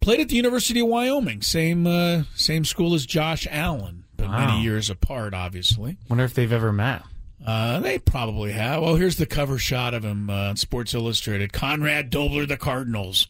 played 0.00 0.20
at 0.20 0.28
the 0.28 0.36
University 0.36 0.80
of 0.80 0.88
Wyoming, 0.88 1.42
same 1.42 1.86
uh, 1.86 2.22
same 2.34 2.64
school 2.64 2.94
as 2.94 3.04
Josh 3.04 3.46
Allen, 3.50 4.01
Wow. 4.32 4.46
many 4.46 4.62
years 4.62 4.90
apart, 4.90 5.34
obviously. 5.34 5.96
Wonder 6.08 6.24
if 6.24 6.34
they've 6.34 6.52
ever 6.52 6.72
met. 6.72 7.02
Uh, 7.44 7.80
they 7.80 7.98
probably 7.98 8.52
have. 8.52 8.82
Well, 8.82 8.94
here's 8.96 9.16
the 9.16 9.26
cover 9.26 9.58
shot 9.58 9.94
of 9.94 10.04
him 10.04 10.30
uh, 10.30 10.50
on 10.50 10.56
Sports 10.56 10.94
Illustrated. 10.94 11.52
Conrad 11.52 12.08
Dobler, 12.10 12.46
the 12.46 12.56
Cardinals, 12.56 13.26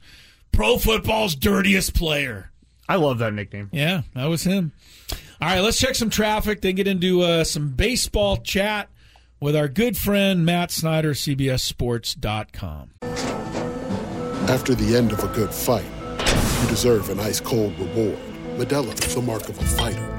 pro 0.52 0.76
football's 0.78 1.34
dirtiest 1.34 1.94
player. 1.94 2.50
I 2.88 2.96
love 2.96 3.18
that 3.18 3.32
nickname. 3.32 3.70
Yeah, 3.72 4.02
that 4.14 4.26
was 4.26 4.44
him. 4.44 4.72
All 5.40 5.48
right, 5.48 5.60
let's 5.60 5.78
check 5.78 5.94
some 5.94 6.10
traffic, 6.10 6.60
then 6.60 6.74
get 6.74 6.86
into 6.86 7.22
uh, 7.22 7.44
some 7.44 7.70
baseball 7.70 8.36
chat 8.36 8.88
with 9.40 9.56
our 9.56 9.66
good 9.68 9.96
friend 9.96 10.44
Matt 10.44 10.70
Snyder, 10.70 11.14
CBSSports.com. 11.14 12.90
After 14.48 14.74
the 14.74 14.96
end 14.96 15.12
of 15.12 15.24
a 15.24 15.28
good 15.28 15.54
fight, 15.54 15.86
you 16.62 16.68
deserve 16.68 17.08
an 17.10 17.18
ice 17.18 17.40
cold 17.40 17.78
reward. 17.78 18.18
Modelo 18.56 18.92
is 19.06 19.14
the 19.14 19.22
mark 19.22 19.48
of 19.48 19.58
a 19.58 19.64
fighter. 19.64 20.18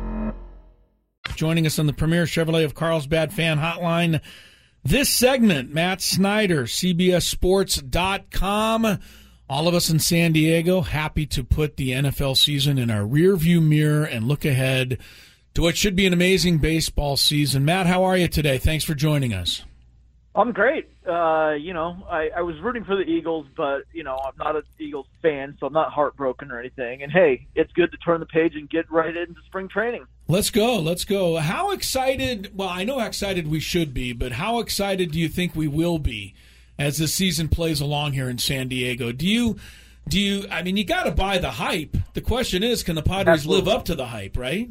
Joining 1.35 1.65
us 1.65 1.79
on 1.79 1.87
the 1.87 1.93
premier 1.93 2.25
Chevrolet 2.25 2.65
of 2.65 2.75
Carlsbad 2.75 3.33
fan 3.33 3.57
hotline. 3.57 4.21
This 4.83 5.09
segment, 5.09 5.73
Matt 5.73 6.01
Snyder, 6.01 6.63
CBSSports.com. 6.63 8.99
All 9.49 9.67
of 9.67 9.73
us 9.73 9.89
in 9.89 9.99
San 9.99 10.31
Diego 10.31 10.79
happy 10.81 11.25
to 11.27 11.43
put 11.43 11.77
the 11.77 11.91
NFL 11.91 12.37
season 12.37 12.77
in 12.77 12.89
our 12.89 13.03
rearview 13.03 13.61
mirror 13.61 14.05
and 14.05 14.27
look 14.27 14.45
ahead 14.45 14.97
to 15.53 15.61
what 15.61 15.77
should 15.77 15.95
be 15.95 16.07
an 16.07 16.13
amazing 16.13 16.59
baseball 16.59 17.17
season. 17.17 17.65
Matt, 17.65 17.85
how 17.85 18.03
are 18.03 18.17
you 18.17 18.27
today? 18.27 18.57
Thanks 18.57 18.83
for 18.83 18.95
joining 18.95 19.33
us. 19.33 19.63
I'm 20.33 20.53
great. 20.53 20.89
Uh, 21.05 21.55
you 21.59 21.73
know, 21.73 21.97
I, 22.09 22.29
I 22.37 22.41
was 22.41 22.55
rooting 22.61 22.85
for 22.85 22.95
the 22.95 23.01
Eagles, 23.01 23.47
but 23.57 23.81
you 23.91 24.03
know, 24.03 24.17
I'm 24.25 24.33
not 24.37 24.55
an 24.55 24.63
Eagles 24.79 25.07
fan, 25.21 25.57
so 25.59 25.67
I'm 25.67 25.73
not 25.73 25.91
heartbroken 25.91 26.51
or 26.51 26.59
anything. 26.59 27.03
And 27.03 27.11
hey, 27.11 27.47
it's 27.53 27.71
good 27.73 27.91
to 27.91 27.97
turn 27.97 28.21
the 28.21 28.25
page 28.25 28.55
and 28.55 28.69
get 28.69 28.89
right 28.89 29.15
into 29.15 29.41
spring 29.47 29.67
training. 29.67 30.05
Let's 30.31 30.49
go. 30.49 30.79
Let's 30.79 31.03
go. 31.03 31.35
How 31.39 31.71
excited? 31.71 32.57
Well, 32.57 32.69
I 32.69 32.85
know 32.85 32.99
how 32.99 33.05
excited 33.05 33.49
we 33.49 33.59
should 33.59 33.93
be, 33.93 34.13
but 34.13 34.31
how 34.31 34.59
excited 34.59 35.11
do 35.11 35.19
you 35.19 35.27
think 35.27 35.57
we 35.57 35.67
will 35.67 35.99
be 35.99 36.35
as 36.79 36.99
the 36.99 37.09
season 37.09 37.49
plays 37.49 37.81
along 37.81 38.13
here 38.13 38.29
in 38.29 38.37
San 38.37 38.69
Diego? 38.69 39.11
Do 39.11 39.27
you? 39.27 39.57
Do 40.07 40.17
you? 40.17 40.47
I 40.49 40.63
mean, 40.63 40.77
you 40.77 40.85
got 40.85 41.03
to 41.03 41.11
buy 41.11 41.37
the 41.37 41.51
hype. 41.51 41.97
The 42.13 42.21
question 42.21 42.63
is, 42.63 42.81
can 42.81 42.95
the 42.95 43.01
Padres 43.01 43.39
Absolutely. 43.39 43.65
live 43.65 43.77
up 43.77 43.85
to 43.85 43.95
the 43.95 44.05
hype? 44.05 44.37
Right? 44.37 44.69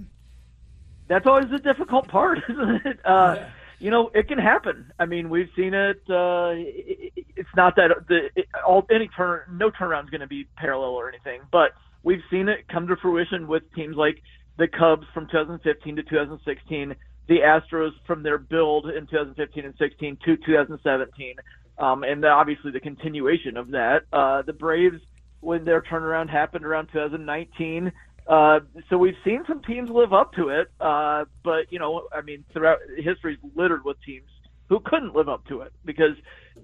That's 1.09 1.27
always 1.27 1.51
the 1.51 1.59
difficult 1.59 2.09
part, 2.09 2.39
isn't 2.49 2.87
it? 2.87 3.01
Uh, 3.05 3.45
you 3.81 3.91
know, 3.91 4.11
it 4.15 4.29
can 4.29 4.39
happen. 4.39 4.91
I 4.99 5.05
mean, 5.05 5.29
we've 5.29 5.51
seen 5.55 5.75
it. 5.75 6.01
Uh, 6.09 6.53
it 6.57 7.13
it's 7.37 7.55
not 7.55 7.77
that 7.77 7.91
the 8.09 8.31
it, 8.35 8.47
all 8.67 8.87
any 8.91 9.09
turn 9.09 9.43
no 9.53 9.71
turnaround 9.71 10.05
is 10.05 10.11
going 10.11 10.23
to 10.23 10.27
be 10.27 10.47
parallel 10.57 10.93
or 10.93 11.11
anything, 11.11 11.43
but 11.53 11.73
we've 12.03 12.23
seen 12.31 12.49
it 12.49 12.67
come 12.69 12.87
to 12.87 12.97
fruition 12.97 13.47
with 13.47 13.63
teams 13.75 13.95
like 13.95 14.23
the 14.59 14.69
Cubs 14.69 15.07
from 15.15 15.27
2015 15.29 15.97
to 15.97 16.03
2016, 16.03 16.95
the 17.29 17.39
Astros 17.39 17.93
from 18.07 18.23
their 18.23 18.39
build 18.39 18.87
in 18.87 19.07
2015 19.07 19.65
and 19.65 19.75
16 19.79 20.19
to 20.25 20.37
2017, 20.37 21.35
um, 21.79 22.03
and 22.03 22.25
obviously 22.25 22.71
the 22.71 22.81
continuation 22.81 23.57
of 23.57 23.71
that. 23.71 24.03
Uh, 24.13 24.43
the 24.43 24.53
Braves 24.53 25.01
when 25.41 25.65
their 25.65 25.83
turnaround 25.83 26.29
happened 26.29 26.65
around 26.65 26.89
2019. 26.93 27.93
Uh, 28.27 28.61
so 28.89 28.99
we've 28.99 29.15
seen 29.25 29.43
some 29.49 29.63
teams 29.63 29.91
live 29.91 30.13
up 30.13 30.33
to 30.35 30.51
it, 30.51 30.71
uh, 30.81 31.25
but 31.43 31.71
you 31.71 31.79
know, 31.79 32.07
I 32.13 32.21
mean, 32.21 32.45
throughout 32.53 32.79
history 32.97 33.35
is 33.35 33.39
littered 33.57 33.85
with 33.85 33.97
teams 34.05 34.29
who 34.69 34.79
couldn't 34.81 35.15
live 35.15 35.29
up 35.29 35.45
to 35.47 35.63
it 35.63 35.73
because 35.85 36.15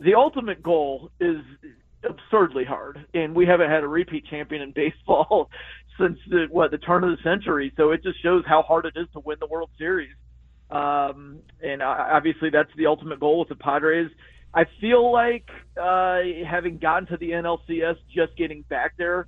the 0.00 0.14
ultimate 0.14 0.62
goal 0.62 1.10
is 1.18 1.38
absurdly 2.08 2.64
hard, 2.64 3.04
and 3.14 3.34
we 3.34 3.46
haven't 3.46 3.70
had 3.70 3.82
a 3.82 3.88
repeat 3.88 4.26
champion 4.26 4.62
in 4.62 4.70
baseball 4.74 5.50
since 5.98 6.18
the 6.28 6.46
what 6.50 6.70
the 6.70 6.78
turn 6.78 7.04
of 7.04 7.10
the 7.10 7.22
century. 7.22 7.72
So 7.76 7.90
it 7.90 8.02
just 8.02 8.22
shows 8.22 8.44
how 8.46 8.62
hard 8.62 8.86
it 8.86 8.94
is 8.96 9.06
to 9.12 9.20
win 9.20 9.38
the 9.40 9.46
World 9.46 9.70
Series. 9.78 10.14
Um, 10.70 11.38
and 11.62 11.82
obviously, 11.82 12.50
that's 12.50 12.70
the 12.76 12.86
ultimate 12.86 13.20
goal 13.20 13.38
with 13.40 13.48
the 13.48 13.54
Padres. 13.54 14.10
I 14.52 14.64
feel 14.80 15.12
like 15.12 15.48
uh, 15.80 16.20
having 16.48 16.78
gotten 16.78 17.06
to 17.08 17.16
the 17.18 17.30
NLCS, 17.30 17.96
just 18.14 18.36
getting 18.36 18.62
back 18.62 18.94
there, 18.96 19.26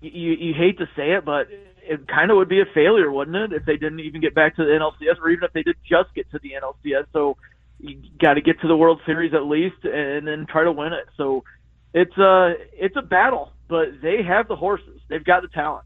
you, 0.00 0.32
you 0.32 0.54
hate 0.54 0.78
to 0.78 0.86
say 0.96 1.12
it, 1.12 1.24
but 1.24 1.48
it 1.82 2.08
kind 2.08 2.30
of 2.30 2.36
would 2.36 2.48
be 2.48 2.60
a 2.60 2.64
failure, 2.74 3.12
wouldn't 3.12 3.36
it, 3.36 3.52
if 3.52 3.64
they 3.64 3.76
didn't 3.76 4.00
even 4.00 4.20
get 4.20 4.34
back 4.34 4.56
to 4.56 4.64
the 4.64 4.70
NLCS, 4.70 5.20
or 5.20 5.30
even 5.30 5.44
if 5.44 5.52
they 5.52 5.62
did 5.62 5.76
just 5.88 6.14
get 6.14 6.30
to 6.30 6.40
the 6.42 6.52
NLCS. 6.60 7.06
So 7.12 7.36
you 7.78 8.00
got 8.20 8.34
to 8.34 8.40
get 8.40 8.60
to 8.60 8.68
the 8.68 8.76
World 8.76 9.00
Series 9.04 9.34
at 9.34 9.44
least, 9.44 9.84
and 9.84 10.26
then 10.26 10.46
try 10.48 10.64
to 10.64 10.72
win 10.72 10.92
it. 10.92 11.06
So 11.16 11.44
it's 11.92 12.16
a 12.16 12.54
it's 12.72 12.96
a 12.96 13.02
battle, 13.02 13.52
but 13.68 14.00
they 14.00 14.22
have 14.26 14.48
the 14.48 14.56
horses. 14.56 15.00
They've 15.08 15.24
got 15.24 15.42
the 15.42 15.48
talent. 15.48 15.84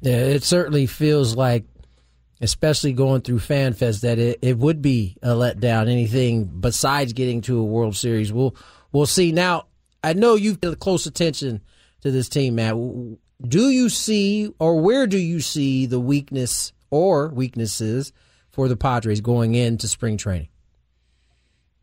Yeah, 0.00 0.16
it 0.16 0.42
certainly 0.42 0.86
feels 0.86 1.36
like, 1.36 1.64
especially 2.40 2.92
going 2.92 3.22
through 3.22 3.38
FanFest, 3.38 4.02
that 4.02 4.18
it, 4.18 4.38
it 4.42 4.58
would 4.58 4.82
be 4.82 5.16
a 5.22 5.28
letdown. 5.28 5.88
Anything 5.88 6.44
besides 6.44 7.12
getting 7.12 7.40
to 7.42 7.58
a 7.58 7.64
World 7.64 7.96
Series, 7.96 8.32
we'll 8.32 8.54
we'll 8.92 9.06
see. 9.06 9.32
Now, 9.32 9.66
I 10.04 10.12
know 10.12 10.34
you've 10.34 10.60
paid 10.60 10.78
close 10.78 11.06
attention 11.06 11.62
to 12.02 12.10
this 12.10 12.28
team, 12.28 12.56
Matt. 12.56 12.74
Do 12.74 13.70
you 13.70 13.88
see, 13.88 14.50
or 14.58 14.80
where 14.80 15.06
do 15.06 15.18
you 15.18 15.40
see 15.40 15.86
the 15.86 16.00
weakness 16.00 16.72
or 16.90 17.28
weaknesses 17.28 18.12
for 18.50 18.68
the 18.68 18.76
Padres 18.76 19.20
going 19.20 19.54
into 19.54 19.88
spring 19.88 20.16
training? 20.16 20.48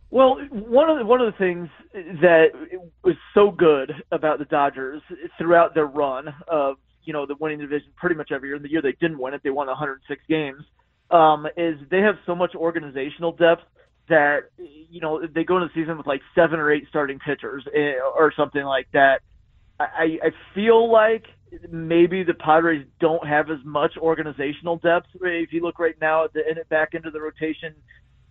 Well, 0.09 0.38
one 0.51 0.89
of 0.89 0.99
the, 0.99 1.05
one 1.05 1.22
of 1.22 1.32
the 1.32 1.38
things 1.38 1.70
that 2.22 2.49
was 3.03 3.16
so 3.34 3.51
good 3.51 3.91
about 4.11 4.39
the 4.39 4.45
Dodgers 4.45 5.01
throughout 5.38 5.74
their 5.74 5.88
run 5.88 6.34
of 6.47 6.78
you 7.06 7.14
know 7.14 7.26
the 7.26 7.36
winning 7.39 7.60
division 7.60 7.89
pretty 7.95 8.16
much 8.16 8.32
every 8.32 8.49
year. 8.49 8.56
And 8.56 8.66
the 8.66 8.72
year 8.72 8.82
they 8.82 8.95
didn't 8.99 9.20
win 9.20 9.34
it, 9.34 9.41
they 9.43 9.49
won 9.49 9.68
106 9.68 10.22
games. 10.28 10.64
Um, 11.12 11.45
is 11.58 11.78
they 11.91 11.99
have 11.99 12.16
so 12.26 12.36
much 12.36 12.56
organizational 12.56 13.34
depth 13.34 13.64
that 14.10 14.49
you 14.58 14.99
know 14.99 15.26
they 15.26 15.43
go 15.43 15.58
into 15.58 15.68
the 15.68 15.82
season 15.82 15.97
with 15.97 16.08
like 16.08 16.22
seven 16.36 16.60
or 16.60 16.72
eight 16.72 16.86
starting 16.89 17.20
pitchers 17.20 17.66
eh, 17.74 17.93
or 18.18 18.34
something 18.36 18.64
like 18.64 18.88
that. 18.93 19.22
I, 19.80 20.20
I 20.24 20.30
feel 20.54 20.91
like 20.91 21.26
maybe 21.70 22.24
the 22.24 22.34
Padres 22.34 22.86
don't 22.99 23.26
have 23.28 23.49
as 23.49 23.60
much 23.64 23.93
organizational 23.97 24.78
depth. 24.78 25.08
If 25.22 25.51
you 25.51 25.62
look 25.62 25.80
right 25.80 25.95
now 25.99 26.26
at 26.26 26.34
the 26.34 26.49
in 26.49 26.58
it 26.58 26.70
back 26.70 26.93
into 26.93 27.12
the 27.12 27.22
rotation, 27.22 27.74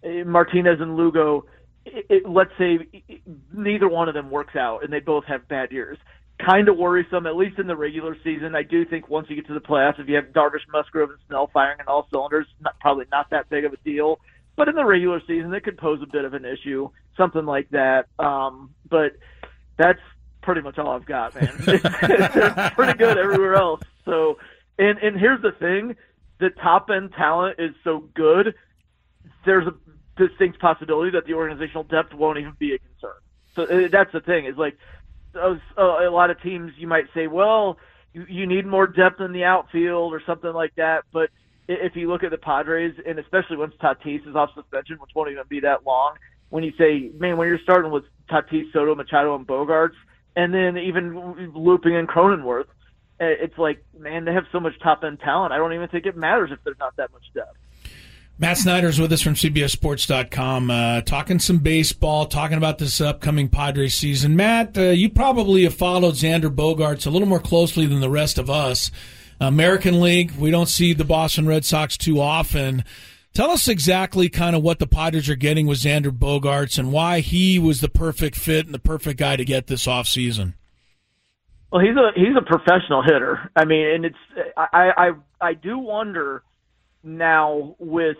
eh, 0.04 0.24
Martinez 0.24 0.80
and 0.80 0.96
Lugo. 0.96 1.44
It, 1.84 2.06
it, 2.08 2.28
let's 2.28 2.52
say 2.58 2.78
neither 3.52 3.88
one 3.88 4.08
of 4.08 4.14
them 4.14 4.30
works 4.30 4.54
out, 4.54 4.84
and 4.84 4.92
they 4.92 5.00
both 5.00 5.24
have 5.24 5.48
bad 5.48 5.72
years. 5.72 5.98
Kind 6.44 6.68
of 6.68 6.76
worrisome, 6.76 7.26
at 7.26 7.36
least 7.36 7.58
in 7.58 7.66
the 7.66 7.76
regular 7.76 8.16
season. 8.24 8.56
I 8.56 8.62
do 8.62 8.84
think 8.84 9.08
once 9.08 9.28
you 9.30 9.36
get 9.36 9.46
to 9.46 9.54
the 9.54 9.60
playoffs, 9.60 10.00
if 10.00 10.08
you 10.08 10.16
have 10.16 10.26
Darvish, 10.26 10.66
Musgrove, 10.72 11.10
and 11.10 11.18
Snell 11.28 11.50
firing 11.52 11.78
on 11.80 11.86
all 11.86 12.06
cylinders, 12.10 12.46
not, 12.60 12.78
probably 12.80 13.04
not 13.12 13.30
that 13.30 13.48
big 13.48 13.64
of 13.64 13.72
a 13.72 13.76
deal. 13.78 14.18
But 14.56 14.68
in 14.68 14.74
the 14.74 14.84
regular 14.84 15.20
season, 15.26 15.54
it 15.54 15.62
could 15.62 15.78
pose 15.78 16.00
a 16.02 16.06
bit 16.06 16.24
of 16.24 16.34
an 16.34 16.44
issue, 16.44 16.90
something 17.16 17.46
like 17.46 17.70
that. 17.70 18.06
Um, 18.18 18.74
but 18.88 19.16
that's 19.76 20.00
pretty 20.42 20.60
much 20.60 20.78
all 20.78 20.90
I've 20.90 21.06
got, 21.06 21.34
man. 21.34 21.54
They're 21.64 22.72
pretty 22.74 22.98
good 22.98 23.18
everywhere 23.18 23.54
else. 23.54 23.80
So, 24.04 24.38
and 24.78 24.98
and 24.98 25.18
here's 25.18 25.40
the 25.42 25.52
thing: 25.52 25.96
the 26.38 26.50
top 26.50 26.90
end 26.90 27.12
talent 27.12 27.60
is 27.60 27.74
so 27.84 28.08
good. 28.14 28.54
There's 29.46 29.66
a 29.66 29.74
distinct 30.16 30.60
possibility 30.60 31.12
that 31.12 31.24
the 31.24 31.34
organizational 31.34 31.84
depth 31.84 32.12
won't 32.12 32.38
even 32.38 32.54
be 32.58 32.74
a 32.74 32.78
concern. 32.78 33.14
So 33.54 33.62
uh, 33.64 33.88
that's 33.88 34.12
the 34.12 34.20
thing. 34.20 34.46
Is 34.46 34.56
like 34.56 34.76
uh, 35.34 35.56
a 35.82 36.10
lot 36.10 36.30
of 36.30 36.40
teams 36.42 36.72
you 36.76 36.86
might 36.86 37.06
say, 37.14 37.26
well, 37.26 37.78
you, 38.12 38.26
you 38.28 38.46
need 38.46 38.66
more 38.66 38.86
depth 38.86 39.20
in 39.20 39.32
the 39.32 39.44
outfield 39.44 40.12
or 40.12 40.22
something 40.26 40.52
like 40.52 40.74
that. 40.76 41.04
But 41.12 41.30
if 41.68 41.96
you 41.96 42.08
look 42.08 42.22
at 42.22 42.30
the 42.30 42.38
Padres, 42.38 42.94
and 43.06 43.18
especially 43.18 43.56
once 43.56 43.74
Tatis 43.80 44.26
is 44.28 44.36
off 44.36 44.50
suspension, 44.54 44.96
which 45.00 45.10
won't 45.14 45.30
even 45.30 45.44
be 45.48 45.60
that 45.60 45.84
long, 45.86 46.16
when 46.50 46.64
you 46.64 46.72
say, 46.76 47.10
man, 47.18 47.36
when 47.36 47.48
you're 47.48 47.58
starting 47.62 47.90
with 47.90 48.04
Tatis, 48.30 48.72
Soto, 48.72 48.94
Machado, 48.94 49.34
and 49.34 49.46
Bogaerts, 49.46 49.96
and 50.36 50.52
then 50.52 50.76
even 50.78 51.52
looping 51.54 51.94
in 51.94 52.06
Cronenworth, 52.06 52.66
it's 53.20 53.56
like, 53.56 53.84
man, 53.96 54.24
they 54.24 54.32
have 54.32 54.46
so 54.50 54.58
much 54.58 54.72
top 54.82 55.04
end 55.04 55.20
talent. 55.20 55.52
I 55.52 55.58
don't 55.58 55.72
even 55.72 55.88
think 55.88 56.06
it 56.06 56.16
matters 56.16 56.50
if 56.52 56.58
there's 56.64 56.78
not 56.78 56.96
that 56.96 57.12
much 57.12 57.22
depth. 57.34 57.56
Matt 58.42 58.56
Snyder's 58.56 58.98
with 58.98 59.12
us 59.12 59.22
from 59.22 59.34
CBSSports.com, 59.34 60.68
uh, 60.68 61.02
talking 61.02 61.38
some 61.38 61.58
baseball, 61.58 62.26
talking 62.26 62.56
about 62.56 62.78
this 62.78 63.00
upcoming 63.00 63.48
Padres 63.48 63.94
season. 63.94 64.34
Matt, 64.34 64.76
uh, 64.76 64.80
you 64.86 65.08
probably 65.10 65.62
have 65.62 65.74
followed 65.74 66.16
Xander 66.16 66.52
Bogaerts 66.52 67.06
a 67.06 67.10
little 67.10 67.28
more 67.28 67.38
closely 67.38 67.86
than 67.86 68.00
the 68.00 68.10
rest 68.10 68.38
of 68.38 68.50
us. 68.50 68.90
American 69.40 70.00
League, 70.00 70.32
we 70.32 70.50
don't 70.50 70.68
see 70.68 70.92
the 70.92 71.04
Boston 71.04 71.46
Red 71.46 71.64
Sox 71.64 71.96
too 71.96 72.20
often. 72.20 72.82
Tell 73.32 73.48
us 73.48 73.68
exactly 73.68 74.28
kind 74.28 74.56
of 74.56 74.62
what 74.64 74.80
the 74.80 74.88
Padres 74.88 75.28
are 75.28 75.36
getting 75.36 75.68
with 75.68 75.78
Xander 75.78 76.10
Bogaerts 76.10 76.80
and 76.80 76.90
why 76.90 77.20
he 77.20 77.60
was 77.60 77.80
the 77.80 77.88
perfect 77.88 78.34
fit 78.34 78.66
and 78.66 78.74
the 78.74 78.80
perfect 78.80 79.20
guy 79.20 79.36
to 79.36 79.44
get 79.44 79.68
this 79.68 79.86
off 79.86 80.08
season. 80.08 80.54
Well, 81.70 81.80
he's 81.80 81.96
a 81.96 82.10
he's 82.16 82.36
a 82.36 82.42
professional 82.42 83.02
hitter. 83.02 83.52
I 83.54 83.64
mean, 83.66 83.86
and 83.86 84.04
it's 84.04 84.18
I 84.56 84.90
I 84.96 85.10
I 85.40 85.54
do 85.54 85.78
wonder 85.78 86.42
now 87.04 87.76
with 87.78 88.16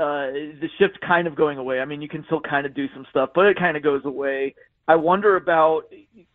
uh, 0.00 0.32
the 0.32 0.68
shift 0.78 0.98
kind 1.06 1.26
of 1.26 1.34
going 1.36 1.58
away. 1.58 1.80
I 1.80 1.84
mean, 1.84 2.00
you 2.00 2.08
can 2.08 2.24
still 2.24 2.40
kind 2.40 2.64
of 2.64 2.74
do 2.74 2.86
some 2.94 3.06
stuff, 3.10 3.30
but 3.34 3.44
it 3.46 3.58
kind 3.58 3.76
of 3.76 3.82
goes 3.82 4.02
away. 4.06 4.54
I 4.88 4.96
wonder 4.96 5.36
about 5.36 5.82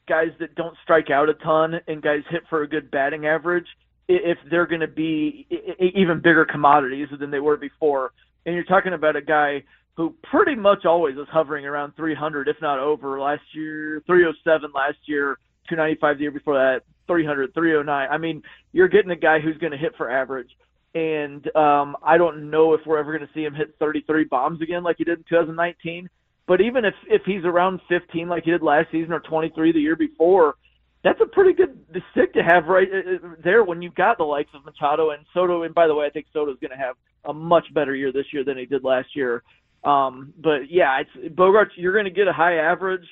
guys 0.07 0.29
that 0.39 0.53
don't 0.53 0.77
strike 0.83 1.09
out 1.09 1.29
a 1.29 1.33
ton 1.33 1.81
and 1.87 2.01
guys 2.01 2.21
hit 2.29 2.43
for 2.47 2.61
a 2.61 2.69
good 2.69 2.91
batting 2.91 3.25
average 3.25 3.65
if 4.07 4.37
they're 4.51 4.67
going 4.67 4.81
to 4.81 4.87
be 4.87 5.47
even 5.79 6.17
bigger 6.17 6.45
commodities 6.45 7.07
than 7.19 7.31
they 7.31 7.39
were 7.39 7.57
before. 7.57 8.11
And 8.45 8.53
you're 8.53 8.65
talking 8.65 8.93
about 8.93 9.15
a 9.15 9.21
guy 9.21 9.63
who 9.97 10.13
pretty 10.29 10.55
much 10.55 10.85
always 10.85 11.15
is 11.15 11.27
hovering 11.31 11.65
around 11.65 11.93
300, 11.95 12.47
if 12.47 12.57
not 12.61 12.77
over. 12.77 13.19
Last 13.19 13.41
year, 13.53 14.03
307 14.05 14.71
last 14.75 14.97
year, 15.05 15.39
295 15.69 16.17
the 16.17 16.21
year 16.21 16.31
before 16.31 16.53
that, 16.53 16.81
300, 17.07 17.53
309. 17.55 18.07
I 18.11 18.17
mean, 18.19 18.43
you're 18.73 18.89
getting 18.89 19.11
a 19.11 19.15
guy 19.15 19.39
who's 19.39 19.57
going 19.57 19.71
to 19.71 19.77
hit 19.77 19.95
for 19.97 20.11
average 20.11 20.51
and 20.95 21.45
um, 21.57 21.97
I 22.01 22.17
don't 22.17 22.49
know 22.49 22.73
if 22.73 22.81
we're 22.85 22.97
ever 22.97 23.15
going 23.15 23.27
to 23.27 23.33
see 23.33 23.43
him 23.43 23.53
hit 23.53 23.75
33 23.79 24.23
bombs 24.23 24.61
again 24.61 24.81
like 24.81 24.95
he 24.97 25.03
did 25.03 25.19
in 25.19 25.25
2019. 25.29 26.09
But 26.47 26.61
even 26.61 26.85
if 26.85 26.93
if 27.07 27.23
he's 27.25 27.43
around 27.43 27.81
15 27.89 28.29
like 28.29 28.45
he 28.45 28.51
did 28.51 28.63
last 28.63 28.87
season 28.91 29.11
or 29.11 29.19
23 29.19 29.73
the 29.73 29.79
year 29.79 29.97
before, 29.97 30.55
that's 31.03 31.19
a 31.21 31.25
pretty 31.25 31.53
good 31.53 31.77
stick 32.11 32.33
to 32.33 32.43
have 32.43 32.65
right 32.67 32.87
uh, 32.91 33.27
uh, 33.27 33.29
there 33.43 33.63
when 33.63 33.81
you've 33.81 33.95
got 33.95 34.17
the 34.17 34.23
likes 34.23 34.51
of 34.53 34.63
Machado 34.63 35.09
and 35.09 35.25
Soto. 35.33 35.63
And 35.63 35.75
by 35.75 35.85
the 35.85 35.95
way, 35.95 36.05
I 36.05 36.09
think 36.09 36.27
Soto's 36.31 36.57
going 36.61 36.71
to 36.71 36.77
have 36.77 36.95
a 37.25 37.33
much 37.33 37.65
better 37.73 37.93
year 37.93 38.13
this 38.13 38.27
year 38.31 38.45
than 38.45 38.57
he 38.57 38.65
did 38.65 38.83
last 38.83 39.09
year. 39.15 39.43
Um, 39.83 40.33
but 40.41 40.69
yeah, 40.69 41.01
it's 41.01 41.35
Bogaerts. 41.35 41.71
You're 41.75 41.93
going 41.93 42.05
to 42.05 42.11
get 42.11 42.27
a 42.27 42.33
high 42.33 42.55
average. 42.55 43.05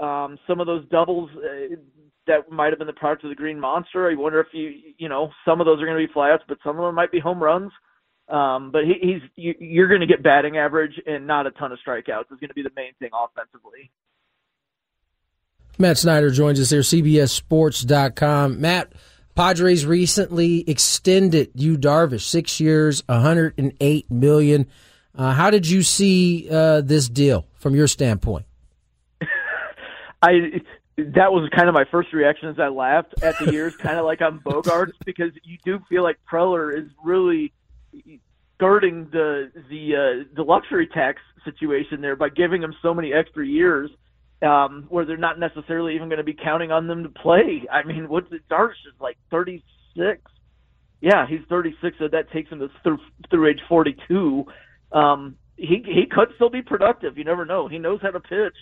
Um, 0.00 0.38
some 0.46 0.60
of 0.60 0.66
those 0.66 0.86
doubles, 0.88 1.30
uh, 1.36 1.76
that 2.26 2.50
might 2.50 2.70
have 2.70 2.78
been 2.78 2.86
the 2.86 2.92
product 2.92 3.24
of 3.24 3.30
the 3.30 3.36
Green 3.36 3.58
Monster. 3.58 4.10
I 4.10 4.14
wonder 4.14 4.40
if 4.40 4.48
you, 4.52 4.72
you 4.98 5.08
know, 5.08 5.30
some 5.44 5.60
of 5.60 5.66
those 5.66 5.80
are 5.80 5.86
going 5.86 6.00
to 6.00 6.06
be 6.06 6.12
flyouts, 6.12 6.40
but 6.48 6.58
some 6.64 6.78
of 6.78 6.84
them 6.84 6.94
might 6.94 7.12
be 7.12 7.20
home 7.20 7.42
runs. 7.42 7.72
Um, 8.28 8.70
but 8.70 8.82
he, 8.84 8.94
he's 9.00 9.22
you, 9.34 9.54
you're 9.58 9.88
going 9.88 10.00
to 10.00 10.06
get 10.06 10.22
batting 10.22 10.56
average 10.56 10.92
and 11.06 11.26
not 11.26 11.46
a 11.46 11.50
ton 11.50 11.72
of 11.72 11.78
strikeouts. 11.86 12.32
Is 12.32 12.38
going 12.38 12.48
to 12.48 12.54
be 12.54 12.62
the 12.62 12.70
main 12.76 12.92
thing 13.00 13.10
offensively. 13.12 13.90
Matt 15.78 15.98
Snyder 15.98 16.30
joins 16.30 16.60
us 16.60 16.70
here, 16.70 16.80
CBSSports.com. 16.80 18.60
Matt, 18.60 18.92
Padres 19.34 19.86
recently 19.86 20.68
extended 20.68 21.50
Yu 21.54 21.78
Darvish 21.78 22.22
six 22.22 22.60
years, 22.60 23.02
108 23.06 24.10
million. 24.10 24.66
Uh, 25.14 25.32
how 25.32 25.50
did 25.50 25.66
you 25.66 25.82
see 25.82 26.48
uh, 26.50 26.82
this 26.82 27.08
deal 27.08 27.46
from 27.54 27.74
your 27.74 27.88
standpoint? 27.88 28.46
I 30.22 30.60
that 30.96 31.32
was 31.32 31.48
kind 31.54 31.68
of 31.68 31.74
my 31.74 31.84
first 31.90 32.12
reaction 32.12 32.48
as 32.48 32.58
I 32.58 32.68
laughed 32.68 33.14
at 33.22 33.38
the 33.38 33.52
years, 33.52 33.76
kind 33.76 33.98
of 33.98 34.04
like 34.04 34.20
I'm 34.20 34.40
Bogaerts, 34.40 34.92
because 35.04 35.32
you 35.42 35.58
do 35.64 35.80
feel 35.88 36.02
like 36.02 36.18
Preller 36.30 36.76
is 36.76 36.90
really 37.02 37.52
skirting 38.56 39.08
the 39.10 39.50
the 39.68 39.96
uh, 39.96 40.24
the 40.36 40.42
luxury 40.42 40.86
tax 40.86 41.20
situation 41.44 42.00
there 42.00 42.16
by 42.16 42.28
giving 42.28 42.60
them 42.60 42.74
so 42.82 42.92
many 42.92 43.12
extra 43.12 43.46
years 43.46 43.90
um, 44.42 44.86
where 44.88 45.04
they're 45.04 45.16
not 45.16 45.38
necessarily 45.38 45.94
even 45.94 46.08
going 46.08 46.18
to 46.18 46.24
be 46.24 46.34
counting 46.34 46.70
on 46.70 46.86
them 46.86 47.02
to 47.02 47.08
play. 47.08 47.64
I 47.70 47.82
mean, 47.82 48.08
what's 48.08 48.28
Darvish 48.50 48.72
is 48.86 49.00
like 49.00 49.16
36. 49.30 50.20
Yeah, 51.00 51.26
he's 51.26 51.40
36, 51.48 51.96
so 51.98 52.08
that 52.08 52.30
takes 52.30 52.50
him 52.50 52.58
to 52.58 52.68
through, 52.82 52.98
through 53.30 53.48
age 53.48 53.60
42. 53.68 54.44
Um, 54.92 55.36
he 55.56 55.82
he 55.86 56.06
could 56.10 56.28
still 56.34 56.50
be 56.50 56.62
productive. 56.62 57.18
You 57.18 57.24
never 57.24 57.44
know. 57.44 57.68
He 57.68 57.78
knows 57.78 58.00
how 58.02 58.10
to 58.10 58.20
pitch, 58.20 58.56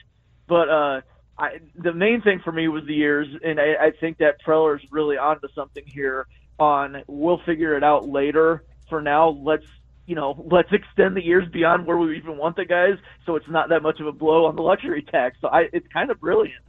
but 0.48 0.68
uh, 0.68 1.00
I, 1.38 1.60
the 1.76 1.92
main 1.92 2.20
thing 2.20 2.40
for 2.44 2.50
me 2.50 2.68
was 2.68 2.84
the 2.86 2.94
years, 2.94 3.28
and 3.44 3.60
I, 3.60 3.86
I 3.86 3.90
think 4.00 4.18
that 4.18 4.42
Preller's 4.42 4.82
really 4.90 5.16
onto 5.16 5.48
something 5.54 5.84
here. 5.86 6.26
On 6.58 7.04
we'll 7.06 7.40
figure 7.46 7.76
it 7.76 7.84
out 7.84 8.08
later. 8.08 8.64
For 8.88 9.00
now, 9.00 9.28
let's 9.28 9.66
you 10.06 10.14
know, 10.14 10.44
let's 10.50 10.72
extend 10.72 11.16
the 11.16 11.24
years 11.24 11.48
beyond 11.52 11.86
where 11.86 11.98
we 11.98 12.16
even 12.16 12.36
want 12.36 12.56
the 12.56 12.64
guys, 12.64 12.96
so 13.26 13.36
it's 13.36 13.48
not 13.48 13.68
that 13.68 13.82
much 13.82 14.00
of 14.00 14.06
a 14.06 14.12
blow 14.12 14.46
on 14.46 14.56
the 14.56 14.62
luxury 14.62 15.02
tax. 15.02 15.36
So 15.40 15.48
I, 15.48 15.68
it's 15.72 15.86
kind 15.92 16.10
of 16.10 16.18
brilliant. 16.18 16.64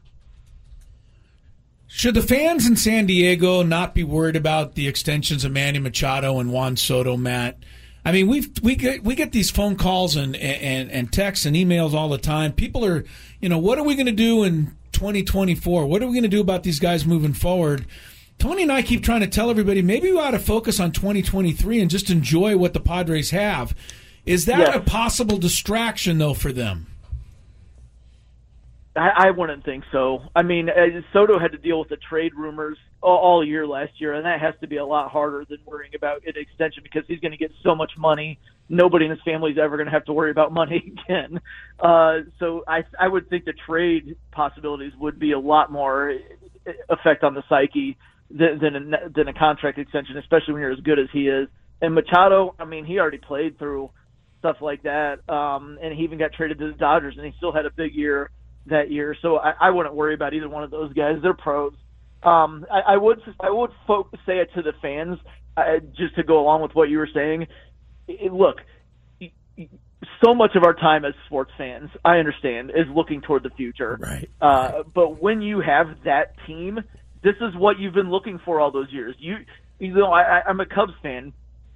Should 1.88 2.14
the 2.14 2.22
fans 2.22 2.68
in 2.68 2.76
San 2.76 3.08
Diego 3.08 3.64
not 3.64 3.96
be 3.96 4.04
worried 4.04 4.36
about 4.36 4.76
the 4.76 4.88
extensions 4.88 5.44
of 5.44 5.52
Manny 5.52 5.80
Machado 5.80 6.40
and 6.40 6.52
Juan 6.52 6.78
Soto, 6.78 7.18
Matt? 7.18 7.58
I 8.06 8.12
mean, 8.12 8.28
we 8.28 8.46
we 8.62 8.76
get 8.76 9.04
we 9.04 9.16
get 9.16 9.32
these 9.32 9.50
phone 9.50 9.76
calls 9.76 10.16
and 10.16 10.36
and 10.36 10.92
and 10.92 11.12
texts 11.12 11.46
and 11.46 11.56
emails 11.56 11.94
all 11.94 12.10
the 12.10 12.18
time. 12.18 12.54
People 12.54 12.86
are, 12.86 13.06
you 13.40 13.50
know, 13.50 13.58
what 13.58 13.78
are 13.78 13.84
we 13.84 13.96
going 13.96 14.06
to 14.06 14.12
do 14.12 14.44
in 14.44 14.76
2024? 14.92 15.86
What 15.86 16.02
are 16.04 16.08
we 16.08 16.14
going 16.14 16.24
to 16.24 16.30
do 16.30 16.42
about 16.42 16.64
these 16.64 16.80
guys 16.80 17.06
moving 17.06 17.34
forward? 17.34 17.86
Tony 18.38 18.64
and 18.64 18.72
I 18.72 18.82
keep 18.82 19.04
trying 19.04 19.22
to 19.22 19.28
tell 19.28 19.50
everybody 19.50 19.82
maybe 19.82 20.12
we 20.12 20.18
ought 20.18 20.32
to 20.32 20.40
focus 20.40 20.80
on 20.80 20.92
2023 20.92 21.82
and 21.82 21.90
just 21.90 22.10
enjoy 22.10 22.58
what 22.58 22.74
the 22.74 22.80
Padres 22.80 23.32
have. 23.32 23.76
Is 24.26 24.46
that 24.46 24.60
Yeah. 24.60 24.76
a 24.76 24.80
possible 24.80 25.38
distraction 25.38 26.18
though 26.18 26.34
for 26.34 26.52
them? 26.52 26.88
I, 28.96 29.28
I 29.28 29.32
wouldn't 29.32 29.64
think 29.64 29.84
so. 29.92 30.24
I 30.36 30.42
mean, 30.44 30.70
uh, 30.70 31.02
Soto 31.14 31.40
had 31.40 31.52
to 31.52 31.58
deal 31.58 31.80
with 31.80 31.90
the 31.90 31.98
trade 31.98 32.34
rumors 32.36 32.78
all, 33.02 33.18
all 33.18 33.46
year 33.46 33.66
last 33.68 33.92
year, 34.00 34.14
and 34.14 34.26
that 34.26 34.42
has 34.42 34.56
to 34.62 34.68
be 34.68 34.78
a 34.78 34.86
lot 34.86 35.10
harder 35.12 35.46
than 35.48 35.60
worrying 35.66 35.94
about 35.96 36.24
an 36.26 36.34
extension 36.36 36.84
because 36.84 37.04
he's 37.08 37.20
going 37.20 37.32
to 37.32 37.38
get 37.38 37.52
so 37.64 37.76
much 37.76 37.92
money. 37.98 38.40
Nobody 38.70 39.06
in 39.06 39.12
his 39.12 39.20
family 39.26 39.52
is 39.52 39.58
ever 39.62 39.78
going 39.78 39.88
to 39.88 39.92
have 39.92 40.06
to 40.06 40.14
worry 40.14 40.32
about 40.32 40.54
money 40.54 40.94
again. 41.08 41.42
Uh, 41.80 42.20
so 42.40 42.64
I, 42.68 42.84
I 43.00 43.08
would 43.08 43.30
think 43.30 43.46
the 43.46 43.54
trade 43.68 44.16
possibilities 44.32 44.94
would 45.00 45.20
be 45.20 45.32
a 45.32 45.40
lot 45.40 45.72
more 45.72 46.12
uh, 46.12 46.72
effect 46.90 47.24
on 47.24 47.34
the 47.34 47.44
psyche 47.50 47.98
than 48.30 48.60
than 48.62 48.94
a, 48.94 49.10
than 49.10 49.28
a 49.28 49.34
contract 49.34 49.80
extension, 49.80 50.18
especially 50.18 50.54
when 50.54 50.62
you're 50.62 50.72
as 50.72 50.80
good 50.82 51.00
as 51.00 51.08
he 51.12 51.28
is. 51.28 51.48
And 51.82 51.96
Machado, 51.96 52.56
I 52.60 52.66
mean, 52.66 52.86
he 52.86 53.00
already 53.00 53.18
played 53.18 53.58
through 53.58 53.90
stuff 54.40 54.58
like 54.62 54.84
that, 54.84 55.28
um, 55.30 55.78
and 55.82 55.94
he 55.98 56.04
even 56.04 56.20
got 56.20 56.34
traded 56.34 56.60
to 56.60 56.72
the 56.72 56.78
Dodgers, 56.78 57.16
and 57.18 57.26
he 57.26 57.34
still 57.38 57.52
had 57.52 57.66
a 57.66 57.72
big 57.72 57.94
year 57.96 58.30
that 58.68 58.92
year. 58.92 59.16
So 59.22 59.38
I, 59.38 59.54
I 59.60 59.70
wouldn't 59.70 59.96
worry 59.96 60.14
about 60.14 60.34
either 60.34 60.50
one 60.50 60.64
of 60.64 60.72
those 60.72 60.94
guys. 60.94 61.16
They're 61.22 61.34
pros. 61.34 61.74
Um, 62.24 62.66
I, 62.72 62.94
I 62.94 62.98
would 62.98 63.20
I 63.40 63.50
would 63.50 63.72
fo- 63.88 64.10
say 64.26 64.40
it 64.40 64.50
to 64.56 64.62
the 64.62 64.74
fans 64.82 65.18
uh, 65.58 65.80
just 65.98 66.16
to 66.16 66.24
go 66.24 66.40
along 66.40 66.62
with 66.62 66.72
what 66.74 66.90
you 66.90 66.98
were 66.98 67.10
saying. 67.14 67.48
It, 68.10 68.34
look, 68.34 68.58
so 70.24 70.34
much 70.34 70.56
of 70.56 70.64
our 70.64 70.74
time 70.74 71.06
as 71.06 71.14
sports 71.28 71.52
fans, 71.58 71.90
I 72.04 72.18
understand, 72.18 72.72
is 72.72 72.88
looking 72.94 73.22
toward 73.22 73.44
the 73.44 73.50
future. 73.52 73.98
Right. 74.00 74.30
Uh, 74.42 74.84
but 74.94 75.22
when 75.22 75.42
you 75.42 75.62
have 75.62 76.04
that 76.06 76.36
team, 76.46 76.80
this 77.24 77.36
is 77.42 77.56
what 77.56 77.80
you've 77.80 77.94
been 77.94 78.10
looking 78.10 78.40
for 78.44 78.60
all 78.60 78.72
those 78.72 78.92
years. 78.92 79.16
You, 79.20 79.38
you 79.80 79.94
know, 79.94 80.12
I, 80.12 80.42
I'm 80.48 80.60
a 80.60 80.66
Cubs 80.66 80.94
fan. 81.02 81.34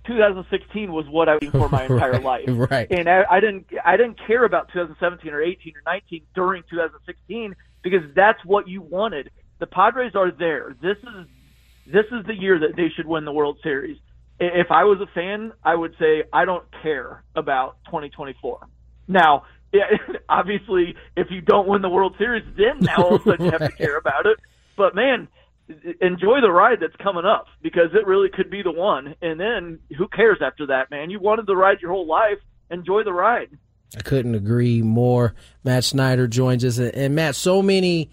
2016 0.08 0.92
was 0.92 1.06
what 1.08 1.30
I 1.30 1.36
was 1.36 1.44
looking 1.44 1.62
for 1.62 1.70
my 1.70 1.84
entire 1.90 2.12
Right, 2.14 2.24
life. 2.48 2.70
right. 2.72 2.88
And 2.92 3.08
I, 3.10 3.24
I 3.30 3.40
didn't, 3.40 3.68
I 3.86 3.96
didn't 3.96 4.20
care 4.28 4.44
about 4.44 4.68
2017 4.74 5.32
or 5.32 5.42
18 5.42 5.74
or 5.78 5.82
19 5.86 6.22
during 6.36 6.64
2016 6.70 7.56
because 7.82 8.02
that's 8.16 8.44
what 8.44 8.68
you 8.68 8.82
wanted. 8.82 9.32
The 9.60 9.68
Padres 9.68 10.14
are 10.16 10.32
there. 10.32 10.76
This 10.82 10.98
is, 10.98 11.28
this 11.86 12.06
is 12.12 12.26
the 12.26 12.34
year 12.34 12.60
that 12.60 12.76
they 12.76 12.90
should 12.96 13.06
win 13.06 13.24
the 13.24 13.32
World 13.32 13.60
Series. 13.64 13.98
If 14.40 14.72
I 14.72 14.84
was 14.84 15.00
a 15.00 15.08
fan, 15.14 15.54
I 15.64 15.76
would 15.76 15.96
say 16.00 16.24
I 16.32 16.46
don't 16.46 16.66
care 16.82 17.24
about 17.36 17.78
2024. 17.86 18.68
Now, 19.08 19.44
yeah, 19.72 19.84
obviously, 20.30 20.96
if 21.16 21.28
you 21.30 21.42
don't 21.42 21.68
win 21.68 21.82
the 21.82 21.90
World 21.90 22.16
Series, 22.18 22.44
then 22.58 22.80
now 22.80 22.96
all 22.98 23.16
of 23.16 23.22
a 23.22 23.24
sudden 23.24 23.46
you 23.46 23.52
have 23.52 23.72
to 23.72 23.72
care 23.78 23.98
about 23.98 24.26
it. 24.26 24.38
But 24.76 24.96
man, 24.96 25.28
enjoy 26.02 26.42
the 26.42 26.52
ride 26.52 26.80
that's 26.82 26.96
coming 26.98 27.26
up 27.26 27.48
because 27.62 27.90
it 27.94 28.06
really 28.06 28.30
could 28.30 28.50
be 28.50 28.62
the 28.62 28.72
one. 28.72 29.16
And 29.22 29.40
then 29.40 29.80
who 29.98 30.08
cares 30.08 30.40
after 30.42 30.68
that, 30.68 30.92
man? 30.92 31.10
You 31.10 31.20
wanted 31.20 31.46
the 31.46 31.56
ride 31.56 31.82
your 31.82 31.92
whole 31.92 32.08
life. 32.08 32.40
Enjoy 32.70 33.04
the 33.04 33.14
ride. 33.14 33.50
I 33.96 34.02
couldn't 34.02 34.36
agree 34.36 34.82
more. 34.82 35.36
Matt 35.64 35.84
Snyder 35.84 36.28
joins 36.28 36.66
us, 36.66 36.80
and 36.80 37.16
Matt, 37.16 37.36
so 37.36 37.62
many 37.62 38.10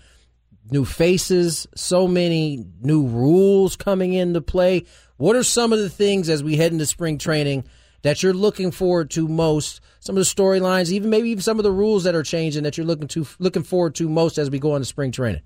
new 0.70 0.84
faces, 0.84 1.66
so 1.74 2.06
many 2.06 2.64
new 2.80 3.06
rules 3.06 3.76
coming 3.76 4.12
into 4.12 4.40
play. 4.40 4.84
What 5.20 5.36
are 5.36 5.42
some 5.42 5.74
of 5.74 5.78
the 5.78 5.90
things 5.90 6.30
as 6.30 6.42
we 6.42 6.56
head 6.56 6.72
into 6.72 6.86
spring 6.86 7.18
training 7.18 7.64
that 8.00 8.22
you're 8.22 8.32
looking 8.32 8.70
forward 8.70 9.10
to 9.10 9.28
most? 9.28 9.82
Some 9.98 10.16
of 10.16 10.20
the 10.20 10.24
storylines, 10.24 10.90
even 10.90 11.10
maybe 11.10 11.28
even 11.28 11.42
some 11.42 11.58
of 11.58 11.62
the 11.62 11.70
rules 11.70 12.04
that 12.04 12.14
are 12.14 12.22
changing 12.22 12.62
that 12.62 12.78
you're 12.78 12.86
looking 12.86 13.06
to 13.08 13.26
looking 13.38 13.62
forward 13.62 13.94
to 13.96 14.08
most 14.08 14.38
as 14.38 14.48
we 14.48 14.58
go 14.58 14.76
into 14.76 14.86
spring 14.86 15.12
training. 15.12 15.42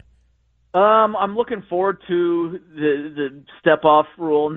Um, 0.75 1.17
I'm 1.17 1.35
looking 1.35 1.61
forward 1.69 2.01
to 2.07 2.61
the 2.77 3.15
the 3.17 3.45
step 3.59 3.85
off 3.85 4.07
rule, 4.17 4.49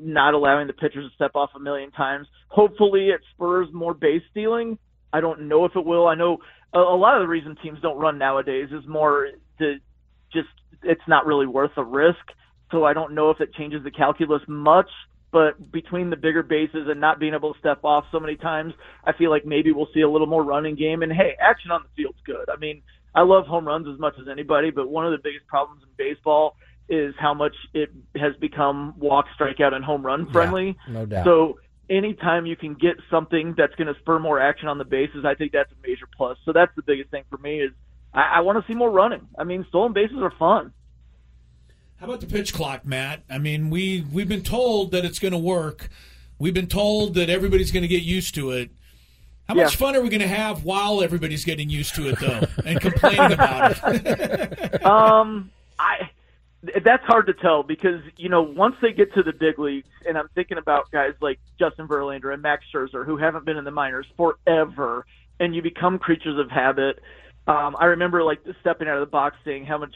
not 0.00 0.32
allowing 0.32 0.66
the 0.66 0.72
pitchers 0.72 1.10
to 1.10 1.14
step 1.14 1.32
off 1.34 1.50
a 1.54 1.60
million 1.60 1.90
times. 1.90 2.26
Hopefully, 2.48 3.10
it 3.10 3.20
spurs 3.34 3.68
more 3.70 3.92
base 3.92 4.22
stealing. 4.30 4.78
I 5.12 5.20
don't 5.20 5.46
know 5.46 5.66
if 5.66 5.76
it 5.76 5.84
will. 5.84 6.06
I 6.06 6.14
know 6.14 6.38
a, 6.72 6.78
a 6.78 6.96
lot 6.96 7.18
of 7.18 7.20
the 7.20 7.28
reason 7.28 7.54
teams 7.62 7.80
don't 7.82 7.98
run 7.98 8.16
nowadays 8.16 8.70
is 8.72 8.88
more 8.88 9.28
the 9.58 9.74
just 10.32 10.48
it's 10.82 11.06
not 11.06 11.26
really 11.26 11.46
worth 11.46 11.72
the 11.76 11.84
risk. 11.84 12.32
So 12.74 12.84
I 12.84 12.92
don't 12.92 13.14
know 13.14 13.30
if 13.30 13.40
it 13.40 13.54
changes 13.54 13.84
the 13.84 13.90
calculus 13.90 14.42
much. 14.48 14.90
But 15.30 15.72
between 15.72 16.10
the 16.10 16.16
bigger 16.16 16.44
bases 16.44 16.86
and 16.88 17.00
not 17.00 17.18
being 17.18 17.34
able 17.34 17.54
to 17.54 17.58
step 17.58 17.80
off 17.82 18.04
so 18.12 18.20
many 18.20 18.36
times, 18.36 18.72
I 19.04 19.12
feel 19.12 19.30
like 19.30 19.44
maybe 19.44 19.72
we'll 19.72 19.88
see 19.92 20.02
a 20.02 20.08
little 20.08 20.28
more 20.28 20.44
running 20.44 20.76
game. 20.76 21.02
And 21.02 21.12
hey, 21.12 21.34
action 21.40 21.72
on 21.72 21.82
the 21.82 21.88
field's 21.96 22.20
good. 22.24 22.48
I 22.48 22.56
mean, 22.56 22.82
I 23.16 23.22
love 23.22 23.44
home 23.46 23.66
runs 23.66 23.88
as 23.92 23.98
much 23.98 24.14
as 24.20 24.28
anybody, 24.28 24.70
but 24.70 24.88
one 24.88 25.04
of 25.04 25.10
the 25.10 25.18
biggest 25.18 25.46
problems 25.48 25.82
in 25.82 25.88
baseball 25.96 26.56
is 26.88 27.14
how 27.18 27.34
much 27.34 27.54
it 27.72 27.90
has 28.14 28.36
become 28.40 28.94
walk, 28.96 29.26
strikeout, 29.38 29.72
and 29.72 29.84
home 29.84 30.06
run 30.06 30.30
friendly. 30.30 30.76
no 30.88 31.04
doubt. 31.04 31.24
So 31.24 31.58
anytime 31.90 32.46
you 32.46 32.54
can 32.54 32.74
get 32.74 32.96
something 33.10 33.54
that's 33.56 33.74
going 33.74 33.92
to 33.92 33.98
spur 34.00 34.20
more 34.20 34.38
action 34.38 34.68
on 34.68 34.78
the 34.78 34.84
bases, 34.84 35.24
I 35.24 35.34
think 35.34 35.50
that's 35.50 35.72
a 35.72 35.86
major 35.88 36.06
plus. 36.16 36.38
So 36.44 36.52
that's 36.52 36.74
the 36.76 36.82
biggest 36.82 37.10
thing 37.10 37.24
for 37.28 37.38
me 37.38 37.60
is 37.60 37.72
I, 38.12 38.36
I 38.36 38.40
want 38.40 38.64
to 38.64 38.72
see 38.72 38.76
more 38.76 38.90
running. 38.90 39.26
I 39.36 39.42
mean, 39.42 39.64
stolen 39.68 39.92
bases 39.92 40.18
are 40.18 40.32
fun. 40.38 40.72
How 42.04 42.10
about 42.10 42.20
the 42.20 42.26
pitch 42.26 42.52
clock, 42.52 42.84
Matt? 42.84 43.22
I 43.30 43.38
mean, 43.38 43.70
we 43.70 44.04
we've 44.12 44.28
been 44.28 44.42
told 44.42 44.90
that 44.90 45.06
it's 45.06 45.18
going 45.18 45.32
to 45.32 45.38
work. 45.38 45.88
We've 46.38 46.52
been 46.52 46.66
told 46.66 47.14
that 47.14 47.30
everybody's 47.30 47.70
going 47.72 47.80
to 47.80 47.88
get 47.88 48.02
used 48.02 48.34
to 48.34 48.50
it. 48.50 48.68
How 49.48 49.54
much 49.54 49.72
Yeah. 49.72 49.78
fun 49.78 49.96
are 49.96 50.02
we 50.02 50.10
going 50.10 50.20
to 50.20 50.28
have 50.28 50.64
while 50.64 51.02
everybody's 51.02 51.46
getting 51.46 51.70
used 51.70 51.94
to 51.94 52.10
it, 52.10 52.18
though, 52.20 52.42
and 52.66 52.78
complaining 52.78 53.32
about 53.32 53.78
it? 53.84 54.84
um, 54.86 55.50
I 55.78 56.10
that's 56.84 57.04
hard 57.04 57.26
to 57.28 57.32
tell 57.32 57.62
because 57.62 58.02
you 58.18 58.28
know 58.28 58.42
once 58.42 58.76
they 58.82 58.92
get 58.92 59.14
to 59.14 59.22
the 59.22 59.32
big 59.32 59.58
leagues, 59.58 59.88
and 60.06 60.18
I'm 60.18 60.28
thinking 60.34 60.58
about 60.58 60.90
guys 60.90 61.14
like 61.22 61.40
Justin 61.58 61.88
Verlander 61.88 62.34
and 62.34 62.42
Max 62.42 62.66
Scherzer 62.70 63.06
who 63.06 63.16
haven't 63.16 63.46
been 63.46 63.56
in 63.56 63.64
the 63.64 63.70
minors 63.70 64.06
forever, 64.18 65.06
and 65.40 65.54
you 65.54 65.62
become 65.62 65.98
creatures 65.98 66.38
of 66.38 66.50
habit. 66.50 67.00
Um, 67.46 67.76
I 67.78 67.86
remember 67.86 68.22
like 68.22 68.40
stepping 68.60 68.88
out 68.88 68.96
of 68.96 69.00
the 69.00 69.10
box, 69.10 69.36
saying 69.44 69.66
how 69.66 69.76
much 69.76 69.94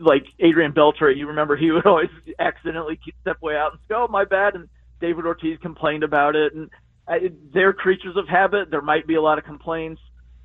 like 0.00 0.24
Adrian 0.38 0.72
Beltre. 0.72 1.16
You 1.16 1.28
remember 1.28 1.56
he 1.56 1.70
would 1.70 1.86
always 1.86 2.10
accidentally 2.38 3.00
step 3.20 3.42
way 3.42 3.56
out 3.56 3.72
and 3.72 3.80
say, 3.88 3.94
"Oh, 3.96 4.06
my 4.08 4.24
bad," 4.24 4.54
and 4.54 4.68
David 5.00 5.26
Ortiz 5.26 5.58
complained 5.60 6.04
about 6.04 6.36
it, 6.36 6.54
and 6.54 6.70
I, 7.08 7.30
they're 7.52 7.72
creatures 7.72 8.16
of 8.16 8.28
habit. 8.28 8.70
There 8.70 8.82
might 8.82 9.06
be 9.06 9.16
a 9.16 9.22
lot 9.22 9.38
of 9.38 9.44
complaints. 9.44 10.00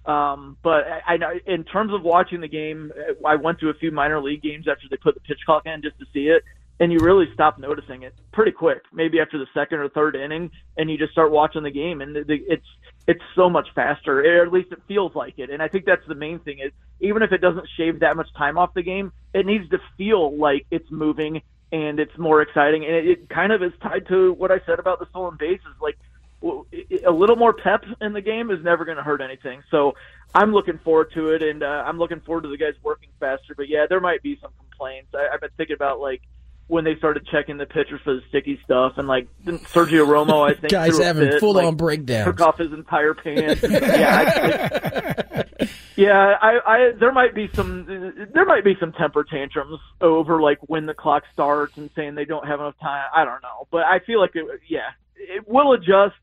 Um, 0.05 0.57
but 0.63 0.85
I, 0.85 1.13
I 1.13 1.17
know 1.17 1.29
in 1.45 1.63
terms 1.63 1.93
of 1.93 2.01
watching 2.01 2.41
the 2.41 2.47
game, 2.47 2.91
I 3.25 3.35
went 3.35 3.59
to 3.59 3.69
a 3.69 3.73
few 3.73 3.91
minor 3.91 4.21
league 4.21 4.41
games 4.41 4.67
after 4.67 4.87
they 4.89 4.97
put 4.97 5.13
the 5.13 5.21
pitch 5.21 5.39
clock 5.45 5.65
in 5.65 5.81
just 5.81 5.97
to 5.99 6.05
see 6.13 6.27
it, 6.27 6.43
and 6.83 6.91
you 6.91 6.99
really 6.99 7.27
stop 7.33 7.57
noticing 7.57 8.03
it 8.03 8.13
pretty 8.33 8.51
quick. 8.51 8.81
Maybe 8.91 9.21
after 9.21 9.37
the 9.37 9.47
second 9.53 9.79
or 9.79 9.87
third 9.87 10.17
inning, 10.17 10.51
and 10.75 10.91
you 10.91 10.97
just 10.97 11.13
start 11.13 11.31
watching 11.31 11.63
the 11.63 11.71
game, 11.71 12.01
and 12.01 12.17
it's 12.27 12.65
it's 13.07 13.21
so 13.35 13.49
much 13.49 13.69
faster, 13.73 14.19
or 14.19 14.43
at 14.45 14.51
least 14.51 14.73
it 14.73 14.81
feels 14.85 15.15
like 15.15 15.35
it. 15.37 15.49
And 15.49 15.63
I 15.63 15.69
think 15.69 15.85
that's 15.85 16.05
the 16.09 16.15
main 16.15 16.39
thing 16.39 16.59
is 16.59 16.73
even 16.99 17.23
if 17.23 17.31
it 17.31 17.39
doesn't 17.39 17.69
shave 17.77 18.01
that 18.01 18.17
much 18.17 18.27
time 18.33 18.57
off 18.57 18.73
the 18.73 18.81
game, 18.81 19.13
it 19.33 19.45
needs 19.45 19.69
to 19.69 19.79
feel 19.97 20.35
like 20.35 20.65
it's 20.71 20.91
moving 20.91 21.41
and 21.71 22.01
it's 22.01 22.17
more 22.17 22.41
exciting. 22.41 22.83
And 22.83 22.93
it, 22.95 23.07
it 23.07 23.29
kind 23.29 23.53
of 23.53 23.63
is 23.63 23.71
tied 23.81 24.05
to 24.09 24.33
what 24.33 24.51
I 24.51 24.59
said 24.65 24.77
about 24.77 24.99
the 24.99 25.05
stolen 25.09 25.37
bases, 25.39 25.75
like 25.81 25.97
a 26.43 27.11
little 27.11 27.37
more 27.37 27.53
pep 27.53 27.85
in 28.01 28.11
the 28.11 28.19
game 28.19 28.51
is 28.51 28.61
never 28.61 28.83
going 28.83 28.97
to 28.97 29.03
hurt 29.03 29.21
anything. 29.21 29.63
So 29.71 29.95
I'm 30.35 30.51
looking 30.51 30.79
forward 30.79 31.13
to 31.13 31.29
it, 31.29 31.43
and 31.43 31.63
uh, 31.63 31.85
I'm 31.87 31.97
looking 31.97 32.19
forward 32.19 32.41
to 32.41 32.49
the 32.49 32.57
guys 32.57 32.73
working 32.83 33.09
faster. 33.21 33.55
But 33.55 33.69
yeah, 33.69 33.85
there 33.87 34.01
might 34.01 34.21
be 34.21 34.37
some 34.41 34.51
complaints. 34.59 35.15
I, 35.15 35.33
I've 35.33 35.39
been 35.39 35.49
thinking 35.55 35.75
about 35.75 36.01
like 36.01 36.21
when 36.67 36.83
they 36.83 36.95
started 36.95 37.27
checking 37.27 37.57
the 37.57 37.65
pitchers 37.65 37.99
for 38.03 38.15
the 38.15 38.21
sticky 38.29 38.59
stuff, 38.63 38.93
and 38.97 39.07
like 39.07 39.27
Sergio 39.45 40.07
Romo, 40.07 40.49
I 40.49 40.53
think 40.53 40.71
guys 40.71 40.97
having 40.97 41.39
full 41.39 41.53
like, 41.53 41.65
on 41.65 41.75
breakdowns. 41.75 42.25
took 42.25 42.41
off 42.41 42.57
his 42.57 42.71
entire 42.71 43.13
pants. 43.13 43.61
yeah, 43.69 44.23
I, 44.25 45.39
I, 45.39 45.69
yeah. 45.95 46.35
I, 46.41 46.59
I 46.65 46.91
there 46.99 47.11
might 47.11 47.35
be 47.35 47.49
some 47.53 48.29
there 48.33 48.45
might 48.45 48.63
be 48.63 48.75
some 48.79 48.93
temper 48.93 49.23
tantrums 49.23 49.79
over 50.01 50.41
like 50.41 50.59
when 50.67 50.85
the 50.85 50.93
clock 50.93 51.23
starts 51.33 51.77
and 51.77 51.89
saying 51.95 52.15
they 52.15 52.25
don't 52.25 52.47
have 52.47 52.59
enough 52.59 52.79
time. 52.81 53.05
I 53.13 53.25
don't 53.25 53.41
know, 53.41 53.67
but 53.71 53.83
I 53.83 53.99
feel 53.99 54.19
like 54.19 54.31
it, 54.35 54.45
yeah, 54.69 54.89
it 55.15 55.47
will 55.47 55.73
adjust. 55.73 56.15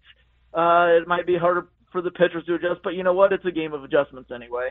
Uh, 0.53 0.99
it 1.01 1.07
might 1.07 1.27
be 1.27 1.37
harder 1.37 1.69
for 1.93 2.03
the 2.03 2.11
pitchers 2.11 2.45
to 2.47 2.55
adjust, 2.55 2.81
but 2.83 2.95
you 2.95 3.03
know 3.03 3.13
what? 3.13 3.33
It's 3.33 3.45
a 3.45 3.51
game 3.51 3.73
of 3.73 3.85
adjustments 3.85 4.31
anyway. 4.35 4.71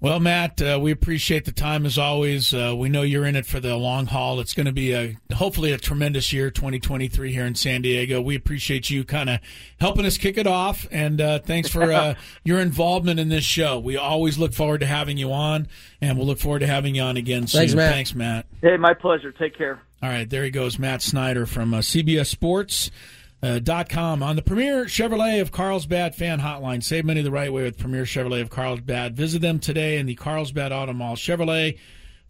Well, 0.00 0.20
Matt, 0.20 0.62
uh, 0.62 0.78
we 0.80 0.92
appreciate 0.92 1.44
the 1.44 1.50
time 1.50 1.84
as 1.84 1.98
always. 1.98 2.54
Uh, 2.54 2.72
we 2.76 2.88
know 2.88 3.02
you're 3.02 3.26
in 3.26 3.34
it 3.34 3.46
for 3.46 3.58
the 3.58 3.76
long 3.76 4.06
haul. 4.06 4.38
It's 4.38 4.54
going 4.54 4.66
to 4.66 4.72
be 4.72 4.94
a 4.94 5.16
hopefully 5.34 5.72
a 5.72 5.78
tremendous 5.78 6.32
year, 6.32 6.52
2023 6.52 7.32
here 7.32 7.44
in 7.44 7.56
San 7.56 7.82
Diego. 7.82 8.20
We 8.20 8.36
appreciate 8.36 8.90
you 8.90 9.02
kind 9.02 9.28
of 9.28 9.40
helping 9.80 10.06
us 10.06 10.16
kick 10.16 10.38
it 10.38 10.46
off, 10.46 10.86
and 10.92 11.20
uh, 11.20 11.40
thanks 11.40 11.68
for 11.68 11.92
uh, 11.92 12.14
your 12.44 12.60
involvement 12.60 13.18
in 13.18 13.28
this 13.28 13.42
show. 13.42 13.80
We 13.80 13.96
always 13.96 14.38
look 14.38 14.52
forward 14.52 14.80
to 14.80 14.86
having 14.86 15.16
you 15.16 15.32
on, 15.32 15.66
and 16.00 16.16
we'll 16.16 16.28
look 16.28 16.38
forward 16.38 16.60
to 16.60 16.68
having 16.68 16.94
you 16.94 17.02
on 17.02 17.16
again 17.16 17.48
soon. 17.48 17.62
Thanks, 17.62 17.74
Matt. 17.74 17.92
Thanks, 17.92 18.14
Matt. 18.14 18.46
Hey, 18.62 18.76
my 18.76 18.94
pleasure. 18.94 19.32
Take 19.32 19.58
care. 19.58 19.80
All 20.00 20.08
right, 20.08 20.30
there 20.30 20.44
he 20.44 20.50
goes, 20.50 20.78
Matt 20.78 21.02
Snyder 21.02 21.44
from 21.44 21.74
uh, 21.74 21.78
CBS 21.78 22.26
Sports. 22.26 22.92
Uh, 23.40 23.60
dot 23.60 23.88
com 23.88 24.20
on 24.20 24.34
the 24.34 24.42
Premier 24.42 24.86
Chevrolet 24.86 25.40
of 25.40 25.52
Carlsbad 25.52 26.14
fan 26.16 26.40
hotline. 26.40 26.82
Save 26.82 27.04
money 27.04 27.22
the 27.22 27.30
right 27.30 27.52
way 27.52 27.62
with 27.62 27.78
Premier 27.78 28.02
Chevrolet 28.02 28.40
of 28.40 28.50
Carlsbad. 28.50 29.14
Visit 29.16 29.40
them 29.42 29.60
today 29.60 29.98
in 29.98 30.06
the 30.06 30.16
Carlsbad 30.16 30.72
Auto 30.72 30.92
Mall. 30.92 31.14
Chevrolet, 31.14 31.78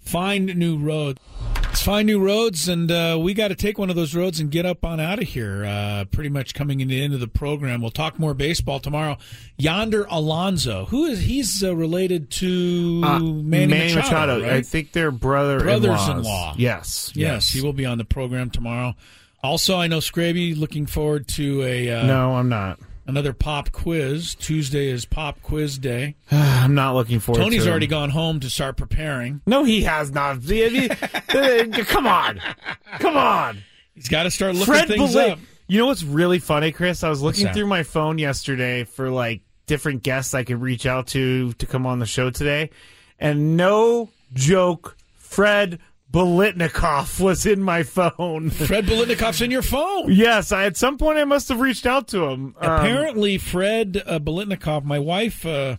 find 0.01 0.55
new 0.57 0.77
roads. 0.77 1.19
Let's 1.63 1.83
find 1.83 2.07
new 2.07 2.21
roads, 2.23 2.69
and 2.69 2.91
uh, 2.91 3.19
we 3.21 3.33
got 3.33 3.49
to 3.49 3.55
take 3.55 3.79
one 3.79 3.89
of 3.89 3.97
those 3.97 4.15
roads 4.15 4.39
and 4.39 4.51
get 4.51 4.67
up 4.67 4.85
on 4.85 5.01
out 5.01 5.19
of 5.23 5.29
here. 5.29 5.65
Uh, 5.65 6.05
pretty 6.11 6.29
much 6.29 6.53
coming 6.53 6.81
in 6.81 6.89
the 6.89 7.03
end 7.03 7.15
of 7.15 7.21
the 7.21 7.29
program. 7.29 7.81
We'll 7.81 7.91
talk 7.91 8.19
more 8.19 8.35
baseball 8.35 8.79
tomorrow. 8.79 9.17
Yonder 9.57 10.07
Alonso, 10.11 10.85
who 10.87 11.07
is 11.07 11.21
he's 11.21 11.65
uh, 11.65 11.75
related 11.75 12.31
to 12.33 13.01
Uh, 13.03 13.19
Manny, 13.21 13.67
Manny 13.67 13.95
Machado? 13.95 13.97
Machado. 13.97 14.43
right? 14.43 14.53
I 14.53 14.63
think 14.63 14.93
they're 14.93 15.11
brother 15.11 15.61
brothers-in-law. 15.61 16.57
Yes, 16.59 17.13
Yes, 17.15 17.49
he 17.51 17.63
will 17.63 17.73
be 17.73 17.87
on 17.87 17.97
the 17.97 18.05
program 18.05 18.51
tomorrow. 18.51 18.95
Also, 19.43 19.77
I 19.77 19.87
know 19.87 19.99
Scraby 19.99 20.59
looking 20.59 20.87
forward 20.87 21.29
to 21.29 21.63
a 21.63 21.91
uh, 21.91 22.07
No, 22.07 22.35
I'm 22.35 22.49
not. 22.49 22.81
another 23.07 23.33
pop 23.33 23.71
quiz. 23.71 24.35
Tuesday 24.35 24.89
is 24.89 25.05
pop 25.05 25.41
quiz 25.43 25.79
day. 25.79 26.17
I'm 26.31 26.75
not 26.75 26.95
looking 26.95 27.21
forward. 27.21 27.39
To 27.39 27.43
it. 27.43 27.45
Tony's 27.45 27.65
to 27.65 27.71
already 27.71 27.87
him. 27.87 27.91
gone 27.91 28.11
home 28.11 28.41
to 28.41 28.51
start 28.51 28.77
preparing. 28.77 29.41
No, 29.47 29.65
he 29.65 29.83
has 29.83 30.11
not. 30.11 30.43
Come 30.43 32.07
on, 32.07 32.41
come 32.99 33.17
on. 33.17 33.59
He's 33.95 34.09
got 34.09 34.25
to 34.25 34.31
start 34.31 34.55
looking 34.55 34.75
Fred 34.75 34.89
things 34.89 35.15
up. 35.17 35.39
You 35.67 35.79
know 35.79 35.87
what's 35.87 36.03
really 36.05 36.39
funny, 36.39 36.73
Chris? 36.73 37.05
I 37.05 37.09
was 37.11 37.21
looking 37.21 37.49
through 37.49 37.67
my 37.67 37.83
phone 37.83 38.19
yesterday 38.19 38.85
for 38.85 39.11
like 39.11 39.43
different 39.67 40.03
guests 40.03 40.35
I 40.35 40.45
could 40.45 40.61
reach 40.63 40.87
out 40.87 41.09
to 41.09 41.53
to 41.55 41.67
come 41.67 41.87
on 41.87 41.99
the 41.99 42.07
show 42.07 42.31
today, 42.31 42.71
and 43.19 43.57
no 43.57 44.09
joke, 44.33 44.97
Fred 45.15 45.79
Biletnikoff 46.13 47.21
was 47.21 47.45
in 47.45 47.63
my 47.63 47.83
phone. 47.83 48.51
Fred 48.51 48.87
Biletnikoff's 48.87 49.41
in 49.43 49.51
your 49.51 49.63
phone. 49.63 50.11
yes, 50.13 50.53
I, 50.53 50.65
at 50.65 50.77
some 50.77 50.97
point 50.97 51.19
I 51.19 51.25
must 51.25 51.49
have 51.49 51.61
reached 51.61 51.87
out 51.87 52.09
to 52.09 52.25
him. 52.27 52.55
Um, 52.59 52.73
Apparently, 52.73 53.37
Fred 53.39 54.03
uh, 54.07 54.19
Biletnikoff, 54.19 54.85
my 54.85 54.99
wife, 54.99 55.45
uh, 55.45 55.77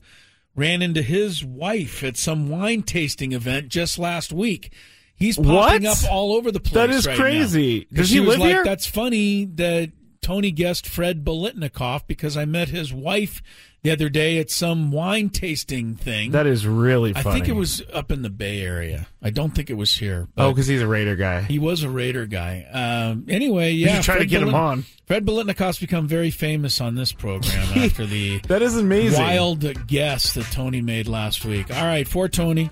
ran 0.56 0.82
into 0.82 1.02
his 1.02 1.44
wife 1.44 2.04
at 2.04 2.18
some 2.18 2.50
wine 2.50 2.84
tasting 2.84 3.32
event 3.32 3.70
just 3.70 3.98
last 3.98 4.32
week. 4.32 4.72
He's 5.16 5.36
popping 5.36 5.84
What? 5.84 6.04
up 6.06 6.12
all 6.12 6.34
over 6.34 6.52
the 6.52 6.60
place. 6.60 6.74
That 6.74 6.90
is 6.92 7.08
right 7.08 7.18
crazy. 7.18 7.88
now. 7.92 7.98
Does 7.98 8.10
he 8.10 8.20
was 8.20 8.30
live 8.30 8.40
like, 8.40 8.50
here? 8.50 8.64
That's 8.64 8.86
funny 8.88 9.46
that 9.56 9.92
Tony 10.22 10.52
guessed 10.52 10.88
Fred 10.88 11.26
Biletnikoff 11.26 12.08
because 12.08 12.38
I 12.38 12.46
met 12.46 12.70
his 12.70 12.94
wife 12.94 13.42
the 13.82 13.92
other 13.92 14.10
day 14.10 14.40
at 14.40 14.50
some 14.52 14.92
wine 14.92 15.30
tasting 15.30 15.96
thing. 15.96 16.32
that 16.32 16.46
is 16.46 16.68
really 16.68 17.14
funny. 17.14 17.30
I 17.30 17.34
think 17.34 17.48
it 17.48 17.54
was 17.54 17.82
up 17.94 18.12
in 18.12 18.22
the 18.22 18.30
Bay 18.30 18.62
Area. 18.62 19.08
I 19.22 19.30
don't 19.30 19.52
think 19.52 19.70
it 19.70 19.76
was 19.76 19.94
here. 19.96 20.28
oh, 20.38 20.52
because 20.52 20.68
he's 20.68 20.82
a 20.82 20.88
Raider 20.88 21.16
guy. 21.16 21.42
he 21.44 21.60
was 21.60 21.84
a 21.84 21.90
Raider 21.90 22.26
guy. 22.26 22.66
Um, 22.72 23.26
anyway, 23.30 23.72
You 23.72 23.86
yeah. 23.86 23.96
should 23.96 24.04
try 24.04 24.14
to 24.16 24.20
Fred 24.22 24.30
get 24.30 24.42
him 24.44 24.54
on. 24.56 24.84
Fred 25.08 25.26
Biletnikoff's 25.26 25.80
become 25.80 26.08
very 26.08 26.30
famous 26.32 26.82
on 26.82 26.96
this 26.96 27.12
program 27.12 27.68
after 27.78 28.06
the 28.06 28.40
That 28.48 28.62
is 28.62 28.76
amazing. 28.78 29.22
wild 29.22 29.88
guess 29.88 30.34
that 30.34 30.46
Tony 30.52 30.82
made 30.82 31.08
last 31.08 31.46
week. 31.46 31.74
All 31.76 31.86
right, 31.86 32.08
for 32.08 32.28
Tony, 32.28 32.70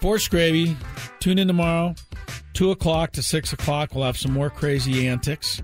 for 0.00 0.16
Scraby, 0.16 0.74
tune 1.20 1.38
in 1.38 1.46
tomorrow, 1.46 1.94
2 2.54 2.72
o'clock 2.72 3.12
to 3.12 3.22
6 3.22 3.52
o'clock. 3.52 3.94
We'll 3.94 4.04
have 4.04 4.18
some 4.18 4.32
more 4.32 4.50
crazy 4.50 5.06
antics. 5.08 5.62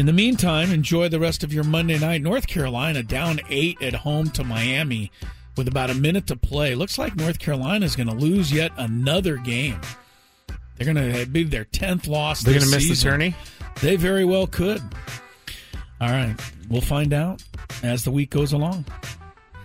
In 0.00 0.06
the 0.06 0.14
meantime, 0.14 0.72
enjoy 0.72 1.10
the 1.10 1.20
rest 1.20 1.44
of 1.44 1.52
your 1.52 1.62
Monday 1.62 1.98
night. 1.98 2.22
North 2.22 2.46
Carolina 2.46 3.02
down 3.02 3.38
8 3.50 3.82
at 3.82 3.92
home 3.92 4.30
to 4.30 4.42
Miami 4.42 5.12
with 5.58 5.68
about 5.68 5.90
a 5.90 5.94
minute 5.94 6.26
to 6.28 6.36
play. 6.36 6.74
Looks 6.74 6.96
like 6.96 7.14
North 7.16 7.38
Carolina 7.38 7.84
is 7.84 7.96
going 7.96 8.08
to 8.08 8.14
lose 8.14 8.50
yet 8.50 8.72
another 8.78 9.36
game. 9.36 9.78
They're 10.78 10.90
going 10.90 11.12
to 11.12 11.26
be 11.26 11.44
their 11.44 11.66
10th 11.66 12.08
loss 12.08 12.40
They're 12.40 12.54
going 12.54 12.64
to 12.64 12.70
miss 12.70 12.84
the 12.88 12.94
season. 12.94 13.10
tourney. 13.10 13.34
They 13.82 13.96
very 13.96 14.24
well 14.24 14.46
could. 14.46 14.80
All 16.00 16.08
right. 16.08 16.34
We'll 16.70 16.80
find 16.80 17.12
out 17.12 17.44
as 17.82 18.02
the 18.02 18.10
week 18.10 18.30
goes 18.30 18.54
along. 18.54 18.86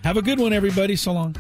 Have 0.04 0.18
a 0.18 0.22
good 0.22 0.38
one, 0.42 0.52
everybody. 0.52 0.98
So 0.98 1.14
long. 1.14 1.38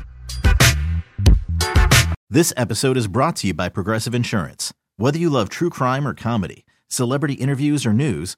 This 2.29 2.53
episode 2.55 2.95
is 2.95 3.09
brought 3.09 3.35
to 3.35 3.47
you 3.47 3.53
by 3.53 3.67
Progressive 3.67 4.15
Insurance. 4.15 4.73
Whether 4.95 5.17
you 5.17 5.29
love 5.29 5.49
true 5.49 5.69
crime 5.69 6.07
or 6.07 6.13
comedy, 6.13 6.63
celebrity 6.87 7.33
interviews 7.33 7.85
or 7.85 7.91
news, 7.91 8.37